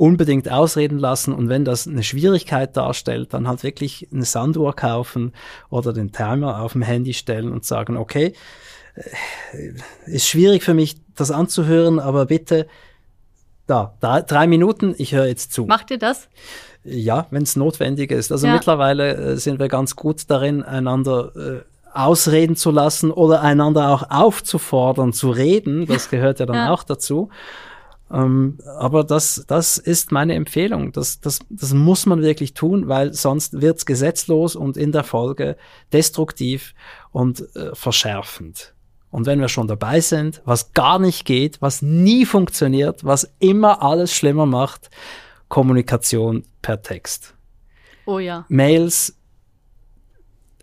unbedingt 0.00 0.50
ausreden 0.50 0.98
lassen 0.98 1.34
und 1.34 1.50
wenn 1.50 1.66
das 1.66 1.86
eine 1.86 2.02
Schwierigkeit 2.02 2.74
darstellt, 2.74 3.34
dann 3.34 3.46
halt 3.46 3.62
wirklich 3.62 4.08
eine 4.10 4.24
Sanduhr 4.24 4.74
kaufen 4.74 5.32
oder 5.68 5.92
den 5.92 6.10
Timer 6.10 6.62
auf 6.62 6.72
dem 6.72 6.80
Handy 6.80 7.12
stellen 7.12 7.52
und 7.52 7.66
sagen, 7.66 7.98
okay, 7.98 8.32
äh, 8.94 9.74
ist 10.06 10.26
schwierig 10.26 10.64
für 10.64 10.72
mich, 10.72 10.96
das 11.16 11.30
anzuhören, 11.30 11.98
aber 11.98 12.24
bitte 12.24 12.66
da, 13.66 13.94
da 14.00 14.22
drei 14.22 14.46
Minuten, 14.46 14.94
ich 14.96 15.12
höre 15.12 15.26
jetzt 15.26 15.52
zu. 15.52 15.66
Macht 15.66 15.90
ihr 15.90 15.98
das? 15.98 16.30
Ja, 16.82 17.26
wenn 17.30 17.42
es 17.42 17.54
notwendig 17.54 18.10
ist. 18.10 18.32
Also 18.32 18.46
ja. 18.46 18.54
mittlerweile 18.54 19.14
äh, 19.14 19.36
sind 19.36 19.60
wir 19.60 19.68
ganz 19.68 19.96
gut 19.96 20.30
darin, 20.30 20.62
einander 20.62 21.32
äh, 21.36 21.60
ausreden 21.92 22.56
zu 22.56 22.70
lassen 22.70 23.10
oder 23.10 23.42
einander 23.42 23.90
auch 23.90 24.10
aufzufordern 24.10 25.12
zu 25.12 25.30
reden. 25.30 25.84
Das 25.84 26.08
gehört 26.08 26.40
ja 26.40 26.46
dann 26.46 26.56
ja. 26.56 26.70
auch 26.72 26.84
dazu. 26.84 27.28
Ähm, 28.12 28.58
aber 28.78 29.04
das, 29.04 29.44
das 29.46 29.78
ist 29.78 30.10
meine 30.10 30.34
Empfehlung. 30.34 30.92
Das, 30.92 31.20
das, 31.20 31.40
das 31.48 31.72
muss 31.72 32.06
man 32.06 32.22
wirklich 32.22 32.54
tun, 32.54 32.88
weil 32.88 33.14
sonst 33.14 33.60
wird's 33.60 33.86
gesetzlos 33.86 34.56
und 34.56 34.76
in 34.76 34.92
der 34.92 35.04
Folge 35.04 35.56
destruktiv 35.92 36.74
und 37.12 37.44
äh, 37.56 37.74
verschärfend. 37.74 38.74
Und 39.10 39.26
wenn 39.26 39.40
wir 39.40 39.48
schon 39.48 39.66
dabei 39.66 40.00
sind, 40.00 40.40
was 40.44 40.72
gar 40.72 40.98
nicht 40.98 41.24
geht, 41.24 41.60
was 41.60 41.82
nie 41.82 42.26
funktioniert, 42.26 43.04
was 43.04 43.30
immer 43.38 43.82
alles 43.82 44.14
schlimmer 44.14 44.46
macht, 44.46 44.90
Kommunikation 45.48 46.44
per 46.62 46.82
Text. 46.82 47.34
Oh 48.06 48.20
ja. 48.20 48.44
Mails, 48.48 49.16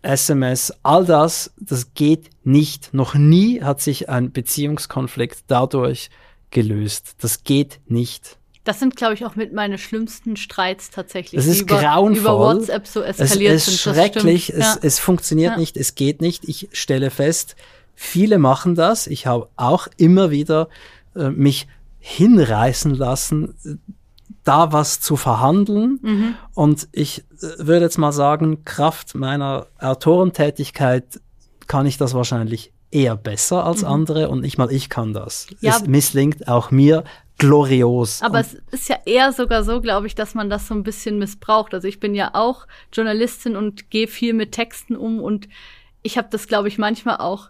SMS, 0.01 0.73
all 0.83 1.05
das, 1.05 1.53
das 1.59 1.93
geht 1.93 2.29
nicht. 2.45 2.93
Noch 2.93 3.15
nie 3.15 3.61
hat 3.61 3.81
sich 3.81 4.09
ein 4.09 4.31
Beziehungskonflikt 4.31 5.43
dadurch 5.47 6.09
gelöst. 6.51 7.15
Das 7.19 7.43
geht 7.43 7.79
nicht. 7.87 8.37
Das 8.63 8.79
sind, 8.79 8.97
glaube 8.97 9.13
ich, 9.13 9.25
auch 9.25 9.35
mit 9.35 9.53
meine 9.53 9.77
schlimmsten 9.77 10.35
Streits 10.35 10.89
tatsächlich. 10.89 11.39
Das 11.39 11.47
ist 11.47 11.61
über, 11.61 11.79
grauenvoll. 11.79 12.19
Über 12.19 12.37
WhatsApp 12.37 12.85
so 12.85 13.01
eskaliert 13.01 13.53
es, 13.53 13.67
es 13.67 13.73
ist 13.75 13.81
schrecklich. 13.81 14.49
Es, 14.49 14.59
ja. 14.59 14.77
es 14.81 14.99
funktioniert 14.99 15.53
ja. 15.53 15.57
nicht. 15.57 15.77
Es 15.77 15.95
geht 15.95 16.21
nicht. 16.21 16.47
Ich 16.49 16.67
stelle 16.73 17.09
fest, 17.09 17.55
viele 17.95 18.39
machen 18.39 18.75
das. 18.75 19.07
Ich 19.07 19.25
habe 19.25 19.47
auch 19.55 19.87
immer 19.95 20.31
wieder 20.31 20.67
äh, 21.15 21.29
mich 21.29 21.67
hinreißen 21.99 22.93
lassen, 22.93 23.55
da 24.43 24.71
was 24.73 24.99
zu 24.99 25.15
verhandeln. 25.15 25.99
Mhm. 26.01 26.35
Und 26.53 26.89
ich 26.91 27.19
äh, 27.19 27.59
würde 27.59 27.85
jetzt 27.85 27.97
mal 27.97 28.11
sagen, 28.11 28.65
Kraft 28.65 29.15
meiner 29.15 29.67
Autorentätigkeit 29.79 31.21
kann 31.67 31.85
ich 31.85 31.97
das 31.97 32.13
wahrscheinlich 32.13 32.71
eher 32.91 33.15
besser 33.15 33.65
als 33.65 33.81
mhm. 33.81 33.87
andere 33.87 34.29
und 34.29 34.41
nicht 34.41 34.57
mal 34.57 34.71
ich 34.71 34.89
kann 34.89 35.13
das. 35.13 35.47
Ja, 35.59 35.77
es 35.77 35.87
misslingt 35.87 36.47
auch 36.47 36.71
mir 36.71 37.03
glorios. 37.37 38.21
Aber 38.21 38.39
es 38.39 38.55
ist 38.71 38.89
ja 38.89 38.97
eher 39.05 39.31
sogar 39.31 39.63
so, 39.63 39.81
glaube 39.81 40.07
ich, 40.07 40.15
dass 40.15 40.33
man 40.33 40.49
das 40.49 40.67
so 40.67 40.73
ein 40.73 40.83
bisschen 40.83 41.19
missbraucht. 41.19 41.73
Also 41.73 41.87
ich 41.87 41.99
bin 41.99 42.15
ja 42.15 42.31
auch 42.33 42.65
Journalistin 42.91 43.55
und 43.55 43.89
gehe 43.91 44.07
viel 44.07 44.33
mit 44.33 44.53
Texten 44.53 44.95
um 44.95 45.19
und 45.19 45.47
ich 46.01 46.17
habe 46.17 46.29
das, 46.31 46.47
glaube 46.47 46.67
ich, 46.67 46.77
manchmal 46.77 47.17
auch 47.17 47.49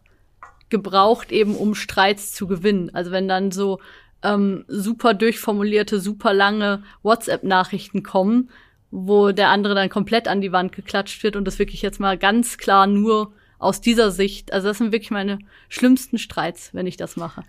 gebraucht, 0.70 1.32
eben 1.32 1.56
um 1.56 1.76
Streits 1.76 2.34
zu 2.34 2.48
gewinnen. 2.48 2.90
Also 2.94 3.12
wenn 3.12 3.28
dann 3.28 3.52
so 3.52 3.80
ähm, 4.24 4.66
super 4.68 5.14
durchformulierte, 5.14 6.00
super 6.00 6.34
lange 6.34 6.84
WhatsApp-Nachrichten 7.04 8.04
kommen, 8.04 8.50
wo 8.92 9.32
der 9.32 9.50
andere 9.50 9.76
dann 9.76 9.90
komplett 9.90 10.28
an 10.28 10.42
die 10.42 10.52
Wand 10.52 10.72
geklatscht 10.72 11.24
wird 11.24 11.36
und 11.36 11.46
das 11.46 11.60
wirklich 11.60 11.82
jetzt 11.82 12.00
mal 12.00 12.18
ganz 12.18 12.58
klar 12.58 12.88
nur 12.88 13.32
aus 13.60 13.82
dieser 13.82 14.12
Sicht. 14.12 14.54
Also 14.54 14.68
das 14.68 14.78
sind 14.78 14.92
wirklich 14.92 15.12
meine 15.12 15.40
schlimmsten 15.70 16.18
Streits, 16.18 16.74
wenn 16.74 16.88
ich 16.88 16.98
das 16.98 17.18
mache. 17.18 17.44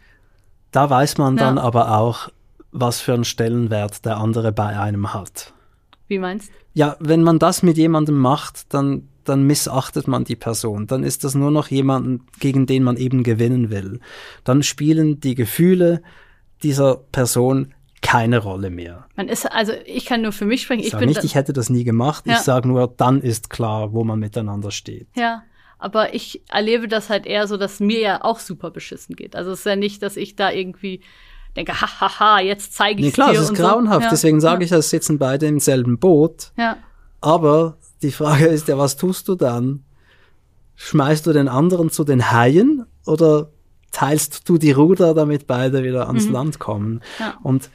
Da 0.70 0.90
weiß 0.90 1.18
man 1.18 1.36
ja. 1.36 1.44
dann 1.44 1.58
aber 1.58 1.98
auch, 1.98 2.28
was 2.72 3.00
für 3.00 3.14
einen 3.14 3.24
Stellenwert 3.24 4.04
der 4.04 4.18
andere 4.18 4.52
bei 4.52 4.78
einem 4.78 5.14
hat. 5.14 5.52
Wie 6.06 6.18
meinst? 6.18 6.50
Ja, 6.74 6.96
wenn 7.00 7.22
man 7.22 7.38
das 7.38 7.62
mit 7.62 7.76
jemandem 7.76 8.16
macht, 8.16 8.72
dann, 8.72 9.08
dann 9.24 9.44
missachtet 9.44 10.06
man 10.06 10.24
die 10.24 10.36
Person. 10.36 10.86
Dann 10.86 11.02
ist 11.02 11.24
das 11.24 11.34
nur 11.34 11.50
noch 11.50 11.68
jemanden, 11.68 12.26
gegen 12.38 12.66
den 12.66 12.82
man 12.82 12.96
eben 12.96 13.22
gewinnen 13.22 13.70
will. 13.70 14.00
Dann 14.44 14.62
spielen 14.62 15.20
die 15.20 15.34
Gefühle 15.34 16.02
dieser 16.62 16.96
Person 16.96 17.74
keine 18.00 18.38
Rolle 18.38 18.70
mehr. 18.70 19.06
Man 19.16 19.28
ist, 19.28 19.50
also 19.50 19.72
ich 19.84 20.04
kann 20.06 20.22
nur 20.22 20.32
für 20.32 20.46
mich 20.46 20.62
sprechen. 20.62 20.80
Ich, 20.80 20.86
ich 20.86 20.92
sage 20.92 21.06
nicht, 21.06 21.24
ich 21.24 21.34
hätte 21.34 21.52
das 21.52 21.68
nie 21.68 21.84
gemacht. 21.84 22.26
Ja. 22.26 22.34
Ich 22.34 22.40
sage 22.40 22.68
nur, 22.68 22.86
dann 22.96 23.20
ist 23.20 23.50
klar, 23.50 23.92
wo 23.92 24.04
man 24.04 24.18
miteinander 24.18 24.70
steht. 24.70 25.08
Ja, 25.16 25.42
Aber 25.78 26.14
ich 26.14 26.42
erlebe 26.48 26.88
das 26.88 27.08
halt 27.08 27.26
eher 27.26 27.46
so, 27.46 27.56
dass 27.56 27.80
mir 27.80 28.00
ja 28.00 28.24
auch 28.24 28.40
super 28.40 28.70
beschissen 28.70 29.14
geht. 29.14 29.36
Also 29.36 29.52
es 29.52 29.60
ist 29.60 29.66
ja 29.66 29.76
nicht, 29.76 30.02
dass 30.02 30.16
ich 30.16 30.34
da 30.34 30.50
irgendwie 30.50 31.02
denke, 31.56 31.80
hahaha, 31.80 32.40
jetzt 32.40 32.74
zeige 32.74 33.00
ich 33.00 33.06
nee, 33.06 33.12
klar, 33.12 33.32
dir. 33.32 33.40
es 33.40 33.50
ist 33.50 33.56
grauenhaft. 33.56 34.00
So. 34.00 34.04
Ja. 34.04 34.10
Deswegen 34.10 34.40
sage 34.40 34.64
ja. 34.64 34.66
ich, 34.66 34.72
es 34.72 34.90
sitzen 34.90 35.18
beide 35.18 35.46
im 35.46 35.60
selben 35.60 35.98
Boot. 35.98 36.52
Ja. 36.56 36.76
Aber 37.20 37.78
die 38.02 38.12
Frage 38.12 38.46
ist 38.46 38.68
ja, 38.68 38.78
was 38.78 38.96
tust 38.96 39.28
du 39.28 39.34
dann? 39.34 39.84
Schmeißt 40.76 41.26
du 41.26 41.32
den 41.32 41.48
anderen 41.48 41.90
zu 41.90 42.04
den 42.04 42.30
Haien 42.30 42.86
oder 43.06 43.50
teilst 43.90 44.48
du 44.48 44.58
die 44.58 44.70
Ruder, 44.70 45.14
damit 45.14 45.46
beide 45.46 45.82
wieder 45.82 46.06
ans 46.06 46.26
mhm. 46.26 46.32
Land 46.32 46.58
kommen? 46.58 47.00
Ja. 47.18 47.36
Und 47.42 47.70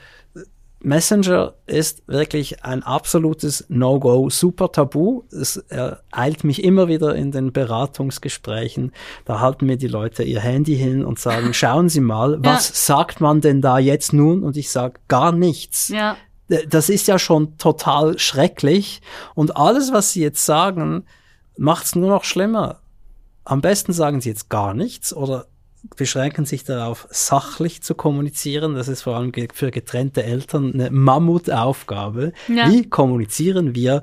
Messenger 0.84 1.54
ist 1.66 2.04
wirklich 2.08 2.66
ein 2.66 2.84
absolutes 2.84 3.66
No-Go, 3.70 4.30
super 4.30 4.72
tabu. 4.72 5.24
Es 5.32 5.58
ereilt 5.58 6.44
mich 6.44 6.64
immer 6.64 6.90
wieder 6.90 7.16
in 7.16 7.32
den 7.32 7.54
Beratungsgesprächen. 7.54 8.92
Da 9.24 9.40
halten 9.40 9.66
mir 9.66 9.78
die 9.78 9.88
Leute 9.88 10.24
ihr 10.24 10.42
Handy 10.42 10.76
hin 10.76 11.06
und 11.06 11.20
sagen, 11.20 11.54
schauen 11.54 11.88
Sie 11.88 12.02
mal, 12.02 12.38
was 12.44 12.70
ja. 12.70 12.76
sagt 12.76 13.22
man 13.22 13.40
denn 13.40 13.62
da 13.62 13.80
jetzt 13.80 14.12
nun? 14.12 14.44
Und 14.44 14.58
ich 14.58 14.72
sage 14.72 15.00
gar 15.08 15.32
nichts. 15.32 15.88
Ja. 15.88 16.18
Das 16.68 16.90
ist 16.90 17.08
ja 17.08 17.18
schon 17.18 17.58
total 17.58 18.20
schrecklich. 18.20 19.02
Und 19.36 19.56
alles, 19.56 19.94
was 19.94 20.12
Sie 20.12 20.22
jetzt 20.22 20.46
sagen, 20.46 21.06
macht 21.58 21.86
es 21.86 21.96
nur 21.96 22.10
noch 22.10 22.26
schlimmer. 22.26 22.82
Am 23.46 23.62
besten 23.62 23.94
sagen 23.94 24.20
Sie 24.20 24.30
jetzt 24.30 24.50
gar 24.50 24.74
nichts 24.74 25.14
oder 25.14 25.48
beschränken 25.96 26.46
sich 26.46 26.64
darauf, 26.64 27.08
sachlich 27.10 27.84
zu 27.84 27.96
kommunizieren. 27.96 28.76
Das 28.76 28.88
ist 28.88 29.02
vor 29.02 29.16
allem 29.18 29.32
für 29.54 29.72
getrennte 29.72 30.24
Eltern 30.24 30.74
eine 30.74 30.90
Mammutaufgabe. 30.90 32.34
Ja. 32.48 32.70
Wie 32.70 32.90
kommunizieren 32.90 33.76
wir, 33.76 34.02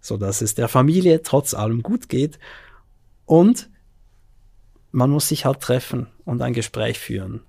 so 0.00 0.16
dass 0.16 0.40
es 0.40 0.54
der 0.54 0.68
Familie 0.68 1.22
trotz 1.22 1.54
allem 1.54 1.82
gut 1.82 2.08
geht? 2.08 2.38
Und 3.24 3.68
man 4.92 5.10
muss 5.10 5.28
sich 5.28 5.44
halt 5.44 5.60
treffen 5.60 6.06
und 6.24 6.42
ein 6.42 6.52
Gespräch 6.52 6.98
führen. 6.98 7.42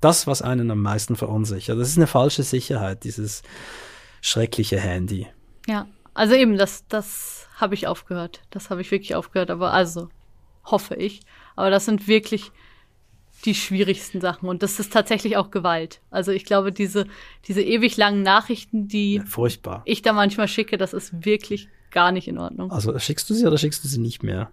Das, 0.00 0.26
was 0.26 0.42
einen 0.42 0.70
am 0.70 0.82
meisten 0.82 1.16
verunsichert. 1.16 1.78
Das 1.78 1.88
ist 1.88 1.96
eine 1.96 2.06
falsche 2.06 2.42
Sicherheit, 2.42 3.04
dieses 3.04 3.42
schreckliche 4.20 4.78
Handy. 4.78 5.26
Ja, 5.66 5.86
also 6.14 6.34
eben, 6.34 6.56
das, 6.56 6.86
das 6.88 7.46
habe 7.56 7.74
ich 7.74 7.86
aufgehört. 7.86 8.42
Das 8.50 8.70
habe 8.70 8.80
ich 8.80 8.90
wirklich 8.90 9.14
aufgehört, 9.14 9.50
aber 9.50 9.72
also 9.72 10.08
hoffe 10.64 10.94
ich. 10.94 11.20
Aber 11.56 11.70
das 11.70 11.86
sind 11.86 12.06
wirklich 12.06 12.52
die 13.44 13.54
schwierigsten 13.54 14.20
Sachen. 14.20 14.48
Und 14.48 14.62
das 14.62 14.78
ist 14.78 14.92
tatsächlich 14.92 15.36
auch 15.36 15.50
Gewalt. 15.50 16.00
Also 16.10 16.32
ich 16.32 16.44
glaube, 16.44 16.72
diese, 16.72 17.06
diese 17.46 17.62
ewig 17.62 17.96
langen 17.96 18.22
Nachrichten, 18.22 18.88
die 18.88 19.16
ja, 19.16 19.24
furchtbar. 19.24 19.82
ich 19.84 20.02
da 20.02 20.12
manchmal 20.12 20.48
schicke, 20.48 20.78
das 20.78 20.92
ist 20.92 21.24
wirklich 21.24 21.68
gar 21.90 22.12
nicht 22.12 22.28
in 22.28 22.38
Ordnung. 22.38 22.70
Also 22.70 22.98
schickst 22.98 23.28
du 23.28 23.34
sie 23.34 23.46
oder 23.46 23.58
schickst 23.58 23.84
du 23.84 23.88
sie 23.88 24.00
nicht 24.00 24.22
mehr? 24.22 24.50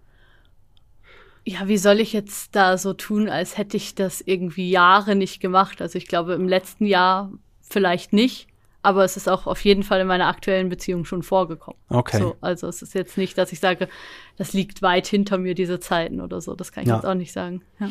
Ja, 1.46 1.68
wie 1.68 1.78
soll 1.78 2.00
ich 2.00 2.14
jetzt 2.14 2.56
da 2.56 2.78
so 2.78 2.94
tun, 2.94 3.28
als 3.28 3.58
hätte 3.58 3.76
ich 3.76 3.96
das 3.96 4.22
irgendwie 4.22 4.70
Jahre 4.70 5.16
nicht 5.16 5.42
gemacht? 5.42 5.82
Also 5.82 5.98
ich 5.98 6.08
glaube, 6.08 6.34
im 6.34 6.48
letzten 6.48 6.86
Jahr 6.86 7.32
vielleicht 7.62 8.14
nicht. 8.14 8.48
Aber 8.84 9.06
es 9.06 9.16
ist 9.16 9.30
auch 9.30 9.48
auf 9.48 9.64
jeden 9.64 9.84
Fall 9.84 10.02
in 10.02 10.08
meiner 10.08 10.28
aktuellen 10.28 10.68
Beziehung 10.68 11.06
schon 11.06 11.24
vorgekommen. 11.24 11.80
Okay. 11.88 12.20
So, 12.20 12.36
also 12.42 12.68
es 12.68 12.82
ist 12.82 12.94
jetzt 12.94 13.18
nicht, 13.18 13.38
dass 13.38 13.54
ich 13.54 13.62
sage, 13.62 13.88
das 14.38 14.52
liegt 14.52 14.82
weit 14.82 15.08
hinter 15.08 15.38
mir, 15.38 15.56
diese 15.56 15.80
Zeiten 15.80 16.20
oder 16.20 16.42
so. 16.42 16.54
Das 16.54 16.74
kann 16.74 16.84
ich 16.84 16.90
ja. 16.90 16.96
jetzt 16.96 17.06
auch 17.06 17.14
nicht 17.14 17.32
sagen. 17.32 17.62
Ja. 17.80 17.88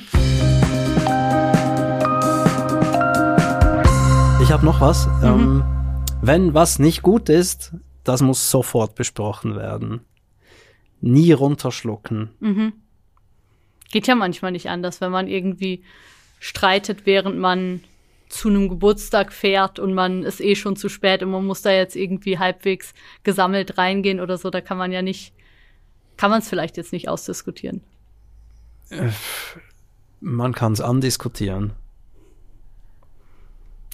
Ich 4.43 4.53
habe 4.53 4.67
noch 4.67 4.83
was. 4.83 5.07
Mhm. 5.07 5.23
Ähm, 5.23 5.65
wenn 6.21 6.53
was 6.53 6.79
nicht 6.79 7.03
gut 7.03 7.31
ist, 7.31 7.75
das 8.05 8.21
muss 8.21 8.51
sofort 8.51 8.95
besprochen 8.95 9.57
werden. 9.57 10.03
Nie 11.01 11.33
runterschlucken. 11.33 12.31
Mhm. 12.39 12.75
Geht 13.91 14.07
ja 14.07 14.15
manchmal 14.15 14.53
nicht 14.53 14.69
anders, 14.69 15.01
wenn 15.01 15.11
man 15.11 15.27
irgendwie 15.27 15.85
streitet, 16.39 17.07
während 17.07 17.39
man 17.39 17.83
zu 18.33 18.49
einem 18.49 18.69
Geburtstag 18.69 19.33
fährt 19.33 19.79
und 19.79 19.93
man 19.93 20.23
ist 20.23 20.41
eh 20.41 20.57
schon 20.57 20.75
zu 20.75 20.89
spät 20.89 21.23
und 21.23 21.31
man 21.31 21.45
muss 21.45 21.63
da 21.63 21.71
jetzt 21.71 21.95
irgendwie 21.95 22.39
halbwegs 22.39 22.95
gesammelt 23.25 23.77
reingehen 23.77 24.21
oder 24.21 24.39
so, 24.39 24.49
da 24.49 24.61
kann 24.61 24.79
man 24.79 24.91
ja 24.91 25.03
nicht, 25.03 25.35
kann 26.17 26.31
man 26.31 26.41
es 26.41 26.49
vielleicht 26.49 26.79
jetzt 26.79 26.93
nicht 26.93 27.09
ausdiskutieren. 27.09 27.83
Äh, 28.89 29.11
man 30.21 30.55
kann 30.55 30.73
es 30.73 30.81
andiskutieren. 30.81 31.75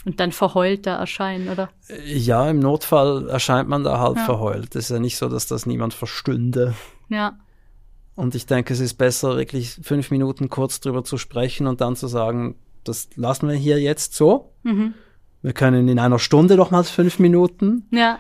Und 0.05 0.21
dann 0.21 0.31
verheult 0.31 0.87
da 0.87 0.97
erscheinen, 0.97 1.49
oder? 1.49 1.71
Ja, 2.05 2.49
im 2.49 2.61
Notfall 2.61 3.29
erscheint 3.29 3.69
man 3.69 3.83
da 3.83 3.99
halt 3.99 4.19
ja. 4.19 4.25
verheult. 4.25 4.77
Es 4.77 4.85
ist 4.85 4.91
ja 4.91 5.01
nicht 5.01 5.17
so, 5.17 5.29
dass 5.29 5.49
das 5.49 5.67
niemand 5.67 5.95
verstünde. 5.95 6.75
Ja. 7.09 7.37
Und 8.15 8.37
ich 8.37 8.47
denke, 8.47 8.73
es 8.73 8.81
ist 8.81 8.95
besser, 8.95 9.37
wirklich 9.37 9.79
fünf 9.83 10.13
Minuten 10.13 10.49
kurz 10.49 10.79
drüber 10.79 11.03
zu 11.03 11.19
sprechen 11.19 11.67
und 11.67 11.81
dann 11.81 11.97
zu 11.97 12.07
sagen, 12.07 12.55
das 12.89 13.09
lassen 13.17 13.49
wir 13.49 13.55
hier 13.55 13.81
jetzt 13.81 14.15
so. 14.15 14.53
Mhm. 14.63 14.95
Wir 15.43 15.53
können 15.53 15.89
in 15.89 15.99
einer 15.99 16.19
Stunde 16.19 16.57
noch 16.57 16.71
mal 16.71 16.85
fünf 16.85 17.19
Minuten. 17.19 17.87
Ja. 17.93 18.19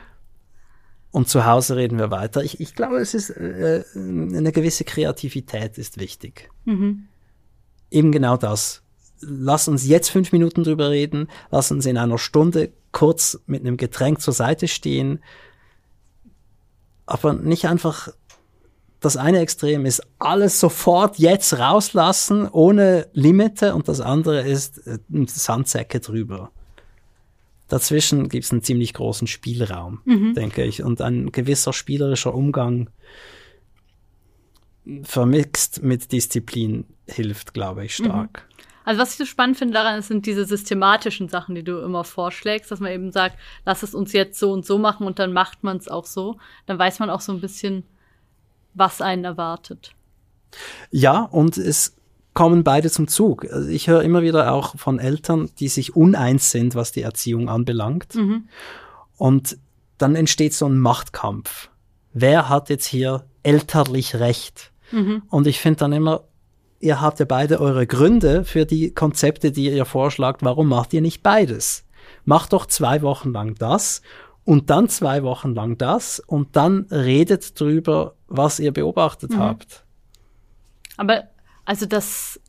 Und 1.10 1.28
zu 1.28 1.46
Hause 1.46 1.76
reden 1.76 1.98
wir 1.98 2.10
weiter. 2.10 2.44
Ich, 2.44 2.60
ich 2.60 2.74
glaube, 2.74 2.98
es 2.98 3.14
ist 3.14 3.30
äh, 3.30 3.82
eine 3.94 4.52
gewisse 4.52 4.84
Kreativität 4.84 5.78
ist 5.78 5.98
wichtig. 5.98 6.50
Mhm. 6.64 7.08
Eben 7.90 8.12
genau 8.12 8.36
das. 8.36 8.82
Lass 9.20 9.66
uns 9.66 9.86
jetzt 9.86 10.10
fünf 10.10 10.32
Minuten 10.32 10.62
drüber 10.62 10.90
reden. 10.90 11.28
Lass 11.50 11.72
uns 11.72 11.86
in 11.86 11.96
einer 11.96 12.18
Stunde 12.18 12.72
kurz 12.92 13.40
mit 13.46 13.62
einem 13.62 13.76
Getränk 13.76 14.20
zur 14.20 14.34
Seite 14.34 14.68
stehen. 14.68 15.22
Aber 17.06 17.32
nicht 17.32 17.66
einfach 17.66 18.10
das 19.00 19.16
eine 19.16 19.40
Extrem 19.40 19.86
ist 19.86 20.02
alles 20.18 20.58
sofort 20.58 21.18
jetzt 21.18 21.58
rauslassen, 21.58 22.48
ohne 22.48 23.08
Limite, 23.12 23.74
und 23.74 23.88
das 23.88 24.00
andere 24.00 24.42
ist 24.42 24.86
äh, 24.86 24.98
Sandsäcke 25.26 26.00
drüber. 26.00 26.50
Dazwischen 27.68 28.28
gibt 28.28 28.44
es 28.44 28.52
einen 28.52 28.62
ziemlich 28.62 28.94
großen 28.94 29.26
Spielraum, 29.26 30.00
mhm. 30.04 30.34
denke 30.34 30.64
ich, 30.64 30.82
und 30.82 31.00
ein 31.00 31.30
gewisser 31.32 31.72
spielerischer 31.72 32.34
Umgang 32.34 32.90
vermixt 35.02 35.82
mit 35.82 36.12
Disziplin 36.12 36.86
hilft, 37.06 37.52
glaube 37.52 37.84
ich, 37.84 37.94
stark. 37.94 38.46
Mhm. 38.48 38.58
Also 38.84 39.02
was 39.02 39.12
ich 39.12 39.18
so 39.18 39.26
spannend 39.26 39.58
finde 39.58 39.74
daran, 39.74 40.00
sind 40.00 40.24
diese 40.24 40.46
systematischen 40.46 41.28
Sachen, 41.28 41.54
die 41.54 41.62
du 41.62 41.78
immer 41.80 42.04
vorschlägst, 42.04 42.70
dass 42.70 42.80
man 42.80 42.90
eben 42.90 43.12
sagt, 43.12 43.38
lass 43.66 43.82
es 43.82 43.94
uns 43.94 44.14
jetzt 44.14 44.38
so 44.38 44.50
und 44.50 44.64
so 44.64 44.78
machen 44.78 45.06
und 45.06 45.18
dann 45.18 45.34
macht 45.34 45.62
man 45.62 45.76
es 45.76 45.88
auch 45.88 46.06
so. 46.06 46.38
Dann 46.64 46.78
weiß 46.78 46.98
man 47.00 47.10
auch 47.10 47.20
so 47.20 47.32
ein 47.32 47.42
bisschen, 47.42 47.84
was 48.74 49.00
einen 49.00 49.24
erwartet. 49.24 49.92
Ja, 50.90 51.22
und 51.22 51.56
es 51.56 51.94
kommen 52.34 52.62
beide 52.62 52.90
zum 52.90 53.08
Zug. 53.08 53.50
Also 53.50 53.68
ich 53.68 53.88
höre 53.88 54.02
immer 54.02 54.22
wieder 54.22 54.52
auch 54.52 54.76
von 54.78 54.98
Eltern, 54.98 55.50
die 55.58 55.68
sich 55.68 55.96
uneins 55.96 56.50
sind, 56.50 56.74
was 56.74 56.92
die 56.92 57.02
Erziehung 57.02 57.48
anbelangt. 57.48 58.14
Mhm. 58.14 58.48
Und 59.16 59.58
dann 59.98 60.14
entsteht 60.14 60.54
so 60.54 60.66
ein 60.66 60.78
Machtkampf. 60.78 61.70
Wer 62.12 62.48
hat 62.48 62.70
jetzt 62.70 62.86
hier 62.86 63.24
elterlich 63.42 64.14
Recht? 64.14 64.72
Mhm. 64.92 65.22
Und 65.28 65.46
ich 65.46 65.58
finde 65.60 65.80
dann 65.80 65.92
immer, 65.92 66.28
ihr 66.80 67.00
habt 67.00 67.18
ja 67.18 67.26
beide 67.26 67.60
eure 67.60 67.86
Gründe 67.86 68.44
für 68.44 68.64
die 68.64 68.94
Konzepte, 68.94 69.50
die 69.50 69.70
ihr 69.70 69.84
vorschlagt. 69.84 70.44
Warum 70.44 70.68
macht 70.68 70.92
ihr 70.92 71.00
nicht 71.00 71.22
beides? 71.22 71.84
Macht 72.24 72.52
doch 72.52 72.66
zwei 72.66 73.02
Wochen 73.02 73.32
lang 73.32 73.56
das 73.56 74.02
und 74.48 74.70
dann 74.70 74.88
zwei 74.88 75.24
Wochen 75.24 75.54
lang 75.54 75.76
das 75.76 76.20
und 76.20 76.56
dann 76.56 76.86
redet 76.90 77.60
drüber, 77.60 78.14
was 78.28 78.58
ihr 78.58 78.72
beobachtet 78.72 79.32
mhm. 79.32 79.40
habt. 79.40 79.84
Aber 80.96 81.24
also 81.66 81.84
das 81.84 82.40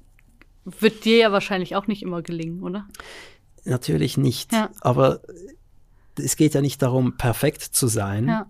wird 0.64 1.04
dir 1.04 1.18
ja 1.18 1.32
wahrscheinlich 1.34 1.76
auch 1.76 1.88
nicht 1.88 2.02
immer 2.02 2.22
gelingen, 2.22 2.64
oder? 2.64 2.88
Natürlich 3.66 4.16
nicht. 4.16 4.54
Ja. 4.54 4.70
Aber 4.80 5.20
es 6.16 6.38
geht 6.38 6.54
ja 6.54 6.62
nicht 6.62 6.82
darum, 6.82 7.18
perfekt 7.18 7.64
zu 7.64 7.88
sein 7.88 8.30
ja. 8.30 8.50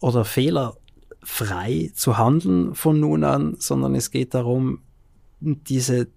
oder 0.00 0.24
fehlerfrei 0.24 1.92
zu 1.94 2.16
handeln 2.16 2.74
von 2.74 2.98
nun 2.98 3.22
an, 3.22 3.56
sondern 3.58 3.94
es 3.94 4.10
geht 4.10 4.32
darum, 4.32 4.80
diese 5.40 6.08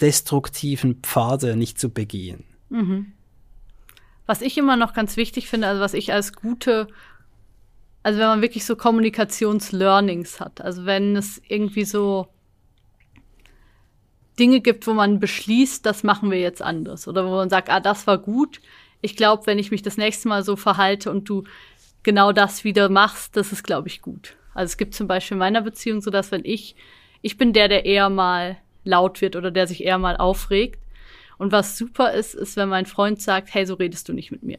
destruktiven 0.00 0.96
Pfade 0.96 1.54
nicht 1.54 1.78
zu 1.78 1.90
begehen. 1.90 2.42
Mhm. 2.70 3.12
Was 4.26 4.42
ich 4.42 4.58
immer 4.58 4.76
noch 4.76 4.92
ganz 4.92 5.16
wichtig 5.16 5.48
finde, 5.48 5.68
also 5.68 5.80
was 5.80 5.94
ich 5.94 6.12
als 6.12 6.32
gute 6.34 6.88
also 8.06 8.20
wenn 8.20 8.28
man 8.28 8.42
wirklich 8.42 8.64
so 8.64 8.76
Kommunikationslearnings 8.76 10.38
hat. 10.38 10.60
Also 10.60 10.86
wenn 10.86 11.16
es 11.16 11.42
irgendwie 11.48 11.84
so 11.84 12.28
Dinge 14.38 14.60
gibt, 14.60 14.86
wo 14.86 14.92
man 14.92 15.18
beschließt, 15.18 15.84
das 15.84 16.04
machen 16.04 16.30
wir 16.30 16.38
jetzt 16.38 16.62
anders. 16.62 17.08
Oder 17.08 17.26
wo 17.26 17.30
man 17.30 17.50
sagt, 17.50 17.68
ah, 17.68 17.80
das 17.80 18.06
war 18.06 18.18
gut. 18.18 18.60
Ich 19.00 19.16
glaube, 19.16 19.48
wenn 19.48 19.58
ich 19.58 19.72
mich 19.72 19.82
das 19.82 19.96
nächste 19.96 20.28
Mal 20.28 20.44
so 20.44 20.54
verhalte 20.54 21.10
und 21.10 21.28
du 21.28 21.42
genau 22.04 22.30
das 22.30 22.62
wieder 22.62 22.88
machst, 22.88 23.36
das 23.36 23.50
ist, 23.50 23.64
glaube 23.64 23.88
ich, 23.88 24.02
gut. 24.02 24.36
Also 24.54 24.70
es 24.70 24.76
gibt 24.76 24.94
zum 24.94 25.08
Beispiel 25.08 25.34
in 25.34 25.40
meiner 25.40 25.62
Beziehung 25.62 26.00
so, 26.00 26.12
dass 26.12 26.30
wenn 26.30 26.44
ich, 26.44 26.76
ich 27.22 27.36
bin 27.36 27.52
der, 27.52 27.66
der 27.66 27.86
eher 27.86 28.08
mal 28.08 28.56
laut 28.84 29.20
wird 29.20 29.34
oder 29.34 29.50
der 29.50 29.66
sich 29.66 29.82
eher 29.82 29.98
mal 29.98 30.16
aufregt. 30.16 30.78
Und 31.38 31.52
was 31.52 31.76
super 31.76 32.12
ist, 32.12 32.34
ist, 32.34 32.56
wenn 32.56 32.68
mein 32.68 32.86
Freund 32.86 33.20
sagt, 33.20 33.52
hey, 33.52 33.66
so 33.66 33.74
redest 33.74 34.08
du 34.08 34.12
nicht 34.12 34.30
mit 34.30 34.42
mir. 34.42 34.58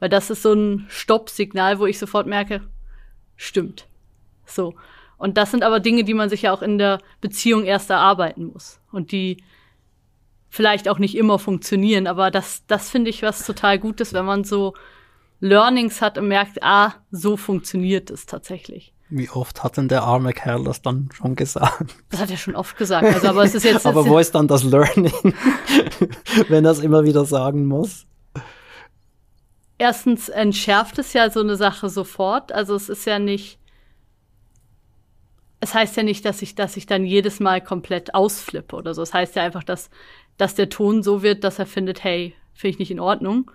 Weil 0.00 0.08
das 0.08 0.30
ist 0.30 0.42
so 0.42 0.52
ein 0.52 0.86
Stoppsignal, 0.88 1.78
wo 1.78 1.86
ich 1.86 1.98
sofort 1.98 2.26
merke, 2.26 2.62
stimmt. 3.36 3.86
So. 4.44 4.74
Und 5.16 5.36
das 5.36 5.52
sind 5.52 5.62
aber 5.62 5.78
Dinge, 5.78 6.02
die 6.02 6.14
man 6.14 6.28
sich 6.28 6.42
ja 6.42 6.52
auch 6.52 6.62
in 6.62 6.78
der 6.78 6.98
Beziehung 7.20 7.64
erst 7.64 7.90
erarbeiten 7.90 8.46
muss. 8.46 8.80
Und 8.90 9.12
die 9.12 9.36
vielleicht 10.52 10.88
auch 10.88 10.98
nicht 10.98 11.16
immer 11.16 11.38
funktionieren. 11.38 12.06
Aber 12.06 12.30
das, 12.30 12.66
das 12.66 12.90
finde 12.90 13.10
ich 13.10 13.22
was 13.22 13.46
total 13.46 13.78
Gutes, 13.78 14.12
wenn 14.12 14.24
man 14.24 14.44
so 14.44 14.74
Learnings 15.40 16.02
hat 16.02 16.18
und 16.18 16.28
merkt, 16.28 16.62
ah, 16.62 16.94
so 17.10 17.36
funktioniert 17.36 18.10
es 18.10 18.26
tatsächlich. 18.26 18.92
Wie 19.14 19.28
oft 19.28 19.62
hat 19.62 19.76
denn 19.76 19.88
der 19.88 20.04
arme 20.04 20.32
Kerl 20.32 20.64
das 20.64 20.80
dann 20.80 21.10
schon 21.12 21.36
gesagt? 21.36 21.94
Das 22.08 22.18
hat 22.18 22.30
er 22.30 22.38
schon 22.38 22.56
oft 22.56 22.78
gesagt. 22.78 23.04
Also, 23.04 23.28
aber 23.28 23.44
es 23.44 23.54
ist 23.54 23.62
jetzt. 23.62 23.84
aber 23.86 24.06
wo 24.06 24.18
ist 24.18 24.34
dann 24.34 24.48
das 24.48 24.64
Learning, 24.64 25.12
wenn 26.48 26.64
er 26.64 26.70
es 26.70 26.78
immer 26.78 27.04
wieder 27.04 27.26
sagen 27.26 27.66
muss? 27.66 28.06
Erstens 29.76 30.30
entschärft 30.30 30.98
es 30.98 31.12
ja 31.12 31.28
so 31.28 31.40
eine 31.40 31.56
Sache 31.56 31.90
sofort. 31.90 32.52
Also 32.52 32.74
es 32.74 32.88
ist 32.88 33.04
ja 33.04 33.18
nicht. 33.18 33.58
Es 35.60 35.74
heißt 35.74 35.94
ja 35.98 36.04
nicht, 36.04 36.24
dass 36.24 36.40
ich, 36.40 36.54
dass 36.54 36.78
ich 36.78 36.86
dann 36.86 37.04
jedes 37.04 37.38
Mal 37.38 37.60
komplett 37.60 38.14
ausflippe 38.14 38.76
oder 38.76 38.94
so. 38.94 39.02
Es 39.02 39.12
heißt 39.12 39.36
ja 39.36 39.42
einfach, 39.42 39.62
dass, 39.62 39.90
dass 40.38 40.54
der 40.54 40.70
Ton 40.70 41.02
so 41.02 41.22
wird, 41.22 41.44
dass 41.44 41.58
er 41.58 41.66
findet, 41.66 42.02
hey, 42.02 42.34
finde 42.54 42.70
ich 42.72 42.78
nicht 42.78 42.90
in 42.90 42.98
Ordnung. 42.98 43.50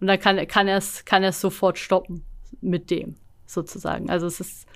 Und 0.00 0.06
dann 0.06 0.18
kann, 0.18 0.46
kann 0.46 0.68
er 0.68 0.78
es 0.78 1.04
kann 1.04 1.22
er's 1.22 1.38
sofort 1.42 1.78
stoppen 1.78 2.24
mit 2.62 2.90
dem, 2.90 3.16
sozusagen. 3.44 4.08
Also 4.08 4.26
es 4.26 4.40
ist 4.40 4.66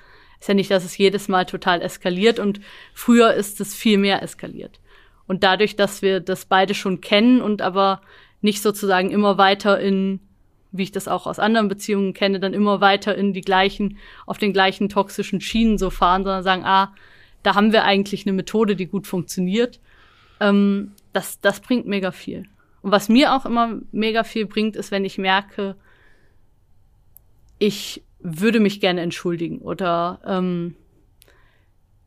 ist 0.40 0.48
ja 0.48 0.54
nicht, 0.54 0.70
dass 0.70 0.84
es 0.84 0.98
jedes 0.98 1.28
Mal 1.28 1.46
total 1.46 1.82
eskaliert 1.82 2.38
und 2.38 2.60
früher 2.94 3.34
ist 3.34 3.60
es 3.60 3.74
viel 3.74 3.98
mehr 3.98 4.22
eskaliert. 4.22 4.80
Und 5.26 5.42
dadurch, 5.42 5.76
dass 5.76 6.02
wir 6.02 6.20
das 6.20 6.44
beide 6.44 6.74
schon 6.74 7.00
kennen 7.00 7.40
und 7.40 7.62
aber 7.62 8.00
nicht 8.40 8.62
sozusagen 8.62 9.10
immer 9.10 9.38
weiter 9.38 9.80
in, 9.80 10.20
wie 10.70 10.84
ich 10.84 10.92
das 10.92 11.08
auch 11.08 11.26
aus 11.26 11.38
anderen 11.38 11.68
Beziehungen 11.68 12.14
kenne, 12.14 12.38
dann 12.38 12.54
immer 12.54 12.80
weiter 12.80 13.14
in 13.16 13.32
die 13.32 13.40
gleichen, 13.40 13.98
auf 14.26 14.38
den 14.38 14.52
gleichen 14.52 14.88
toxischen 14.88 15.40
Schienen 15.40 15.78
so 15.78 15.90
fahren, 15.90 16.22
sondern 16.22 16.42
sagen, 16.42 16.64
ah, 16.64 16.94
da 17.42 17.54
haben 17.54 17.72
wir 17.72 17.84
eigentlich 17.84 18.26
eine 18.26 18.34
Methode, 18.34 18.76
die 18.76 18.86
gut 18.86 19.06
funktioniert. 19.06 19.80
Ähm, 20.40 20.92
das, 21.12 21.40
das 21.40 21.60
bringt 21.60 21.86
mega 21.86 22.12
viel. 22.12 22.44
Und 22.82 22.92
was 22.92 23.08
mir 23.08 23.34
auch 23.34 23.46
immer 23.46 23.80
mega 23.90 24.22
viel 24.22 24.46
bringt, 24.46 24.76
ist, 24.76 24.90
wenn 24.90 25.04
ich 25.04 25.18
merke, 25.18 25.76
ich 27.58 28.04
würde 28.28 28.58
mich 28.58 28.80
gerne 28.80 29.02
entschuldigen 29.02 29.58
oder 29.58 30.20
ähm, 30.26 30.74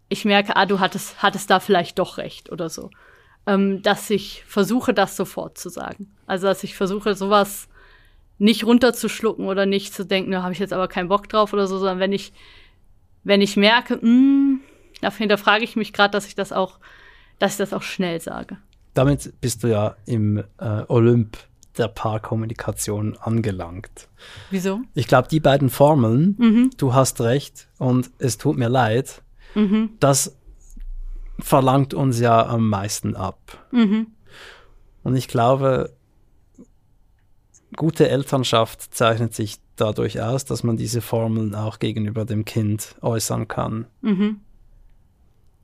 ich 0.09 0.25
merke, 0.25 0.55
ah, 0.55 0.65
du 0.65 0.79
hattest, 0.79 1.21
hattest 1.23 1.49
da 1.49 1.59
vielleicht 1.59 1.97
doch 1.97 2.17
recht 2.17 2.51
oder 2.51 2.69
so. 2.69 2.89
Ähm, 3.45 3.81
dass 3.81 4.09
ich 4.09 4.43
versuche, 4.45 4.93
das 4.93 5.15
sofort 5.15 5.57
zu 5.57 5.69
sagen. 5.69 6.11
Also, 6.27 6.47
dass 6.47 6.63
ich 6.63 6.75
versuche, 6.75 7.15
sowas 7.15 7.69
nicht 8.37 8.65
runterzuschlucken 8.65 9.47
oder 9.47 9.65
nicht 9.65 9.93
zu 9.93 10.05
denken, 10.05 10.31
da 10.31 10.43
habe 10.43 10.53
ich 10.53 10.59
jetzt 10.59 10.73
aber 10.73 10.87
keinen 10.87 11.07
Bock 11.09 11.29
drauf 11.29 11.53
oder 11.53 11.67
so, 11.67 11.77
sondern 11.77 11.99
wenn 11.99 12.11
ich, 12.11 12.33
wenn 13.23 13.41
ich 13.41 13.55
merke, 13.55 13.95
mh, 13.95 14.01
hm, 14.01 14.59
da 15.01 15.11
hinterfrage 15.11 15.63
ich 15.63 15.75
mich 15.75 15.93
gerade, 15.93 16.11
dass 16.11 16.27
ich 16.27 16.35
das 16.35 16.51
auch, 16.51 16.79
dass 17.37 17.53
ich 17.53 17.57
das 17.57 17.73
auch 17.73 17.83
schnell 17.83 18.19
sage. 18.19 18.57
Damit 18.93 19.33
bist 19.39 19.63
du 19.63 19.67
ja 19.67 19.95
im 20.05 20.43
äh, 20.57 20.83
Olymp 20.87 21.37
der 21.79 21.87
Paarkommunikation 21.87 23.17
angelangt. 23.17 24.09
Wieso? 24.51 24.81
Ich 24.93 25.07
glaube, 25.07 25.27
die 25.29 25.39
beiden 25.39 25.69
Formeln, 25.69 26.35
mhm. 26.37 26.69
du 26.77 26.93
hast 26.93 27.21
recht 27.21 27.67
und 27.77 28.11
es 28.19 28.37
tut 28.37 28.57
mir 28.57 28.69
leid, 28.69 29.23
mhm. 29.55 29.91
das 29.99 30.35
verlangt 31.39 31.93
uns 31.93 32.19
ja 32.19 32.45
am 32.45 32.69
meisten 32.69 33.15
ab. 33.15 33.65
Mhm. 33.71 34.07
Und 35.03 35.15
ich 35.15 35.27
glaube, 35.27 35.93
gute 37.75 38.09
Elternschaft 38.09 38.93
zeichnet 38.93 39.33
sich 39.33 39.57
dadurch 39.75 40.21
aus, 40.21 40.45
dass 40.45 40.63
man 40.63 40.77
diese 40.77 41.01
Formeln 41.01 41.55
auch 41.55 41.79
gegenüber 41.79 42.25
dem 42.25 42.45
Kind 42.45 42.95
äußern 43.01 43.47
kann. 43.47 43.87
Mhm. 44.01 44.41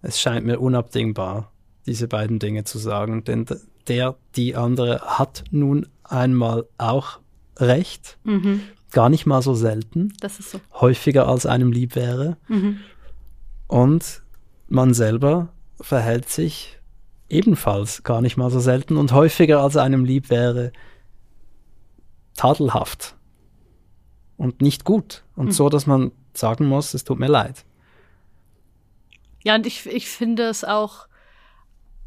Es 0.02 0.22
scheint 0.22 0.46
mir 0.46 0.60
unabdingbar, 0.60 1.52
diese 1.86 2.08
beiden 2.08 2.40
Dinge 2.40 2.64
zu 2.64 2.78
sagen, 2.78 3.24
denn 3.24 3.46
der, 3.88 4.16
die 4.36 4.56
andere 4.56 5.02
hat 5.02 5.44
nun 5.52 5.88
einmal 6.04 6.68
auch 6.78 7.20
recht. 7.58 8.18
Mhm. 8.24 8.62
Gar 8.92 9.10
nicht 9.10 9.26
mal 9.26 9.42
so 9.42 9.54
selten. 9.54 10.14
Das 10.20 10.40
ist 10.40 10.52
so. 10.52 10.62
Häufiger 10.74 11.28
als 11.28 11.46
einem 11.46 11.72
lieb 11.72 11.96
wäre. 11.96 12.38
Mhm. 12.48 12.80
Und 13.68 14.22
man 14.68 14.94
selber 14.94 15.50
verhält 15.82 16.30
sich 16.30 16.80
ebenfalls 17.30 18.04
gar 18.04 18.22
nicht 18.22 18.38
mal 18.38 18.52
so 18.52 18.60
selten 18.60 18.98
und 18.98 19.12
häufiger 19.12 19.62
als 19.62 19.78
einem 19.78 20.06
lieb 20.06 20.30
wäre 20.30 20.72
tadelhaft 22.36 23.16
und 24.38 24.62
nicht 24.62 24.84
gut. 24.84 25.24
Und 25.36 25.48
mhm. 25.48 25.52
so, 25.52 25.70
dass 25.70 25.88
man 25.88 26.12
sagen 26.34 26.66
muss, 26.66 26.94
es 26.94 27.04
tut 27.04 27.20
mir 27.20 27.28
leid. 27.28 27.66
Ja, 29.44 29.56
und 29.56 29.66
ich, 29.66 29.86
ich 29.86 30.08
finde 30.10 30.44
es 30.44 30.64
auch, 30.64 31.08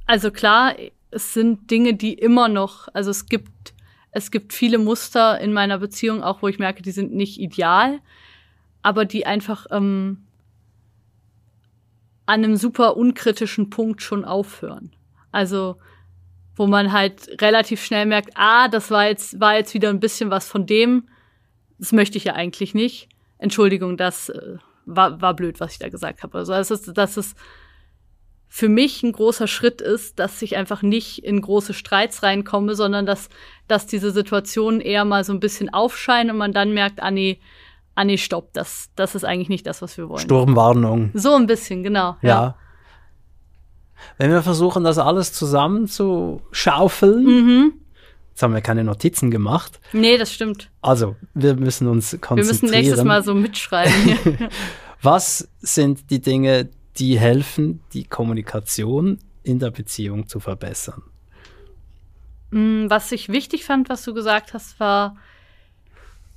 also 0.07 0.31
klar, 0.31 0.75
es 1.11 1.35
sind 1.35 1.71
Dinge, 1.71 1.95
die 1.95 2.15
immer 2.15 2.49
noch, 2.49 2.89
also 2.93 3.11
es 3.11 3.27
gibt, 3.27 3.75
es 4.11 4.31
gibt 4.31 4.53
viele 4.53 4.79
Muster 4.79 5.41
in 5.41 5.53
meiner 5.53 5.79
Beziehung, 5.79 6.23
auch 6.23 6.43
wo 6.43 6.49
ich 6.49 6.59
merke, 6.59 6.83
die 6.83 6.91
sind 6.91 7.13
nicht 7.13 7.41
ideal, 7.41 8.01
aber 8.83 9.05
die 9.05 9.27
einfach 9.27 9.67
ähm, 9.71 10.25
an 12.27 12.45
einem 12.45 12.57
super 12.57 12.97
unkritischen 12.97 13.71
Punkt 13.71 14.03
schon 14.03 14.25
aufhören. 14.25 14.93
Also 15.33 15.77
wo 16.57 16.67
man 16.67 16.93
halt 16.93 17.41
relativ 17.41 17.83
schnell 17.83 18.05
merkt, 18.05 18.31
ah, 18.35 18.69
das 18.69 18.91
war 18.91 19.07
jetzt, 19.07 19.41
war 19.41 19.55
jetzt 19.55 19.75
wieder 19.75 19.91
ein 19.91 20.01
bisschen 20.01 20.31
was 20.31 20.49
von 20.49 20.67
dem, 20.67 21.09
das 21.79 21.93
möchte 21.93 22.19
ich 22.19 22.25
ja 22.25 22.35
eigentlich 22.35 22.75
nicht. 22.75 23.09
Entschuldigung, 23.39 23.97
das 23.97 24.29
äh, 24.29 24.57
war, 24.85 25.21
war 25.21 25.35
blöd, 25.35 25.61
was 25.61 25.73
ich 25.73 25.79
da 25.79 25.89
gesagt 25.89 26.23
habe. 26.23 26.39
Also 26.39 26.53
das 26.53 26.71
ist, 26.73 26.99
das 26.99 27.17
ist 27.17 27.37
für 28.49 28.69
mich 28.69 29.03
ein 29.03 29.13
großer 29.13 29.47
Schritt 29.47 29.81
ist, 29.81 30.19
dass 30.19 30.41
ich 30.41 30.57
einfach 30.57 30.83
nicht 30.83 31.23
in 31.23 31.41
große 31.41 31.75
Streits 31.75 32.23
reinkomme, 32.23 32.75
sondern 32.75 33.05
dass, 33.05 33.29
dass 33.69 33.87
diese 33.87 34.11
Situationen 34.11 34.81
eher 34.81 35.05
mal 35.05 35.23
so 35.23 35.33
ein 35.33 35.41
bisschen 35.41 35.73
aufscheinen 35.73 36.31
und 36.31 36.39
man 36.39 36.53
dann 36.53 36.73
merkt, 36.73 37.03
ah 37.03 37.11
nee, 37.11 37.39
ah 37.95 38.05
nee, 38.05 38.17
stopp, 38.17 38.53
das, 38.55 38.91
das 38.97 39.15
ist 39.15 39.25
eigentlich 39.25 39.49
nicht 39.49 39.67
das, 39.67 39.83
was 39.83 39.97
wir 39.99 40.09
wollen. 40.09 40.21
Sturmwarnung. 40.21 41.11
So 41.15 41.35
ein 41.35 41.47
bisschen, 41.47 41.83
genau. 41.83 42.17
Ja. 42.23 42.29
ja. 42.29 42.57
Wenn 44.17 44.31
wir 44.31 44.43
versuchen, 44.43 44.85
das 44.85 44.99
alles 44.99 45.33
zusammen 45.33 45.89
zu 45.89 46.41
schaufeln, 46.51 47.25
mhm. 47.25 47.73
jetzt 48.31 48.43
haben 48.43 48.55
wir 48.55 48.61
keine 48.61 48.85
Notizen 48.85 49.31
gemacht. 49.31 49.81
Nee, 49.93 50.17
das 50.17 50.33
stimmt. 50.33 50.71
Also, 50.81 51.17
wir 51.35 51.55
müssen 51.55 51.89
uns 51.89 52.17
konzentrieren. 52.21 52.37
Wir 52.37 52.45
müssen 52.45 52.71
nächstes 52.71 53.05
Mal 53.05 53.23
so 53.23 53.35
mitschreiben. 53.35 54.49
Was 55.03 55.49
sind 55.61 56.11
die 56.11 56.21
Dinge, 56.21 56.69
die 56.99 57.19
helfen, 57.19 57.81
die 57.93 58.05
Kommunikation 58.05 59.19
in 59.43 59.59
der 59.59 59.71
Beziehung 59.71 60.27
zu 60.27 60.41
verbessern. 60.41 61.03
Mm, 62.51 62.89
was 62.89 63.13
ich 63.13 63.29
wichtig 63.29 63.65
fand, 63.65 63.89
was 63.89 64.05
du 64.05 64.15
gesagt 64.15 64.55
hast, 64.55 64.81
war 64.81 65.17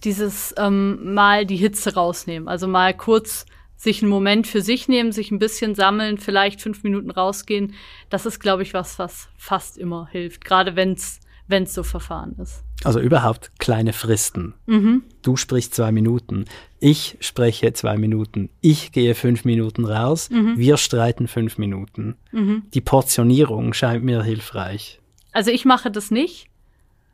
dieses 0.04 0.54
ähm, 0.58 1.14
mal 1.14 1.46
die 1.46 1.58
Hitze 1.58 1.94
rausnehmen. 1.94 2.48
Also 2.48 2.68
mal 2.68 2.96
kurz 2.96 3.46
sich 3.76 4.02
einen 4.02 4.12
Moment 4.12 4.46
für 4.46 4.62
sich 4.62 4.88
nehmen, 4.88 5.12
sich 5.12 5.32
ein 5.32 5.40
bisschen 5.40 5.74
sammeln, 5.74 6.18
vielleicht 6.18 6.62
fünf 6.62 6.84
Minuten 6.84 7.10
rausgehen. 7.10 7.74
Das 8.10 8.26
ist, 8.26 8.40
glaube 8.40 8.62
ich, 8.62 8.74
was, 8.74 9.00
was 9.00 9.30
fast 9.38 9.78
immer 9.78 10.08
hilft, 10.08 10.46
gerade 10.46 10.76
wenn 10.76 10.94
es 10.94 11.20
wenn 11.48 11.64
es 11.64 11.74
so 11.74 11.84
verfahren 11.84 12.36
ist. 12.42 12.64
Also 12.84 13.00
überhaupt 13.00 13.52
kleine 13.60 13.94
Fristen. 13.94 14.54
Mhm. 14.66 15.04
Du 15.22 15.36
sprichst 15.36 15.76
zwei 15.76 15.92
Minuten, 15.92 16.46
ich 16.80 17.18
spreche 17.20 17.74
zwei 17.74 17.98
Minuten, 17.98 18.50
ich 18.62 18.92
gehe 18.92 19.14
fünf 19.16 19.46
Minuten 19.46 19.86
raus, 19.86 20.30
mhm. 20.30 20.58
wir 20.58 20.78
streiten 20.78 21.28
fünf 21.28 21.58
Minuten. 21.58 22.16
Mhm. 22.32 22.64
Die 22.74 22.82
Portionierung 22.82 23.74
scheint 23.74 24.04
mir 24.04 24.24
hilfreich. 24.24 25.00
Also 25.32 25.52
ich 25.52 25.66
mache 25.66 25.92
das 25.92 26.12
nicht, 26.12 26.48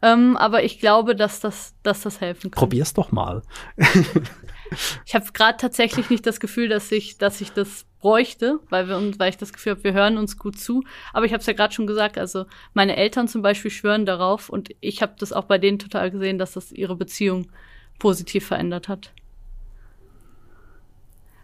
ähm, 0.01 0.37
aber 0.37 0.63
ich 0.63 0.79
glaube, 0.79 1.15
dass 1.15 1.39
das, 1.39 1.73
dass 1.83 2.01
das 2.01 2.21
helfen 2.21 2.51
kann. 2.51 2.59
Probier's 2.59 2.93
doch 2.93 3.11
mal. 3.11 3.41
ich 5.05 5.15
habe 5.15 5.25
gerade 5.33 5.57
tatsächlich 5.57 6.09
nicht 6.09 6.25
das 6.25 6.39
Gefühl, 6.39 6.69
dass 6.69 6.91
ich, 6.91 7.17
dass 7.17 7.41
ich 7.41 7.51
das 7.51 7.85
bräuchte, 7.99 8.59
weil, 8.69 8.87
wir, 8.87 9.19
weil 9.19 9.29
ich 9.29 9.37
das 9.37 9.53
Gefühl 9.53 9.73
habe, 9.73 9.83
wir 9.83 9.93
hören 9.93 10.17
uns 10.17 10.37
gut 10.37 10.59
zu. 10.59 10.83
Aber 11.13 11.25
ich 11.25 11.33
habe 11.33 11.41
es 11.41 11.47
ja 11.47 11.53
gerade 11.53 11.73
schon 11.73 11.87
gesagt, 11.87 12.17
also 12.17 12.45
meine 12.73 12.95
Eltern 12.95 13.27
zum 13.27 13.41
Beispiel 13.41 13.71
schwören 13.71 14.05
darauf 14.05 14.49
und 14.49 14.69
ich 14.81 15.01
habe 15.01 15.15
das 15.17 15.33
auch 15.33 15.45
bei 15.45 15.57
denen 15.57 15.79
total 15.79 16.11
gesehen, 16.11 16.37
dass 16.37 16.53
das 16.53 16.71
ihre 16.71 16.95
Beziehung 16.95 17.47
positiv 17.99 18.47
verändert 18.47 18.87
hat. 18.87 19.11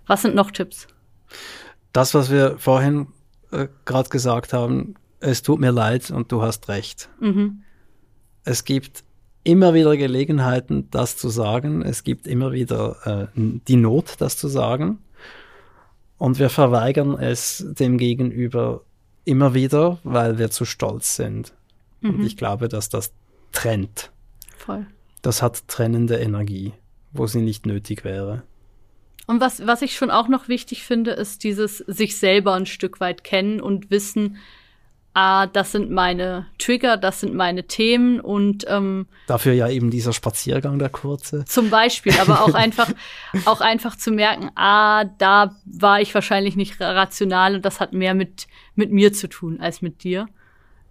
Was 0.06 0.22
sind 0.22 0.36
noch 0.36 0.52
Tipps? 0.52 0.88
Das, 1.94 2.14
was 2.14 2.30
wir 2.30 2.58
vorhin 2.58 3.08
äh, 3.52 3.68
gerade 3.86 4.10
gesagt 4.10 4.54
haben, 4.54 4.96
es 5.20 5.42
tut 5.42 5.60
mir 5.60 5.72
leid 5.72 6.12
und 6.12 6.32
du 6.32 6.42
hast 6.42 6.68
recht. 6.68 7.10
Mhm. 7.20 7.64
Es 8.44 8.66
gibt 8.66 9.04
immer 9.44 9.74
wieder 9.74 9.98
Gelegenheiten, 9.98 10.90
das 10.92 11.18
zu 11.18 11.30
sagen. 11.30 11.82
Es 11.82 12.04
gibt 12.04 12.28
immer 12.28 12.52
wieder 12.52 13.30
äh, 13.36 13.40
die 13.68 13.76
Not, 13.76 14.16
das 14.20 14.38
zu 14.38 14.48
sagen. 14.48 15.00
Und 16.18 16.40
wir 16.40 16.50
verweigern 16.50 17.18
es 17.20 17.66
dem 17.68 17.98
Gegenüber 17.98 18.82
immer 19.26 19.54
wieder, 19.54 20.00
weil 20.04 20.38
wir 20.38 20.52
zu 20.52 20.66
stolz 20.66 21.16
sind. 21.16 21.54
Mhm. 22.02 22.16
Und 22.16 22.26
ich 22.26 22.38
glaube, 22.38 22.70
dass 22.70 22.90
das 22.90 23.12
trennt. 23.52 24.12
Voll. 24.58 24.86
Das 25.22 25.42
hat 25.42 25.68
trennende 25.68 26.18
Energie, 26.18 26.74
wo 27.12 27.28
sie 27.28 27.42
nicht 27.42 27.66
nötig 27.66 28.04
wäre. 28.04 28.44
Und 29.26 29.40
was, 29.40 29.66
was 29.66 29.82
ich 29.82 29.96
schon 29.96 30.12
auch 30.12 30.28
noch 30.28 30.50
wichtig 30.50 30.84
finde, 30.84 31.12
ist 31.12 31.44
dieses 31.44 31.78
sich 31.78 32.18
selber 32.18 32.54
ein 32.54 32.66
Stück 32.66 33.00
weit 33.00 33.24
kennen 33.24 33.62
und 33.62 33.90
wissen, 33.90 34.38
ah, 35.14 35.46
das 35.48 35.72
sind 35.72 35.92
meine 35.92 36.48
Trigger, 36.58 36.98
das 36.98 37.20
sind 37.20 37.36
meine 37.36 37.66
Themen 37.68 38.20
und 38.20 38.66
ähm, 38.68 39.08
dafür 39.28 39.54
ja 39.54 39.70
eben 39.70 39.92
dieser 39.92 40.14
Spaziergang 40.14 40.80
der 40.80 40.90
kurze. 40.90 41.46
Zum 41.46 41.70
Beispiel, 41.70 42.14
aber 42.20 42.42
auch 42.42 42.54
einfach, 42.54 42.90
auch 43.46 43.62
einfach 43.62 43.96
zu 43.96 44.12
merken, 44.12 44.50
ah, 44.56 45.06
da 45.06 45.56
war 45.66 46.02
ich 46.02 46.14
wahrscheinlich 46.14 46.56
nicht 46.56 46.80
rational 46.82 47.56
und 47.56 47.66
das 47.66 47.80
hat 47.80 47.94
mehr 47.94 48.14
mit 48.14 48.48
mit 48.76 48.92
mir 48.92 49.14
zu 49.14 49.30
tun 49.30 49.60
als 49.60 49.82
mit 49.82 50.04
dir. 50.04 50.28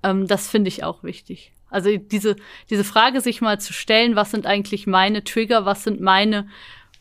Ähm, 0.03 0.27
das 0.27 0.49
finde 0.49 0.69
ich 0.69 0.85
auch 0.85 1.03
wichtig. 1.03 1.53
Also 1.69 1.97
diese 1.97 2.37
diese 2.71 2.85
Frage 2.85 3.21
sich 3.21 3.41
mal 3.41 3.61
zu 3.61 3.73
stellen, 3.73 4.15
was 4.15 4.31
sind 4.31 4.47
eigentlich 4.47 4.87
meine 4.87 5.25
Trigger, 5.25 5.65
was 5.65 5.83
sind 5.83 6.01
meine 6.01 6.47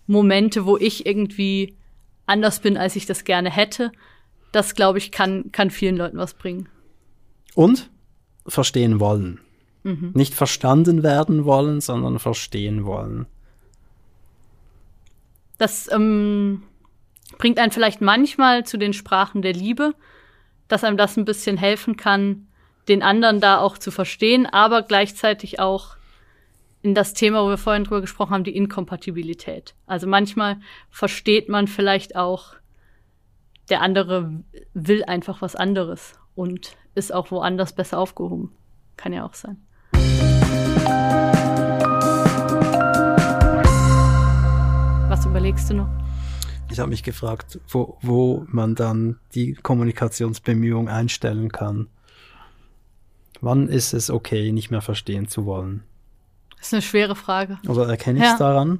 Momente, 0.07 0.65
wo 0.65 0.77
ich 0.77 1.05
irgendwie 1.05 1.75
anders 2.25 2.61
bin, 2.61 2.77
als 2.77 2.95
ich 2.95 3.05
das 3.05 3.25
gerne 3.25 3.51
hätte. 3.51 3.91
Das 4.51 4.73
glaube 4.73 4.97
ich 4.97 5.11
kann 5.11 5.51
kann 5.51 5.69
vielen 5.69 5.97
Leuten 5.97 6.17
was 6.17 6.33
bringen. 6.33 6.67
Und 7.55 7.89
verstehen 8.47 8.99
wollen. 8.99 9.39
Mhm. 9.83 10.11
Nicht 10.13 10.33
verstanden 10.33 11.03
werden 11.03 11.45
wollen, 11.45 11.81
sondern 11.81 12.19
verstehen 12.19 12.85
wollen. 12.85 13.25
Das 15.57 15.91
ähm, 15.91 16.63
bringt 17.37 17.59
einen 17.59 17.71
vielleicht 17.71 18.01
manchmal 18.01 18.65
zu 18.65 18.77
den 18.77 18.93
Sprachen 18.93 19.41
der 19.41 19.53
Liebe, 19.53 19.93
dass 20.67 20.83
einem 20.83 20.97
das 20.97 21.17
ein 21.17 21.25
bisschen 21.25 21.57
helfen 21.57 21.97
kann, 21.97 22.47
den 22.87 23.03
anderen 23.03 23.39
da 23.39 23.59
auch 23.59 23.77
zu 23.77 23.91
verstehen, 23.91 24.45
aber 24.45 24.81
gleichzeitig 24.81 25.59
auch 25.59 25.97
in 26.81 26.95
das 26.95 27.13
Thema, 27.13 27.43
wo 27.43 27.49
wir 27.49 27.57
vorhin 27.57 27.83
drüber 27.83 28.01
gesprochen 28.01 28.33
haben, 28.33 28.43
die 28.43 28.55
Inkompatibilität. 28.55 29.75
Also 29.85 30.07
manchmal 30.07 30.57
versteht 30.89 31.47
man 31.47 31.67
vielleicht 31.67 32.15
auch, 32.15 32.55
der 33.69 33.81
andere 33.81 34.43
will 34.73 35.03
einfach 35.03 35.41
was 35.41 35.55
anderes 35.55 36.15
und 36.35 36.75
ist 36.95 37.13
auch 37.13 37.31
woanders 37.31 37.73
besser 37.73 37.99
aufgehoben. 37.99 38.51
Kann 38.97 39.13
ja 39.13 39.25
auch 39.25 39.33
sein. 39.33 39.57
Was 45.09 45.25
überlegst 45.25 45.69
du 45.69 45.73
noch? 45.75 45.89
Ich 46.69 46.79
habe 46.79 46.89
mich 46.89 47.03
gefragt, 47.03 47.59
wo, 47.67 47.97
wo 48.01 48.45
man 48.47 48.75
dann 48.75 49.19
die 49.35 49.53
Kommunikationsbemühung 49.53 50.87
einstellen 50.87 51.51
kann. 51.51 51.87
Wann 53.41 53.67
ist 53.67 53.93
es 53.93 54.09
okay, 54.09 54.51
nicht 54.51 54.71
mehr 54.71 54.81
verstehen 54.81 55.27
zu 55.27 55.45
wollen? 55.45 55.83
Das 56.57 56.67
ist 56.67 56.73
eine 56.73 56.81
schwere 56.81 57.15
Frage. 57.15 57.57
Oder 57.67 57.89
erkenne 57.89 58.19
ich 58.19 58.25
es 58.25 58.31
ja. 58.31 58.37
daran? 58.37 58.79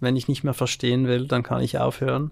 Wenn 0.00 0.16
ich 0.16 0.26
nicht 0.26 0.42
mehr 0.42 0.54
verstehen 0.54 1.06
will, 1.06 1.28
dann 1.28 1.42
kann 1.42 1.62
ich 1.62 1.78
aufhören. 1.78 2.30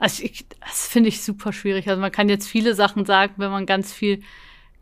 Also 0.00 0.24
ich, 0.24 0.46
das 0.60 0.88
finde 0.88 1.10
ich 1.10 1.22
super 1.22 1.52
schwierig. 1.52 1.88
Also 1.88 2.00
man 2.00 2.10
kann 2.10 2.28
jetzt 2.28 2.48
viele 2.48 2.74
Sachen 2.74 3.04
sagen, 3.04 3.34
wenn 3.36 3.50
man 3.50 3.66
ganz 3.66 3.92
viel, 3.92 4.22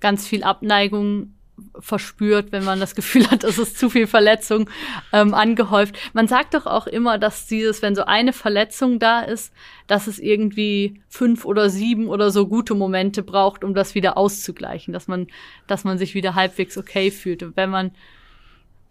ganz 0.00 0.26
viel 0.26 0.44
Abneigung 0.44 1.34
verspürt, 1.80 2.52
wenn 2.52 2.64
man 2.64 2.78
das 2.78 2.94
Gefühl 2.94 3.28
hat, 3.30 3.42
es 3.42 3.58
ist 3.58 3.78
zu 3.78 3.90
viel 3.90 4.06
Verletzung 4.06 4.70
ähm, 5.12 5.34
angehäuft. 5.34 5.98
Man 6.12 6.28
sagt 6.28 6.54
doch 6.54 6.66
auch 6.66 6.86
immer, 6.86 7.18
dass 7.18 7.48
dieses, 7.48 7.82
wenn 7.82 7.96
so 7.96 8.04
eine 8.04 8.32
Verletzung 8.32 9.00
da 9.00 9.20
ist, 9.20 9.52
dass 9.88 10.06
es 10.06 10.20
irgendwie 10.20 11.00
fünf 11.08 11.44
oder 11.44 11.68
sieben 11.68 12.06
oder 12.06 12.30
so 12.30 12.46
gute 12.46 12.74
Momente 12.74 13.24
braucht, 13.24 13.64
um 13.64 13.74
das 13.74 13.96
wieder 13.96 14.16
auszugleichen, 14.16 14.92
dass 14.92 15.08
man, 15.08 15.26
dass 15.66 15.82
man 15.82 15.98
sich 15.98 16.14
wieder 16.14 16.36
halbwegs 16.36 16.78
okay 16.78 17.10
fühlt. 17.10 17.42
Und 17.42 17.56
wenn 17.56 17.70
man, 17.70 17.90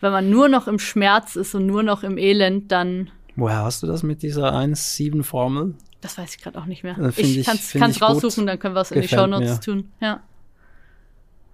wenn 0.02 0.12
man 0.12 0.30
nur 0.30 0.50
noch 0.50 0.68
im 0.68 0.80
Schmerz 0.80 1.38
ist 1.38 1.56
und 1.56 1.66
nur 1.66 1.84
noch 1.84 2.04
im 2.04 2.18
Elend, 2.18 2.72
dann. 2.72 3.10
Woher 3.38 3.64
hast 3.64 3.82
du 3.84 3.88
das 3.88 4.04
mit 4.04 4.24
dieser 4.24 4.54
1-7-Formel? 4.54 5.76
Das 6.02 6.18
weiß 6.18 6.36
ich 6.36 6.42
gerade 6.42 6.60
auch 6.60 6.66
nicht 6.66 6.84
mehr. 6.84 6.96
Ich, 7.18 7.40
ich 7.40 7.46
kann 7.46 7.90
es 7.92 8.02
raussuchen, 8.02 8.44
gut. 8.44 8.50
dann 8.50 8.60
können 8.60 8.76
wir 8.76 8.82
es 8.82 8.92
in 8.92 9.02
die 9.02 9.08
Shownotes 9.08 9.60
tun. 9.60 9.92
Ja. 10.00 10.22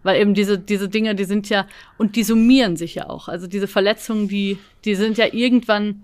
Weil 0.04 0.20
eben 0.22 0.34
diese, 0.34 0.60
diese 0.60 0.90
Dinge, 0.90 1.16
die 1.16 1.24
sind 1.24 1.48
ja, 1.50 1.66
und 1.98 2.18
die 2.18 2.24
summieren 2.24 2.76
sich 2.76 2.96
ja 2.96 3.10
auch. 3.10 3.30
Also 3.30 3.48
diese 3.48 3.68
Verletzungen, 3.68 4.28
die, 4.28 4.60
die 4.84 4.96
sind 4.96 5.18
ja 5.18 5.28
irgendwann 5.32 6.04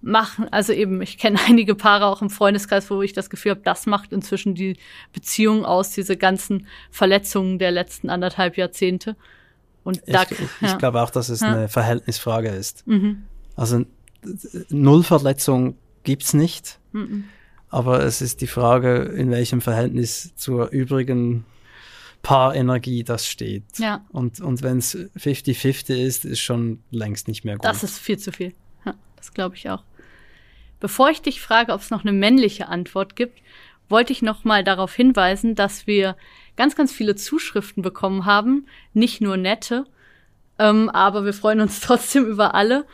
machen, 0.00 0.48
also 0.50 0.72
eben, 0.72 1.02
ich 1.02 1.18
kenne 1.18 1.38
einige 1.46 1.74
Paare 1.74 2.06
auch 2.06 2.22
im 2.22 2.30
Freundeskreis, 2.30 2.90
wo 2.90 3.02
ich 3.02 3.12
das 3.12 3.30
Gefühl 3.30 3.50
habe, 3.50 3.60
das 3.64 3.86
macht 3.86 4.12
inzwischen 4.12 4.54
die 4.54 4.76
Beziehung 5.12 5.64
aus, 5.64 5.90
diese 5.90 6.16
ganzen 6.16 6.66
Verletzungen 6.90 7.58
der 7.58 7.70
letzten 7.70 8.08
anderthalb 8.08 8.56
Jahrzehnte. 8.56 9.16
Und 9.84 10.02
da, 10.06 10.22
ich, 10.22 10.38
ja. 10.60 10.68
ich 10.68 10.78
glaube 10.78 11.02
auch, 11.02 11.10
dass 11.10 11.28
es 11.28 11.40
ja. 11.40 11.48
eine 11.48 11.68
Verhältnisfrage 11.68 12.48
ist. 12.48 12.86
Mhm. 12.86 13.24
Also 13.56 13.84
Nullverletzung 14.68 15.76
gibt's 16.04 16.34
nicht. 16.34 16.78
Mhm. 16.92 17.24
Aber 17.70 18.02
es 18.02 18.22
ist 18.22 18.40
die 18.40 18.46
Frage, 18.46 19.02
in 19.02 19.30
welchem 19.30 19.60
Verhältnis 19.60 20.34
zur 20.36 20.70
übrigen 20.70 21.44
Paarenergie 22.22 23.04
das 23.04 23.26
steht. 23.26 23.64
Ja. 23.78 24.04
Und, 24.10 24.40
und 24.40 24.62
wenn 24.62 24.78
es 24.78 24.96
50-50 24.96 25.94
ist, 25.94 26.24
ist 26.24 26.40
schon 26.40 26.82
längst 26.90 27.28
nicht 27.28 27.44
mehr 27.44 27.56
gut. 27.56 27.64
Das 27.64 27.82
ist 27.82 27.98
viel 27.98 28.18
zu 28.18 28.32
viel. 28.32 28.54
Ja, 28.84 28.94
das 29.16 29.32
glaube 29.32 29.56
ich 29.56 29.68
auch. 29.70 29.84
Bevor 30.80 31.10
ich 31.10 31.22
dich 31.22 31.40
frage, 31.40 31.72
ob 31.72 31.80
es 31.80 31.90
noch 31.90 32.02
eine 32.02 32.12
männliche 32.12 32.68
Antwort 32.68 33.16
gibt, 33.16 33.40
wollte 33.88 34.12
ich 34.12 34.22
noch 34.22 34.44
mal 34.44 34.64
darauf 34.64 34.94
hinweisen, 34.94 35.54
dass 35.54 35.86
wir 35.86 36.16
ganz, 36.56 36.76
ganz 36.76 36.92
viele 36.92 37.16
Zuschriften 37.16 37.82
bekommen 37.82 38.26
haben. 38.26 38.66
Nicht 38.92 39.20
nur 39.20 39.36
nette, 39.36 39.86
ähm, 40.58 40.88
aber 40.90 41.24
wir 41.24 41.32
freuen 41.32 41.60
uns 41.60 41.80
trotzdem 41.80 42.26
über 42.26 42.54
alle. 42.54 42.84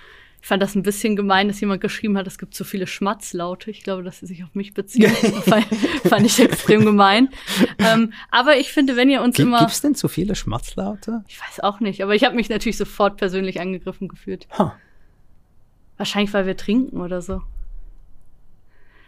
Ich 0.44 0.48
fand 0.48 0.62
das 0.62 0.74
ein 0.74 0.82
bisschen 0.82 1.16
gemein, 1.16 1.48
dass 1.48 1.58
jemand 1.60 1.80
geschrieben 1.80 2.18
hat, 2.18 2.26
es 2.26 2.36
gibt 2.36 2.54
so 2.54 2.64
viele 2.64 2.86
Schmatzlaute. 2.86 3.70
Ich 3.70 3.82
glaube, 3.82 4.02
dass 4.02 4.18
sie 4.18 4.26
sich 4.26 4.44
auf 4.44 4.54
mich 4.54 4.74
beziehen. 4.74 5.10
fand 6.06 6.26
ich 6.26 6.38
extrem 6.38 6.84
gemein. 6.84 7.30
Ähm, 7.78 8.12
aber 8.30 8.58
ich 8.58 8.70
finde, 8.70 8.94
wenn 8.94 9.08
ihr 9.08 9.22
uns 9.22 9.36
G 9.36 9.44
immer. 9.44 9.60
Gibt 9.60 9.70
es 9.70 9.80
denn 9.80 9.94
so 9.94 10.06
viele 10.06 10.34
Schmatzlaute? 10.34 11.24
Ich 11.28 11.40
weiß 11.40 11.60
auch 11.60 11.80
nicht, 11.80 12.02
aber 12.02 12.14
ich 12.14 12.24
habe 12.24 12.36
mich 12.36 12.50
natürlich 12.50 12.76
sofort 12.76 13.16
persönlich 13.16 13.58
angegriffen 13.58 14.06
gefühlt. 14.06 14.46
Huh. 14.58 14.68
Wahrscheinlich, 15.96 16.34
weil 16.34 16.44
wir 16.44 16.58
trinken 16.58 17.00
oder 17.00 17.22
so. 17.22 17.40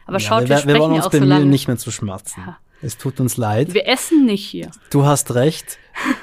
Aber 0.06 0.16
ja, 0.16 0.20
schaut, 0.20 0.48
wir, 0.48 0.56
wir, 0.56 0.66
wir 0.66 0.78
wollen 0.78 0.92
uns 0.94 1.10
bemühen, 1.10 1.40
so 1.40 1.44
nicht 1.44 1.68
mehr 1.68 1.76
zu 1.76 1.90
schmatzen. 1.90 2.44
Ja. 2.46 2.58
Es 2.80 2.96
tut 2.96 3.20
uns 3.20 3.36
leid. 3.36 3.74
Wir 3.74 3.86
essen 3.86 4.24
nicht 4.24 4.46
hier. 4.46 4.70
Du 4.88 5.04
hast 5.04 5.34
recht. 5.34 5.76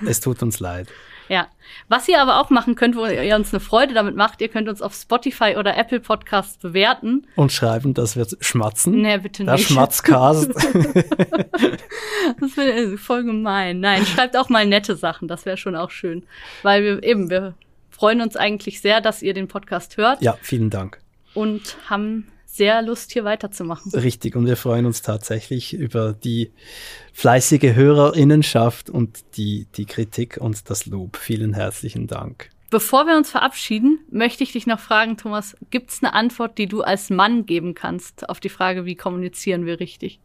es 0.08 0.22
tut 0.22 0.42
uns 0.42 0.60
leid. 0.60 0.88
Ja. 1.30 1.48
Was 1.88 2.08
ihr 2.08 2.22
aber 2.22 2.40
auch 2.40 2.50
machen 2.50 2.76
könnt, 2.76 2.96
wo 2.96 3.06
ihr 3.06 3.36
uns 3.36 3.54
eine 3.54 3.60
Freude 3.60 3.94
damit 3.94 4.16
macht, 4.16 4.42
ihr 4.42 4.50
könnt 4.50 4.70
uns 4.70 4.82
auf 4.82 4.94
Spotify 4.94 5.56
oder 5.58 5.78
Apple 5.78 6.00
Podcasts 6.00 6.58
bewerten. 6.58 7.28
Und 7.36 7.52
schreiben, 7.52 7.94
dass 7.94 8.16
wir 8.16 8.28
schmatzen. 8.40 9.02
Nee, 9.02 9.18
bitte 9.18 9.44
nicht. 9.44 9.52
Der 9.52 9.58
Schmatzcast. 9.58 10.50
das 12.40 12.58
wäre 12.58 12.98
voll 12.98 13.24
gemein. 13.24 13.80
Nein, 13.80 14.06
schreibt 14.06 14.38
auch 14.38 14.50
mal 14.50 14.66
nette 14.66 14.96
Sachen, 14.96 15.28
das 15.28 15.46
wäre 15.46 15.58
schon 15.58 15.76
auch 15.76 15.92
schön. 15.92 16.24
Weil 16.62 16.84
wir 16.84 17.04
eben, 17.04 17.30
wir 17.30 17.54
freuen 17.90 18.22
uns 18.22 18.36
eigentlich 18.36 18.82
sehr, 18.82 19.02
dass 19.02 19.22
ihr 19.22 19.34
den 19.34 19.48
Podcast 19.48 19.98
hört. 19.98 20.22
Ja, 20.22 20.38
vielen 20.42 20.70
Dank. 20.70 21.00
Und 21.34 21.78
haben 21.90 22.28
sehr 22.54 22.84
Lust, 22.84 23.12
hier 23.12 23.24
weiterzumachen. 23.24 23.92
Richtig, 23.94 24.36
und 24.36 24.46
wir 24.46 24.58
freuen 24.58 24.86
uns 24.86 25.02
tatsächlich 25.02 25.74
über 25.74 26.14
die 26.14 26.52
fleißige 27.12 27.74
Hörerinnenschaft 27.74 28.92
und 28.92 29.38
die, 29.38 29.66
die 29.76 29.86
Kritik 29.86 30.38
und 30.38 30.70
das 30.70 30.86
Lob. 30.86 31.18
Vielen 31.18 31.56
herzlichen 31.56 32.06
Dank. 32.06 32.50
Bevor 32.70 33.08
wir 33.08 33.18
uns 33.18 33.32
verabschieden, 33.32 34.00
möchte 34.12 34.44
ich 34.44 34.52
dich 34.52 34.68
noch 34.68 34.80
fragen, 34.80 35.18
Thomas, 35.18 35.56
gibt 35.72 35.90
es 35.90 36.04
eine 36.04 36.14
Antwort, 36.14 36.60
die 36.60 36.68
du 36.68 36.82
als 36.82 37.10
Mann 37.10 37.48
geben 37.48 37.74
kannst 37.74 38.30
auf 38.30 38.40
die 38.40 38.50
Frage, 38.50 38.86
wie 38.86 38.96
kommunizieren 38.96 39.66
wir 39.66 39.80
richtig? 39.80 40.20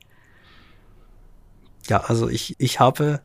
Ja, 1.88 2.00
also 2.04 2.28
ich, 2.28 2.56
ich 2.58 2.78
habe 2.78 3.22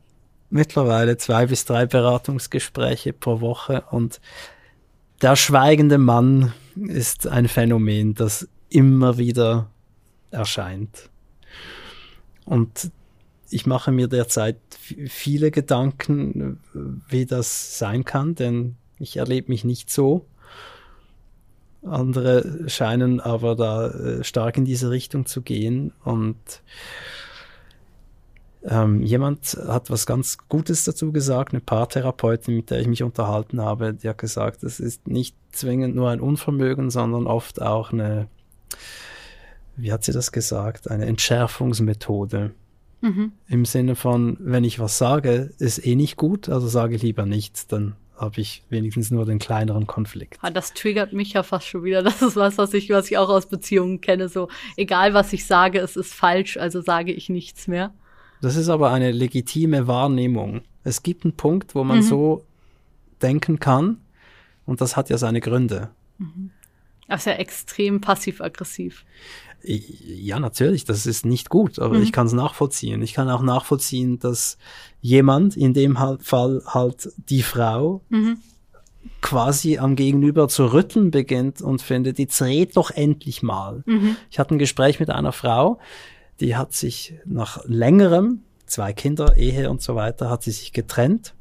mittlerweile 0.48 1.18
zwei 1.18 1.46
bis 1.46 1.66
drei 1.66 1.84
Beratungsgespräche 1.84 3.12
pro 3.12 3.42
Woche 3.42 3.84
und 3.90 4.20
der 5.20 5.36
schweigende 5.36 5.98
Mann 5.98 6.52
ist 6.76 7.26
ein 7.26 7.48
Phänomen, 7.48 8.14
das 8.14 8.48
immer 8.74 9.18
wieder 9.18 9.70
erscheint. 10.30 11.08
Und 12.44 12.90
ich 13.50 13.66
mache 13.66 13.92
mir 13.92 14.08
derzeit 14.08 14.58
viele 15.06 15.50
Gedanken, 15.50 16.58
wie 17.08 17.24
das 17.24 17.78
sein 17.78 18.04
kann, 18.04 18.34
denn 18.34 18.74
ich 18.98 19.16
erlebe 19.16 19.50
mich 19.52 19.64
nicht 19.64 19.90
so. 19.90 20.26
Andere 21.82 22.68
scheinen 22.68 23.20
aber 23.20 23.54
da 23.54 23.88
äh, 23.88 24.24
stark 24.24 24.56
in 24.56 24.64
diese 24.64 24.90
Richtung 24.90 25.26
zu 25.26 25.42
gehen 25.42 25.92
und 26.02 26.36
ähm, 28.64 29.02
jemand 29.02 29.58
hat 29.68 29.90
was 29.90 30.06
ganz 30.06 30.38
Gutes 30.48 30.84
dazu 30.84 31.12
gesagt, 31.12 31.52
eine 31.52 31.60
Paartherapeutin, 31.60 32.56
mit 32.56 32.70
der 32.70 32.80
ich 32.80 32.86
mich 32.88 33.02
unterhalten 33.02 33.60
habe, 33.60 33.92
die 33.92 34.08
hat 34.08 34.16
gesagt, 34.16 34.62
es 34.64 34.80
ist 34.80 35.06
nicht 35.06 35.36
zwingend 35.52 35.94
nur 35.94 36.08
ein 36.08 36.20
Unvermögen, 36.20 36.90
sondern 36.90 37.26
oft 37.26 37.60
auch 37.60 37.92
eine 37.92 38.28
wie 39.76 39.92
hat 39.92 40.04
sie 40.04 40.12
das 40.12 40.32
gesagt, 40.32 40.90
eine 40.90 41.06
Entschärfungsmethode. 41.06 42.52
Mhm. 43.00 43.32
Im 43.48 43.64
Sinne 43.64 43.96
von, 43.96 44.36
wenn 44.40 44.64
ich 44.64 44.78
was 44.78 44.98
sage, 44.98 45.52
ist 45.58 45.84
eh 45.84 45.94
nicht 45.94 46.16
gut, 46.16 46.48
also 46.48 46.68
sage 46.68 46.94
ich 46.94 47.02
lieber 47.02 47.26
nichts, 47.26 47.66
dann 47.66 47.96
habe 48.16 48.40
ich 48.40 48.62
wenigstens 48.70 49.10
nur 49.10 49.26
den 49.26 49.38
kleineren 49.38 49.86
Konflikt. 49.86 50.38
Ah, 50.40 50.50
das 50.50 50.72
triggert 50.72 51.12
mich 51.12 51.32
ja 51.32 51.42
fast 51.42 51.66
schon 51.66 51.84
wieder. 51.84 52.02
Das 52.02 52.22
ist 52.22 52.36
was, 52.36 52.58
was 52.58 52.72
ich, 52.72 52.90
was 52.90 53.10
ich 53.10 53.18
auch 53.18 53.28
aus 53.28 53.46
Beziehungen 53.46 54.00
kenne. 54.00 54.28
So, 54.28 54.48
egal 54.76 55.14
was 55.14 55.32
ich 55.32 55.46
sage, 55.46 55.80
es 55.80 55.96
ist 55.96 56.14
falsch, 56.14 56.56
also 56.56 56.80
sage 56.80 57.12
ich 57.12 57.28
nichts 57.28 57.66
mehr. 57.66 57.92
Das 58.40 58.56
ist 58.56 58.68
aber 58.68 58.92
eine 58.92 59.10
legitime 59.10 59.86
Wahrnehmung. 59.86 60.62
Es 60.84 61.02
gibt 61.02 61.24
einen 61.24 61.36
Punkt, 61.36 61.74
wo 61.74 61.82
man 61.82 61.98
mhm. 61.98 62.02
so 62.02 62.44
denken 63.20 63.58
kann 63.58 63.98
und 64.66 64.80
das 64.80 64.96
hat 64.96 65.10
ja 65.10 65.18
seine 65.18 65.40
Gründe. 65.40 65.90
Mhm. 66.18 66.50
Das 67.08 67.22
ist 67.22 67.26
ja 67.26 67.32
extrem 67.32 68.00
passiv-aggressiv. 68.00 69.04
Ja, 69.62 70.38
natürlich, 70.40 70.84
das 70.84 71.06
ist 71.06 71.24
nicht 71.24 71.48
gut, 71.48 71.78
aber 71.78 71.96
mhm. 71.96 72.02
ich 72.02 72.12
kann 72.12 72.26
es 72.26 72.34
nachvollziehen. 72.34 73.00
Ich 73.00 73.14
kann 73.14 73.30
auch 73.30 73.42
nachvollziehen, 73.42 74.18
dass 74.18 74.58
jemand, 75.00 75.56
in 75.56 75.72
dem 75.72 75.96
Fall 76.20 76.62
halt 76.66 77.10
die 77.30 77.42
Frau, 77.42 78.02
mhm. 78.10 78.38
quasi 79.22 79.78
am 79.78 79.96
Gegenüber 79.96 80.48
zu 80.48 80.66
rütteln 80.66 81.10
beginnt 81.10 81.62
und 81.62 81.80
findet, 81.80 82.18
jetzt 82.18 82.42
red 82.42 82.76
doch 82.76 82.90
endlich 82.90 83.42
mal. 83.42 83.82
Mhm. 83.86 84.16
Ich 84.30 84.38
hatte 84.38 84.54
ein 84.54 84.58
Gespräch 84.58 85.00
mit 85.00 85.08
einer 85.08 85.32
Frau, 85.32 85.78
die 86.40 86.56
hat 86.56 86.74
sich 86.74 87.14
nach 87.24 87.64
längerem, 87.64 88.42
zwei 88.66 88.92
Kinder, 88.92 89.36
Ehe 89.38 89.70
und 89.70 89.80
so 89.80 89.94
weiter, 89.94 90.28
hat 90.28 90.42
sie 90.42 90.50
sich 90.50 90.72
getrennt. 90.72 91.34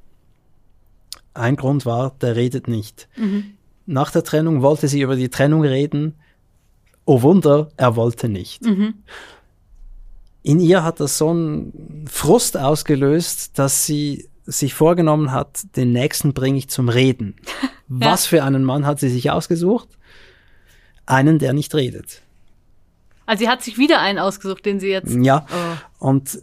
Ein 1.33 1.57
Grund 1.57 1.85
war, 1.85 2.15
der 2.21 2.37
redet 2.37 2.69
nicht. 2.69 3.09
Mhm. 3.17 3.55
Nach 3.85 4.11
der 4.11 4.23
Trennung 4.23 4.61
wollte 4.61 4.87
sie 4.87 5.01
über 5.01 5.15
die 5.15 5.29
Trennung 5.29 5.63
reden. 5.63 6.15
Oh 7.05 7.21
Wunder, 7.21 7.69
er 7.75 7.95
wollte 7.95 8.29
nicht. 8.29 8.63
Mhm. 8.63 8.95
In 10.41 10.59
ihr 10.59 10.83
hat 10.83 10.99
das 10.99 11.17
so 11.17 11.29
einen 11.29 12.05
Frust 12.09 12.57
ausgelöst, 12.57 13.57
dass 13.57 13.85
sie 13.85 14.29
sich 14.45 14.73
vorgenommen 14.73 15.31
hat, 15.31 15.63
den 15.75 15.91
nächsten 15.91 16.33
bringe 16.33 16.57
ich 16.57 16.69
zum 16.69 16.89
Reden. 16.89 17.35
ja. 17.89 18.11
Was 18.11 18.25
für 18.25 18.43
einen 18.43 18.63
Mann 18.63 18.85
hat 18.85 18.99
sie 18.99 19.09
sich 19.09 19.31
ausgesucht? 19.31 19.87
Einen, 21.05 21.39
der 21.39 21.53
nicht 21.53 21.73
redet. 21.75 22.21
Also 23.25 23.45
sie 23.45 23.49
hat 23.49 23.63
sich 23.63 23.77
wieder 23.77 23.99
einen 23.99 24.19
ausgesucht, 24.19 24.65
den 24.65 24.79
sie 24.79 24.89
jetzt. 24.89 25.15
Ja. 25.15 25.45
Oh. 25.99 26.07
Und 26.07 26.39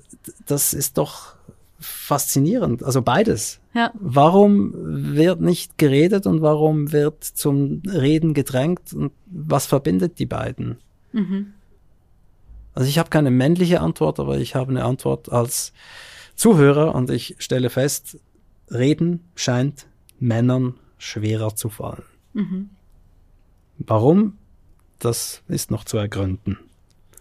das 0.46 0.72
ist 0.72 0.96
doch 0.98 1.34
faszinierend. 1.80 2.84
Also 2.84 3.02
beides. 3.02 3.60
Ja. 3.74 3.92
Warum 3.94 4.72
wird 4.74 5.40
nicht 5.40 5.78
geredet 5.78 6.26
und 6.26 6.42
warum 6.42 6.92
wird 6.92 7.24
zum 7.24 7.82
Reden 7.86 8.34
gedrängt 8.34 8.92
und 8.92 9.12
was 9.26 9.66
verbindet 9.66 10.18
die 10.18 10.26
beiden? 10.26 10.78
Mhm. 11.12 11.54
Also 12.74 12.88
ich 12.88 12.98
habe 12.98 13.10
keine 13.10 13.30
männliche 13.30 13.80
Antwort, 13.80 14.20
aber 14.20 14.38
ich 14.38 14.54
habe 14.54 14.70
eine 14.70 14.84
Antwort 14.84 15.32
als 15.32 15.72
Zuhörer 16.36 16.94
und 16.94 17.10
ich 17.10 17.36
stelle 17.38 17.70
fest, 17.70 18.18
Reden 18.70 19.24
scheint 19.34 19.86
Männern 20.18 20.74
schwerer 20.98 21.56
zu 21.56 21.68
fallen. 21.70 22.04
Mhm. 22.34 22.70
Warum? 23.78 24.38
Das 24.98 25.42
ist 25.48 25.70
noch 25.70 25.84
zu 25.84 25.96
ergründen. 25.96 26.58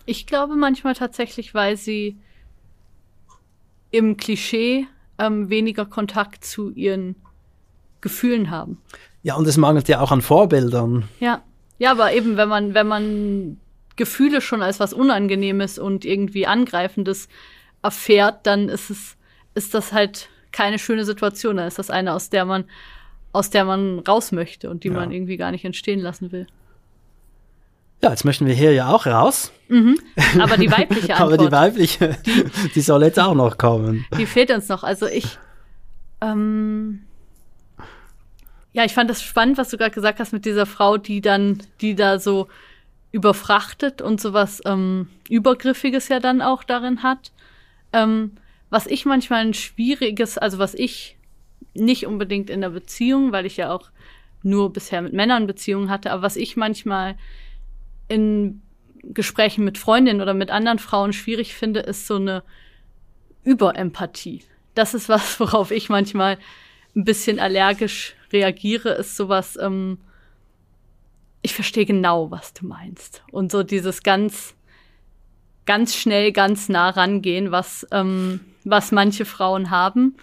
Ich 0.05 0.25
glaube 0.27 0.55
manchmal 0.55 0.95
tatsächlich, 0.95 1.53
weil 1.53 1.77
sie 1.77 2.17
im 3.91 4.17
Klischee 4.17 4.87
ähm, 5.17 5.49
weniger 5.49 5.85
Kontakt 5.85 6.45
zu 6.45 6.69
ihren 6.71 7.15
Gefühlen 8.01 8.49
haben. 8.49 8.81
Ja, 9.23 9.35
und 9.35 9.47
es 9.47 9.57
mangelt 9.57 9.87
ja 9.87 9.99
auch 9.99 10.11
an 10.11 10.21
Vorbildern. 10.21 11.07
Ja. 11.19 11.43
Ja, 11.77 11.91
aber 11.91 12.11
eben, 12.11 12.35
wenn 12.35 12.49
man, 12.49 12.73
wenn 12.73 12.87
man 12.87 13.57
Gefühle 13.95 14.41
schon 14.41 14.61
als 14.61 14.79
was 14.81 14.93
Unangenehmes 14.93 15.79
und 15.79 16.03
irgendwie 16.03 16.45
Angreifendes 16.45 17.29
erfährt, 17.81 18.45
dann 18.45 18.67
ist 18.67 18.89
es, 18.89 19.15
ist 19.55 19.73
das 19.73 19.93
halt 19.93 20.29
keine 20.51 20.77
schöne 20.77 21.05
Situation. 21.05 21.57
Dann 21.57 21.67
ist 21.67 21.79
das 21.79 21.89
eine, 21.89 22.13
aus 22.13 22.29
der 22.29 22.43
man, 22.43 22.65
aus 23.31 23.49
der 23.49 23.63
man 23.63 23.99
raus 23.99 24.33
möchte 24.33 24.69
und 24.69 24.83
die 24.83 24.89
ja. 24.89 24.93
man 24.93 25.11
irgendwie 25.11 25.37
gar 25.37 25.51
nicht 25.51 25.63
entstehen 25.63 26.01
lassen 26.01 26.33
will. 26.33 26.47
Ja, 28.01 28.11
jetzt 28.11 28.23
möchten 28.23 28.45
wir 28.45 28.53
hier 28.53 28.73
ja 28.73 28.89
auch 28.89 29.05
raus. 29.05 29.51
Mhm. 29.67 29.99
Aber 30.39 30.57
die 30.57 30.71
weibliche 30.71 31.15
Antwort. 31.15 31.19
Aber 31.33 31.37
die 31.37 31.51
weibliche, 31.51 32.17
die, 32.75 32.81
soll 32.81 33.03
jetzt 33.03 33.19
auch 33.19 33.35
noch 33.35 33.57
kommen. 33.57 34.05
Die 34.17 34.25
fehlt 34.25 34.51
uns 34.51 34.69
noch. 34.69 34.83
Also 34.83 35.05
ich, 35.05 35.37
ähm, 36.21 37.01
ja, 38.71 38.85
ich 38.85 38.93
fand 38.93 39.09
das 39.09 39.21
spannend, 39.21 39.57
was 39.57 39.69
du 39.69 39.77
gerade 39.77 39.91
gesagt 39.91 40.19
hast 40.19 40.31
mit 40.31 40.45
dieser 40.45 40.65
Frau, 40.65 40.97
die 40.97 41.21
dann, 41.21 41.61
die 41.81 41.95
da 41.95 42.19
so 42.19 42.47
überfrachtet 43.11 44.01
und 44.01 44.21
sowas 44.21 44.61
ähm, 44.65 45.07
Übergriffiges 45.29 46.07
ja 46.07 46.19
dann 46.19 46.41
auch 46.41 46.63
darin 46.63 47.03
hat. 47.03 47.31
Ähm, 47.91 48.33
was 48.69 48.85
ich 48.85 49.05
manchmal 49.05 49.45
ein 49.45 49.53
schwieriges, 49.53 50.37
also 50.37 50.59
was 50.59 50.73
ich 50.73 51.17
nicht 51.73 52.05
unbedingt 52.05 52.49
in 52.49 52.61
der 52.61 52.69
Beziehung, 52.69 53.31
weil 53.31 53.45
ich 53.45 53.57
ja 53.57 53.71
auch 53.71 53.89
nur 54.43 54.71
bisher 54.71 55.01
mit 55.01 55.13
Männern 55.13 55.47
Beziehungen 55.47 55.89
hatte, 55.89 56.11
aber 56.11 56.21
was 56.21 56.35
ich 56.35 56.55
manchmal 56.55 57.15
in 58.09 58.61
Gesprächen 59.03 59.63
mit 59.63 59.77
Freundinnen 59.77 60.21
oder 60.21 60.33
mit 60.33 60.51
anderen 60.51 60.79
Frauen 60.79 61.13
schwierig 61.13 61.53
finde, 61.53 61.79
ist 61.79 62.05
so 62.05 62.15
eine 62.15 62.43
Überempathie. 63.43 64.43
Das 64.75 64.93
ist 64.93 65.07
was, 65.09 65.39
worauf 65.39 65.71
ich 65.71 65.89
manchmal 65.89 66.37
ein 66.95 67.05
bisschen 67.05 67.39
allergisch 67.39 68.15
reagiere, 68.31 68.89
ist 68.89 69.15
sowas, 69.15 69.57
ähm, 69.61 69.99
ich 71.41 71.53
verstehe 71.53 71.85
genau, 71.85 72.31
was 72.31 72.53
du 72.53 72.65
meinst. 72.65 73.23
Und 73.31 73.51
so 73.51 73.63
dieses 73.63 74.03
ganz, 74.03 74.55
ganz 75.65 75.95
schnell, 75.95 76.31
ganz 76.31 76.67
nah 76.67 76.89
rangehen, 76.89 77.51
was, 77.51 77.87
ähm, 77.91 78.41
was 78.65 78.91
manche 78.91 79.23
Frauen 79.23 79.69
haben, 79.69 80.17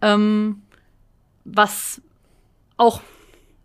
ähm, 0.00 0.62
was 1.44 2.00
auch 2.76 3.02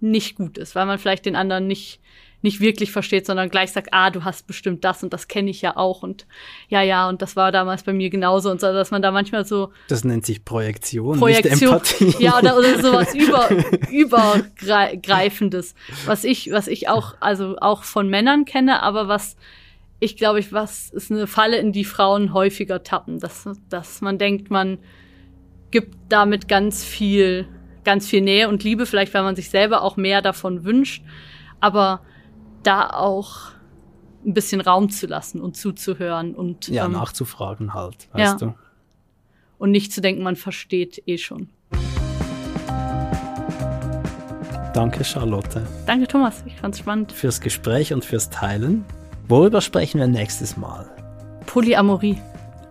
nicht 0.02 0.36
gut 0.36 0.58
ist, 0.58 0.76
weil 0.76 0.86
man 0.86 1.00
vielleicht 1.00 1.26
den 1.26 1.36
anderen 1.36 1.68
nicht 1.68 2.00
nicht 2.42 2.62
wirklich 2.62 2.92
versteht, 2.92 3.26
sondern 3.26 3.50
gleich 3.50 3.72
sagt, 3.72 3.90
ah, 3.92 4.10
du 4.10 4.24
hast 4.24 4.48
bestimmt 4.48 4.84
das 4.86 5.04
und 5.04 5.14
das 5.14 5.28
kenne 5.28 5.50
ich 5.50 5.62
ja 5.62 5.76
auch 5.76 6.04
und 6.04 6.26
ja, 6.70 6.82
ja, 6.82 7.10
und 7.10 7.22
das 7.22 7.36
war 7.36 7.52
damals 7.52 7.84
bei 7.84 7.94
mir 7.94 8.10
genauso 8.10 8.50
und 8.50 8.62
so, 8.62 8.72
dass 8.72 8.92
man 8.92 9.02
da 9.02 9.12
manchmal 9.12 9.46
so. 9.46 9.72
Das 9.88 10.04
nennt 10.04 10.26
sich 10.26 10.46
Projektion, 10.46 11.20
Projektion 11.20 11.54
nicht 11.54 11.62
Empathie. 11.64 12.24
Ja, 12.24 12.38
oder, 12.38 12.58
oder 12.58 12.82
sowas 12.82 13.14
über, 13.16 13.50
übergreifendes, 13.92 15.76
was 16.06 16.24
ich, 16.24 16.52
was 16.52 16.68
ich 16.68 16.88
auch, 16.88 17.16
also 17.20 17.58
auch 17.60 17.84
von 17.84 18.10
Männern 18.10 18.46
kenne, 18.46 18.82
aber 18.84 19.08
was 19.08 19.36
ich 20.00 20.16
glaube, 20.16 20.40
ich, 20.40 20.54
was 20.54 20.90
ist 20.90 21.12
eine 21.12 21.28
Falle, 21.28 21.58
in 21.58 21.74
die 21.74 21.84
Frauen 21.84 22.34
häufiger 22.34 22.84
tappen, 22.84 23.20
dass, 23.20 23.50
dass 23.70 24.02
man 24.02 24.18
denkt, 24.18 24.50
man 24.50 24.78
gibt 25.72 25.96
damit 26.08 26.48
ganz 26.48 26.84
viel, 26.84 27.48
ganz 27.84 28.08
viel 28.08 28.22
Nähe 28.22 28.48
und 28.48 28.64
Liebe, 28.64 28.86
vielleicht 28.86 29.14
weil 29.14 29.24
man 29.24 29.36
sich 29.36 29.50
selber 29.50 29.82
auch 29.82 29.98
mehr 29.98 30.22
davon 30.22 30.64
wünscht, 30.64 31.04
aber 31.60 32.02
da 32.64 32.90
auch 32.90 33.52
ein 34.26 34.34
bisschen 34.34 34.62
Raum 34.62 34.90
zu 34.90 35.08
lassen 35.08 35.42
und 35.42 35.56
zuzuhören 35.56 36.36
und 36.36 36.68
ja 36.68 36.86
ähm, 36.86 36.92
nachzufragen 36.92 37.74
halt, 37.74 38.10
weißt 38.14 38.42
ja. 38.42 38.48
du. 38.48 38.56
Und 39.58 39.72
nicht 39.72 39.92
zu 39.92 40.02
denken, 40.02 40.24
man 40.24 40.36
versteht 40.36 41.04
eh 41.06 41.18
schon. 41.18 41.50
Danke, 44.74 45.04
Charlotte. 45.04 45.66
Danke, 45.86 46.08
Thomas. 46.08 46.44
Ich 46.46 46.56
fand's 46.56 46.80
spannend. 46.80 47.12
Fürs 47.12 47.42
Gespräch 47.42 47.92
und 47.92 48.06
fürs 48.06 48.30
Teilen. 48.30 48.86
Worüber 49.28 49.62
sprechen 49.62 50.00
wir 50.00 50.08
nächstes 50.08 50.56
Mal? 50.56 50.90
Polyamorie. 51.46 52.18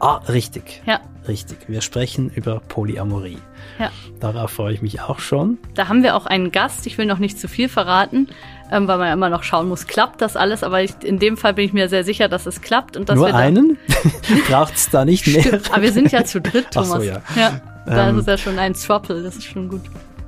Ah, 0.01 0.17
richtig. 0.29 0.83
Ja. 0.87 1.01
Richtig. 1.27 1.69
Wir 1.69 1.83
sprechen 1.83 2.31
über 2.31 2.61
Polyamorie. 2.61 3.39
Ja. 3.79 3.91
Darauf 4.21 4.53
freue 4.53 4.73
ich 4.73 4.81
mich 4.81 5.01
auch 5.03 5.19
schon. 5.19 5.59
Da 5.75 5.89
haben 5.89 6.03
wir 6.03 6.17
auch 6.17 6.25
einen 6.25 6.53
Gast. 6.53 6.87
Ich 6.87 6.97
will 6.97 7.05
noch 7.05 7.19
nicht 7.19 7.39
zu 7.39 7.49
viel 7.49 7.69
verraten, 7.69 8.29
ähm, 8.71 8.89
weil 8.89 8.99
man 8.99 9.07
ja 9.09 9.13
immer 9.13 9.29
noch 9.29 9.43
schauen 9.43 9.69
muss, 9.69 9.87
klappt 9.87 10.21
das 10.21 10.37
alles. 10.37 10.63
Aber 10.63 10.83
ich, 10.83 10.93
in 11.03 11.19
dem 11.19 11.37
Fall 11.37 11.55
bin 11.55 11.65
ich 11.65 11.73
mir 11.73 11.89
sehr 11.89 12.05
sicher, 12.05 12.29
dass 12.29 12.47
es 12.47 12.61
klappt. 12.61 12.97
Und 12.97 13.09
dass 13.09 13.17
Nur 13.17 13.29
wir 13.29 13.35
einen? 13.35 13.79
Braucht 14.49 14.75
es 14.75 14.91
da 14.91 15.05
nicht 15.05 15.27
mehr? 15.27 15.43
Stimmt. 15.43 15.73
Aber 15.73 15.83
wir 15.83 15.93
sind 15.93 16.13
ja 16.13 16.25
zu 16.25 16.41
dritt, 16.41 16.71
Thomas. 16.73 16.93
Ach 16.93 16.97
so, 16.99 17.03
ja. 17.03 17.23
ja 17.37 17.61
da 17.87 18.09
ähm, 18.09 18.19
ist 18.19 18.29
ja 18.29 18.37
schon 18.37 18.59
ein 18.59 18.75
Swappel. 18.75 19.23
Das 19.23 19.37
ist 19.37 19.45
schon 19.45 19.69
gut. 19.69 19.83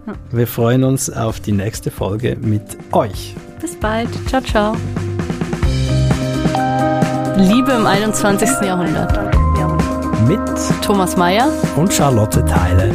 Ja. 0.06 0.14
Wir 0.30 0.46
freuen 0.46 0.84
uns 0.84 1.10
auf 1.10 1.40
die 1.40 1.52
nächste 1.52 1.90
Folge 1.90 2.36
mit 2.40 2.62
euch. 2.92 3.34
Bis 3.60 3.76
bald. 3.76 4.08
Ciao, 4.28 4.40
ciao. 4.40 4.76
Liebe 7.36 7.72
im 7.72 7.86
21. 7.86 8.48
Jahrhundert. 8.62 9.18
Mit 10.26 10.40
Thomas 10.82 11.16
Mayer 11.16 11.50
und 11.76 11.92
Charlotte 11.92 12.44
Theile. 12.44 12.94